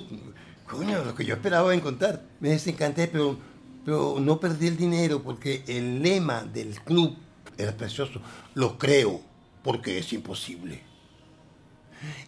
Coño, 0.67 1.03
lo 1.03 1.13
que 1.13 1.25
yo 1.25 1.35
esperaba 1.35 1.73
encontrar. 1.73 2.21
Me 2.39 2.49
desencanté, 2.49 3.07
pero, 3.07 3.37
pero 3.85 4.17
no 4.19 4.39
perdí 4.39 4.67
el 4.67 4.77
dinero 4.77 5.21
porque 5.21 5.63
el 5.67 6.01
lema 6.01 6.43
del 6.43 6.79
club 6.81 7.15
era 7.57 7.73
precioso. 7.73 8.21
Lo 8.55 8.77
creo 8.77 9.30
porque 9.63 9.97
es 9.97 10.11
imposible. 10.13 10.81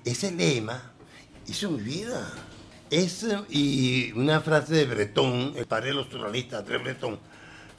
Ese 0.05 0.31
lema 0.31 0.93
hizo 1.47 1.71
mi 1.71 1.81
vida. 1.81 2.31
Es, 2.89 3.25
y 3.49 4.11
una 4.11 4.39
frase 4.41 4.75
de 4.75 4.86
Breton, 4.86 5.53
el 5.55 5.65
padre 5.65 5.88
de 5.88 5.93
los 5.95 6.07
surrealistas, 6.09 6.59
André 6.59 6.77
Breton, 6.77 7.19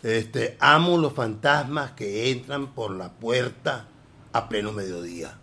este, 0.03 0.57
amo 0.59 0.99
los 0.99 1.13
fantasmas 1.13 1.93
que 1.93 2.31
entran 2.31 2.75
por 2.75 2.91
la 2.91 3.13
puerta 3.13 3.87
a 4.33 4.49
pleno 4.49 4.73
mediodía. 4.73 5.39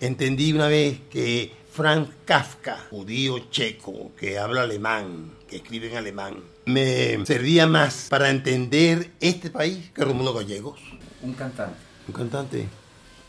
Entendí 0.00 0.52
una 0.52 0.68
vez 0.68 1.00
que 1.10 1.54
Franz 1.70 2.08
Kafka, 2.24 2.78
judío 2.90 3.50
checo, 3.50 4.12
que 4.16 4.38
habla 4.38 4.62
alemán, 4.62 5.32
que 5.46 5.56
escribe 5.56 5.90
en 5.90 5.98
alemán, 5.98 6.36
me 6.64 7.24
servía 7.26 7.66
más 7.66 8.06
para 8.08 8.30
entender 8.30 9.12
este 9.20 9.50
país 9.50 9.90
que 9.94 10.04
Rómulo 10.04 10.32
Gallegos. 10.32 10.80
Un 11.22 11.34
cantante. 11.34 11.76
Un 12.08 12.14
cantante. 12.14 12.79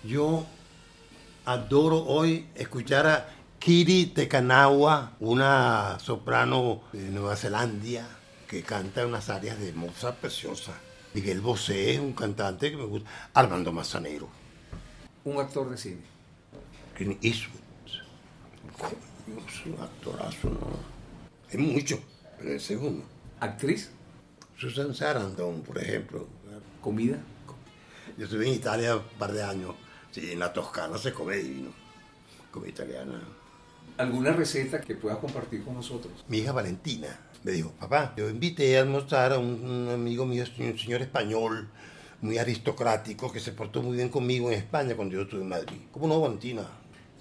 Yo 0.04 0.48
adoro 1.46 2.04
hoy 2.06 2.48
escuchar 2.56 3.06
a 3.06 3.30
Kiri 3.60 4.08
Tekanawa, 4.08 5.16
una 5.20 6.00
soprano 6.00 6.82
de 6.92 7.10
Nueva 7.10 7.36
Zelanda, 7.36 8.08
que 8.48 8.64
canta 8.64 9.06
unas 9.06 9.30
áreas 9.30 9.60
de 9.60 9.74
Mozart 9.74 10.18
preciosas. 10.18 10.74
Miguel 11.14 11.40
Bosé 11.40 11.94
es 11.94 12.00
un 12.00 12.14
cantante 12.14 12.72
que 12.72 12.78
me 12.78 12.86
gusta. 12.86 13.08
Armando 13.36 13.72
Manzanero. 13.72 14.28
Un 15.24 15.40
actor 15.40 15.70
de 15.70 15.78
cine. 15.78 16.02
Clint 16.96 17.24
Eastwood. 17.24 17.62
Es 19.38 19.66
un 19.68 19.84
actorazo, 19.84 20.50
¿no? 20.50 20.60
Es 21.48 21.60
mucho, 21.60 22.00
pero 22.40 22.54
ese 22.54 22.74
es 22.74 22.80
uno. 22.80 23.04
¿Actriz? 23.40 23.92
Susan 24.58 24.96
Sarandon, 24.96 25.62
por 25.62 25.78
ejemplo. 25.78 26.28
¿Comida? 26.82 27.20
Yo 28.18 28.26
estuve 28.26 28.48
en 28.48 28.56
Italia 28.56 28.96
un 28.96 29.04
par 29.20 29.32
de 29.32 29.44
años. 29.44 29.76
Sí, 30.12 30.32
en 30.32 30.40
la 30.40 30.52
Toscana 30.52 30.98
se 30.98 31.14
come 31.14 31.38
divino. 31.38 31.70
Comida 32.52 32.70
italiana. 32.70 33.22
¿Alguna 33.98 34.34
receta 34.34 34.82
que 34.82 34.96
puedas 34.96 35.20
compartir 35.20 35.64
con 35.64 35.74
nosotros? 35.74 36.14
Mi 36.28 36.40
hija 36.40 36.52
Valentina 36.52 37.08
me 37.44 37.52
dijo, 37.52 37.72
papá, 37.72 38.14
yo 38.18 38.30
invité 38.30 38.78
a 38.78 38.82
almorzar 38.82 39.34
a 39.34 39.40
un, 39.40 39.64
un 39.64 39.90
amigo 39.90 40.26
mío, 40.26 40.44
un 40.60 40.78
señor 40.78 41.02
español, 41.02 41.70
muy 42.22 42.38
aristocrático, 42.38 43.32
que 43.32 43.40
se 43.40 43.52
portó 43.52 43.82
muy 43.82 43.96
bien 43.96 44.10
conmigo 44.10 44.52
en 44.52 44.58
España 44.58 44.96
cuando 44.96 45.16
yo 45.16 45.22
estuve 45.22 45.42
en 45.42 45.50
Madrid. 45.50 45.78
¿Cómo 45.92 46.08
no, 46.08 46.20
Valentina? 46.20 46.64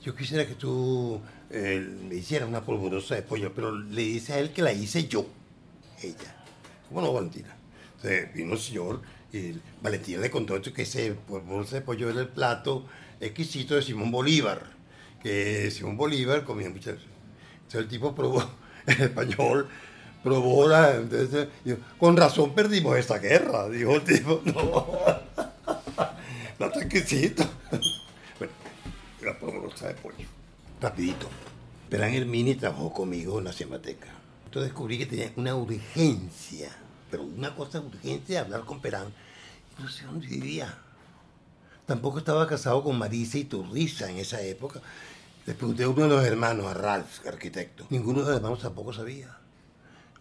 Yo 0.03 0.15
quisiera 0.15 0.47
que 0.47 0.55
tú 0.55 1.21
eh, 1.51 1.79
me 2.09 2.15
hicieras 2.15 2.49
una 2.49 2.63
polvorosa 2.63 3.15
de 3.15 3.23
pollo, 3.23 3.53
pero 3.55 3.77
le 3.77 4.03
dice 4.03 4.35
a 4.35 4.39
él 4.39 4.53
que 4.53 4.63
la 4.63 4.73
hice 4.73 5.07
yo, 5.07 5.27
ella. 6.03 6.37
¿Cómo 6.89 7.03
no, 7.03 7.13
Valentina? 7.13 7.55
Entonces 7.97 8.33
vino 8.35 8.55
el 8.55 8.59
señor 8.59 9.01
y 9.33 9.61
Valentina 9.83 10.21
le 10.21 10.31
contó 10.31 10.61
que 10.61 10.83
ese 10.83 11.13
polvorosa 11.13 11.77
de 11.77 11.83
pollo 11.83 12.11
era 12.11 12.21
el 12.21 12.29
plato 12.29 12.87
exquisito 13.21 13.75
de 13.75 13.83
Simón 13.83 14.11
Bolívar, 14.11 14.65
que 15.23 15.71
Simón 15.71 15.97
Bolívar 15.97 16.45
comía 16.45 16.69
muchas 16.71 16.95
veces. 16.95 17.11
Entonces 17.55 17.81
el 17.83 17.89
tipo 17.89 18.15
probó, 18.15 18.43
en 18.87 19.03
español, 19.03 19.69
probó 20.23 20.69
la... 20.69 20.97
Entonces, 20.97 21.49
con 21.99 22.17
razón 22.17 22.55
perdimos 22.55 22.97
esta 22.97 23.19
guerra, 23.19 23.69
dijo 23.69 23.97
el 23.97 24.05
tipo. 24.05 24.43
No, 26.61 26.67
no 26.67 26.73
está 26.75 26.85
exquisito. 26.85 27.43
Bueno, 28.39 28.53
la 29.23 29.39
polvorosa 29.39 29.89
de 29.89 29.95
pollo. 29.95 30.27
Rapidito. 30.81 31.27
Perán 31.89 32.13
Hermini 32.13 32.55
trabajó 32.55 32.93
conmigo 32.93 33.39
en 33.39 33.47
la 33.47 33.53
Cinemateca. 33.53 34.09
Entonces 34.45 34.71
descubrí 34.71 34.99
que 34.99 35.07
tenía 35.07 35.33
una 35.37 35.55
urgencia, 35.55 36.71
pero 37.11 37.25
una 37.25 37.55
cosa 37.55 37.81
urgencia 37.81 38.37
de 38.37 38.39
hablar 38.39 38.65
con 38.65 38.81
Perán. 38.81 39.09
No 39.79 39.89
sé 39.89 40.05
dónde 40.05 40.27
vivía. 40.27 40.75
Tampoco 41.87 42.19
estaba 42.19 42.47
casado 42.47 42.85
con 42.85 42.99
Marisa 42.99 43.39
y 43.39 43.45
Turriza 43.45 44.11
en 44.11 44.19
esa 44.19 44.41
época. 44.43 44.81
Le 45.47 45.55
pregunté 45.55 45.85
a 45.85 45.89
uno 45.89 46.03
de 46.03 46.09
los 46.09 46.25
hermanos, 46.25 46.67
a 46.67 46.75
Ralph, 46.75 47.27
arquitecto. 47.27 47.87
Ninguno 47.91 48.21
de 48.21 48.27
los 48.27 48.37
hermanos 48.37 48.61
tampoco 48.61 48.93
sabía. 48.93 49.37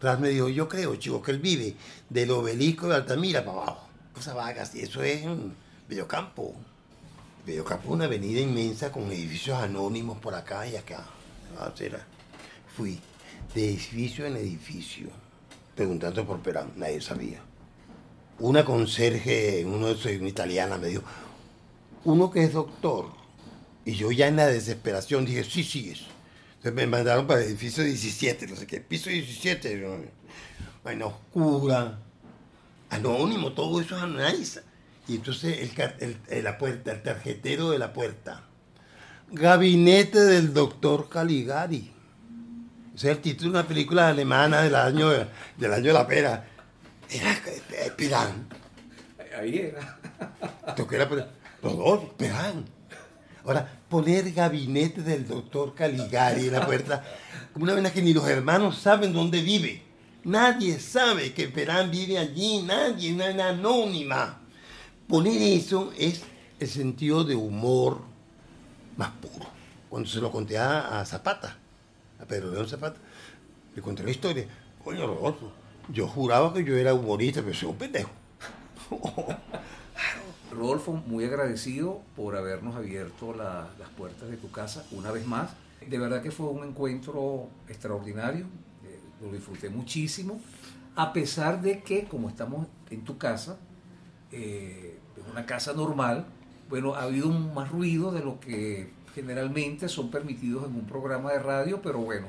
Ralph 0.01 0.21
me 0.21 0.29
dijo, 0.29 0.49
yo 0.49 0.67
creo, 0.67 0.95
chico, 0.95 1.21
que 1.21 1.31
él 1.31 1.39
vive 1.39 1.75
del 2.09 2.31
obelisco 2.31 2.87
de 2.87 2.95
Altamira 2.95 3.43
para 3.43 3.57
abajo. 3.57 3.87
Cosa 4.13 4.33
vagas, 4.33 4.73
y 4.75 4.81
eso 4.81 5.03
es 5.03 5.23
en 5.23 5.53
Bellocampo. 5.87 6.55
Bellocampo 7.45 7.89
es 7.89 7.93
una 7.93 8.05
avenida 8.05 8.39
inmensa 8.39 8.91
con 8.91 9.11
edificios 9.11 9.61
anónimos 9.61 10.17
por 10.19 10.33
acá 10.33 10.65
y 10.67 10.75
acá. 10.75 11.05
Ah. 11.59 11.71
Fui 12.75 12.99
de 13.53 13.69
edificio 13.69 14.25
en 14.25 14.37
edificio, 14.37 15.09
preguntando 15.84 16.25
por 16.27 16.41
Perán, 16.41 16.73
nadie 16.75 16.99
sabía. 16.99 17.39
Una 18.39 18.65
conserje, 18.65 19.63
uno 19.65 19.93
de 19.93 20.17
una 20.17 20.27
italiana, 20.27 20.77
me 20.77 20.88
dijo, 20.88 21.03
uno 22.03 22.30
que 22.30 22.43
es 22.43 22.51
doctor. 22.51 23.05
Y 23.86 23.93
yo 23.93 24.11
ya 24.11 24.27
en 24.27 24.36
la 24.36 24.47
desesperación 24.47 25.23
dije, 25.23 25.45
sí, 25.45 25.63
sí 25.63 25.91
es. 25.91 26.01
Entonces 26.57 26.73
me 26.73 26.86
mandaron 26.86 27.27
para 27.27 27.39
el 27.39 27.47
edificio 27.47 27.82
17, 27.86 28.47
no 28.47 28.57
sé 28.57 28.67
qué, 28.67 28.82
piso 28.82 29.09
17. 29.09 29.77
¿no? 29.77 29.95
Vaina 30.84 31.05
oscura, 31.05 31.97
anónimo, 32.89 33.53
todo 33.53 33.80
eso 33.80 33.95
es 33.95 34.03
analiza. 34.03 34.59
Y 35.07 35.15
entonces 35.15 35.71
el- 35.80 36.17
el- 36.27 36.43
la 36.43 36.57
puerta, 36.57 36.91
el 36.91 37.01
tarjetero 37.01 37.69
de 37.69 37.80
la 37.80 37.93
puerta. 37.93 38.43
Gabinete 39.32 40.19
del 40.19 40.53
doctor 40.53 41.07
Caligari. 41.07 41.93
Ese 43.00 43.12
es 43.12 43.16
el 43.16 43.22
título 43.24 43.52
de 43.54 43.60
una 43.60 43.66
película 43.66 44.10
alemana 44.10 44.62
del 44.62 44.76
año, 44.76 45.10
del 45.56 45.74
año 45.74 45.86
de 45.86 45.93
la 45.93 46.06
pera. 46.06 46.45
Era 47.10 47.32
eh, 47.32 47.91
Perán. 47.95 48.50
Ahí 49.39 49.58
era. 49.58 49.97
Toqué 50.76 50.97
la. 50.97 51.08
Rodolfo, 51.64 52.12
Perán. 52.18 52.66
Ahora, 53.45 53.72
poner 53.88 54.34
gabinete 54.34 55.02
del 55.02 55.26
doctor 55.26 55.74
Caligari 55.74 56.47
en 56.47 56.52
la 56.52 56.66
puerta, 56.66 57.02
como 57.54 57.64
una 57.64 57.74
vez 57.74 57.89
que 57.93 58.02
ni 58.02 58.14
los 58.14 58.28
hermanos 58.28 58.78
saben 58.78 59.14
dónde 59.14 59.41
vive. 59.43 59.82
Nadie 60.26 60.78
sabe 60.78 61.34
que 61.34 61.47
Perán 61.47 61.89
vive 61.89 62.18
allí, 62.18 62.64
nadie, 62.64 63.14
una 63.14 63.30
una 63.30 63.47
anónima. 63.47 64.41
Poner 65.08 65.41
eso 65.41 65.93
es 65.97 66.24
el 66.60 66.68
sentido 66.68 67.24
de 67.24 67.36
humor 67.36 68.02
más 68.97 69.12
puro. 69.12 69.47
Cuando 69.88 70.10
se 70.10 70.20
lo 70.20 70.30
conté 70.30 70.58
a 70.58 71.02
Zapata, 71.06 71.58
a 72.22 72.26
Pedro 72.26 72.51
León 72.51 72.67
Zapata, 72.67 72.99
le 73.76 73.82
conté 73.82 74.03
la 74.03 74.11
historia. 74.11 74.45
Coño, 74.84 75.07
Rodolfo, 75.07 75.51
yo 75.91 76.07
juraba 76.07 76.53
que 76.53 76.63
yo 76.63 76.76
era 76.76 76.93
humorista, 76.93 77.41
pero 77.41 77.53
soy 77.53 77.70
un 77.70 77.78
pendejo. 77.78 78.09
Rodolfo, 80.51 80.93
muy 81.05 81.26
agradecido 81.26 82.01
por 82.15 82.36
habernos 82.36 82.76
abierto 82.76 83.34
la- 83.34 83.67
las 83.80 83.89
puertas 83.89 84.30
de 84.30 84.38
tu 84.38 84.49
casa 84.51 84.86
una 84.91 85.11
vez 85.11 85.26
más. 85.26 85.51
De 85.88 85.97
verdad 85.97 86.22
que 86.22 86.32
fue 86.32 86.47
un 86.47 86.67
encuentro 86.67 87.47
extraordinario, 87.67 88.45
eh, 88.84 88.99
lo 89.22 89.32
disfruté 89.32 89.70
muchísimo, 89.70 90.41
a 90.95 91.13
pesar 91.13 91.61
de 91.61 91.82
que 91.84 92.05
como 92.05 92.30
estamos 92.30 92.67
en 92.89 93.03
tu 93.05 93.17
casa, 93.17 93.57
eh, 94.32 94.97
en 95.24 95.32
una 95.32 95.45
casa 95.45 95.74
normal, 95.74 96.26
bueno, 96.67 96.95
ha 96.95 97.03
habido 97.03 97.30
más 97.30 97.72
ruido 97.72 98.11
de 98.11 98.20
lo 98.22 98.39
que 98.39 98.91
generalmente 99.16 99.88
son 99.89 100.10
permitidos 100.12 100.66
en 100.68 100.76
un 100.76 100.86
programa 100.86 101.32
de 101.32 101.39
radio, 101.39 101.82
pero 101.82 101.99
bueno, 101.99 102.28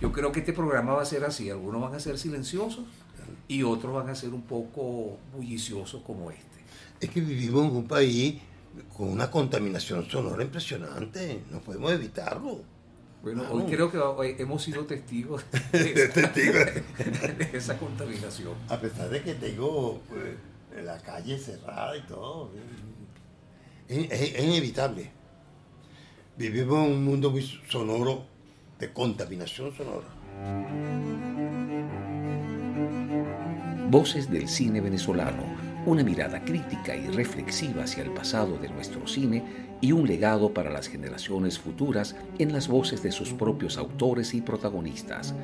yo 0.00 0.12
creo 0.12 0.32
que 0.32 0.40
este 0.40 0.52
programa 0.52 0.94
va 0.94 1.02
a 1.02 1.06
ser 1.06 1.24
así, 1.24 1.50
algunos 1.50 1.80
van 1.80 1.94
a 1.94 2.00
ser 2.00 2.18
silenciosos 2.18 2.84
y 3.48 3.62
otros 3.62 3.94
van 3.94 4.08
a 4.08 4.14
ser 4.14 4.30
un 4.30 4.42
poco 4.42 5.18
bulliciosos 5.34 6.02
como 6.02 6.30
este. 6.30 6.44
Es 7.00 7.10
que 7.10 7.20
vivimos 7.20 7.70
en 7.70 7.76
un 7.76 7.86
país 7.88 8.40
con 8.96 9.08
una 9.08 9.30
contaminación 9.30 10.08
sonora 10.10 10.42
impresionante, 10.42 11.42
no 11.50 11.60
podemos 11.60 11.92
evitarlo. 11.92 12.60
Bueno, 13.22 13.44
hoy 13.50 13.62
creo 13.64 13.90
que 13.90 13.96
hoy 13.98 14.34
hemos 14.38 14.62
sido 14.62 14.84
testigos 14.84 15.44
de 15.72 15.92
esa, 16.04 16.28
de 16.28 17.50
esa 17.54 17.78
contaminación. 17.78 18.52
A 18.68 18.78
pesar 18.78 19.08
de 19.08 19.22
que 19.22 19.34
tengo 19.34 20.00
pues, 20.08 20.84
la 20.84 20.98
calle 20.98 21.38
cerrada 21.38 21.96
y 21.96 22.02
todo, 22.02 22.50
es, 23.88 24.10
es- 24.10 24.34
es 24.34 24.44
inevitable. 24.44 25.10
Vivimos 26.36 26.88
un 26.88 27.04
mundo 27.04 27.30
muy 27.30 27.42
sonoro, 27.68 28.24
de 28.80 28.92
contaminación 28.92 29.72
sonora. 29.72 30.08
Voces 33.88 34.28
del 34.28 34.48
cine 34.48 34.80
venezolano, 34.80 35.44
una 35.86 36.02
mirada 36.02 36.44
crítica 36.44 36.96
y 36.96 37.06
reflexiva 37.06 37.84
hacia 37.84 38.02
el 38.02 38.10
pasado 38.10 38.58
de 38.58 38.68
nuestro 38.68 39.06
cine 39.06 39.44
y 39.80 39.92
un 39.92 40.08
legado 40.08 40.52
para 40.52 40.70
las 40.70 40.88
generaciones 40.88 41.56
futuras 41.60 42.16
en 42.40 42.52
las 42.52 42.66
voces 42.66 43.00
de 43.04 43.12
sus 43.12 43.32
propios 43.32 43.78
autores 43.78 44.34
y 44.34 44.40
protagonistas. 44.40 45.36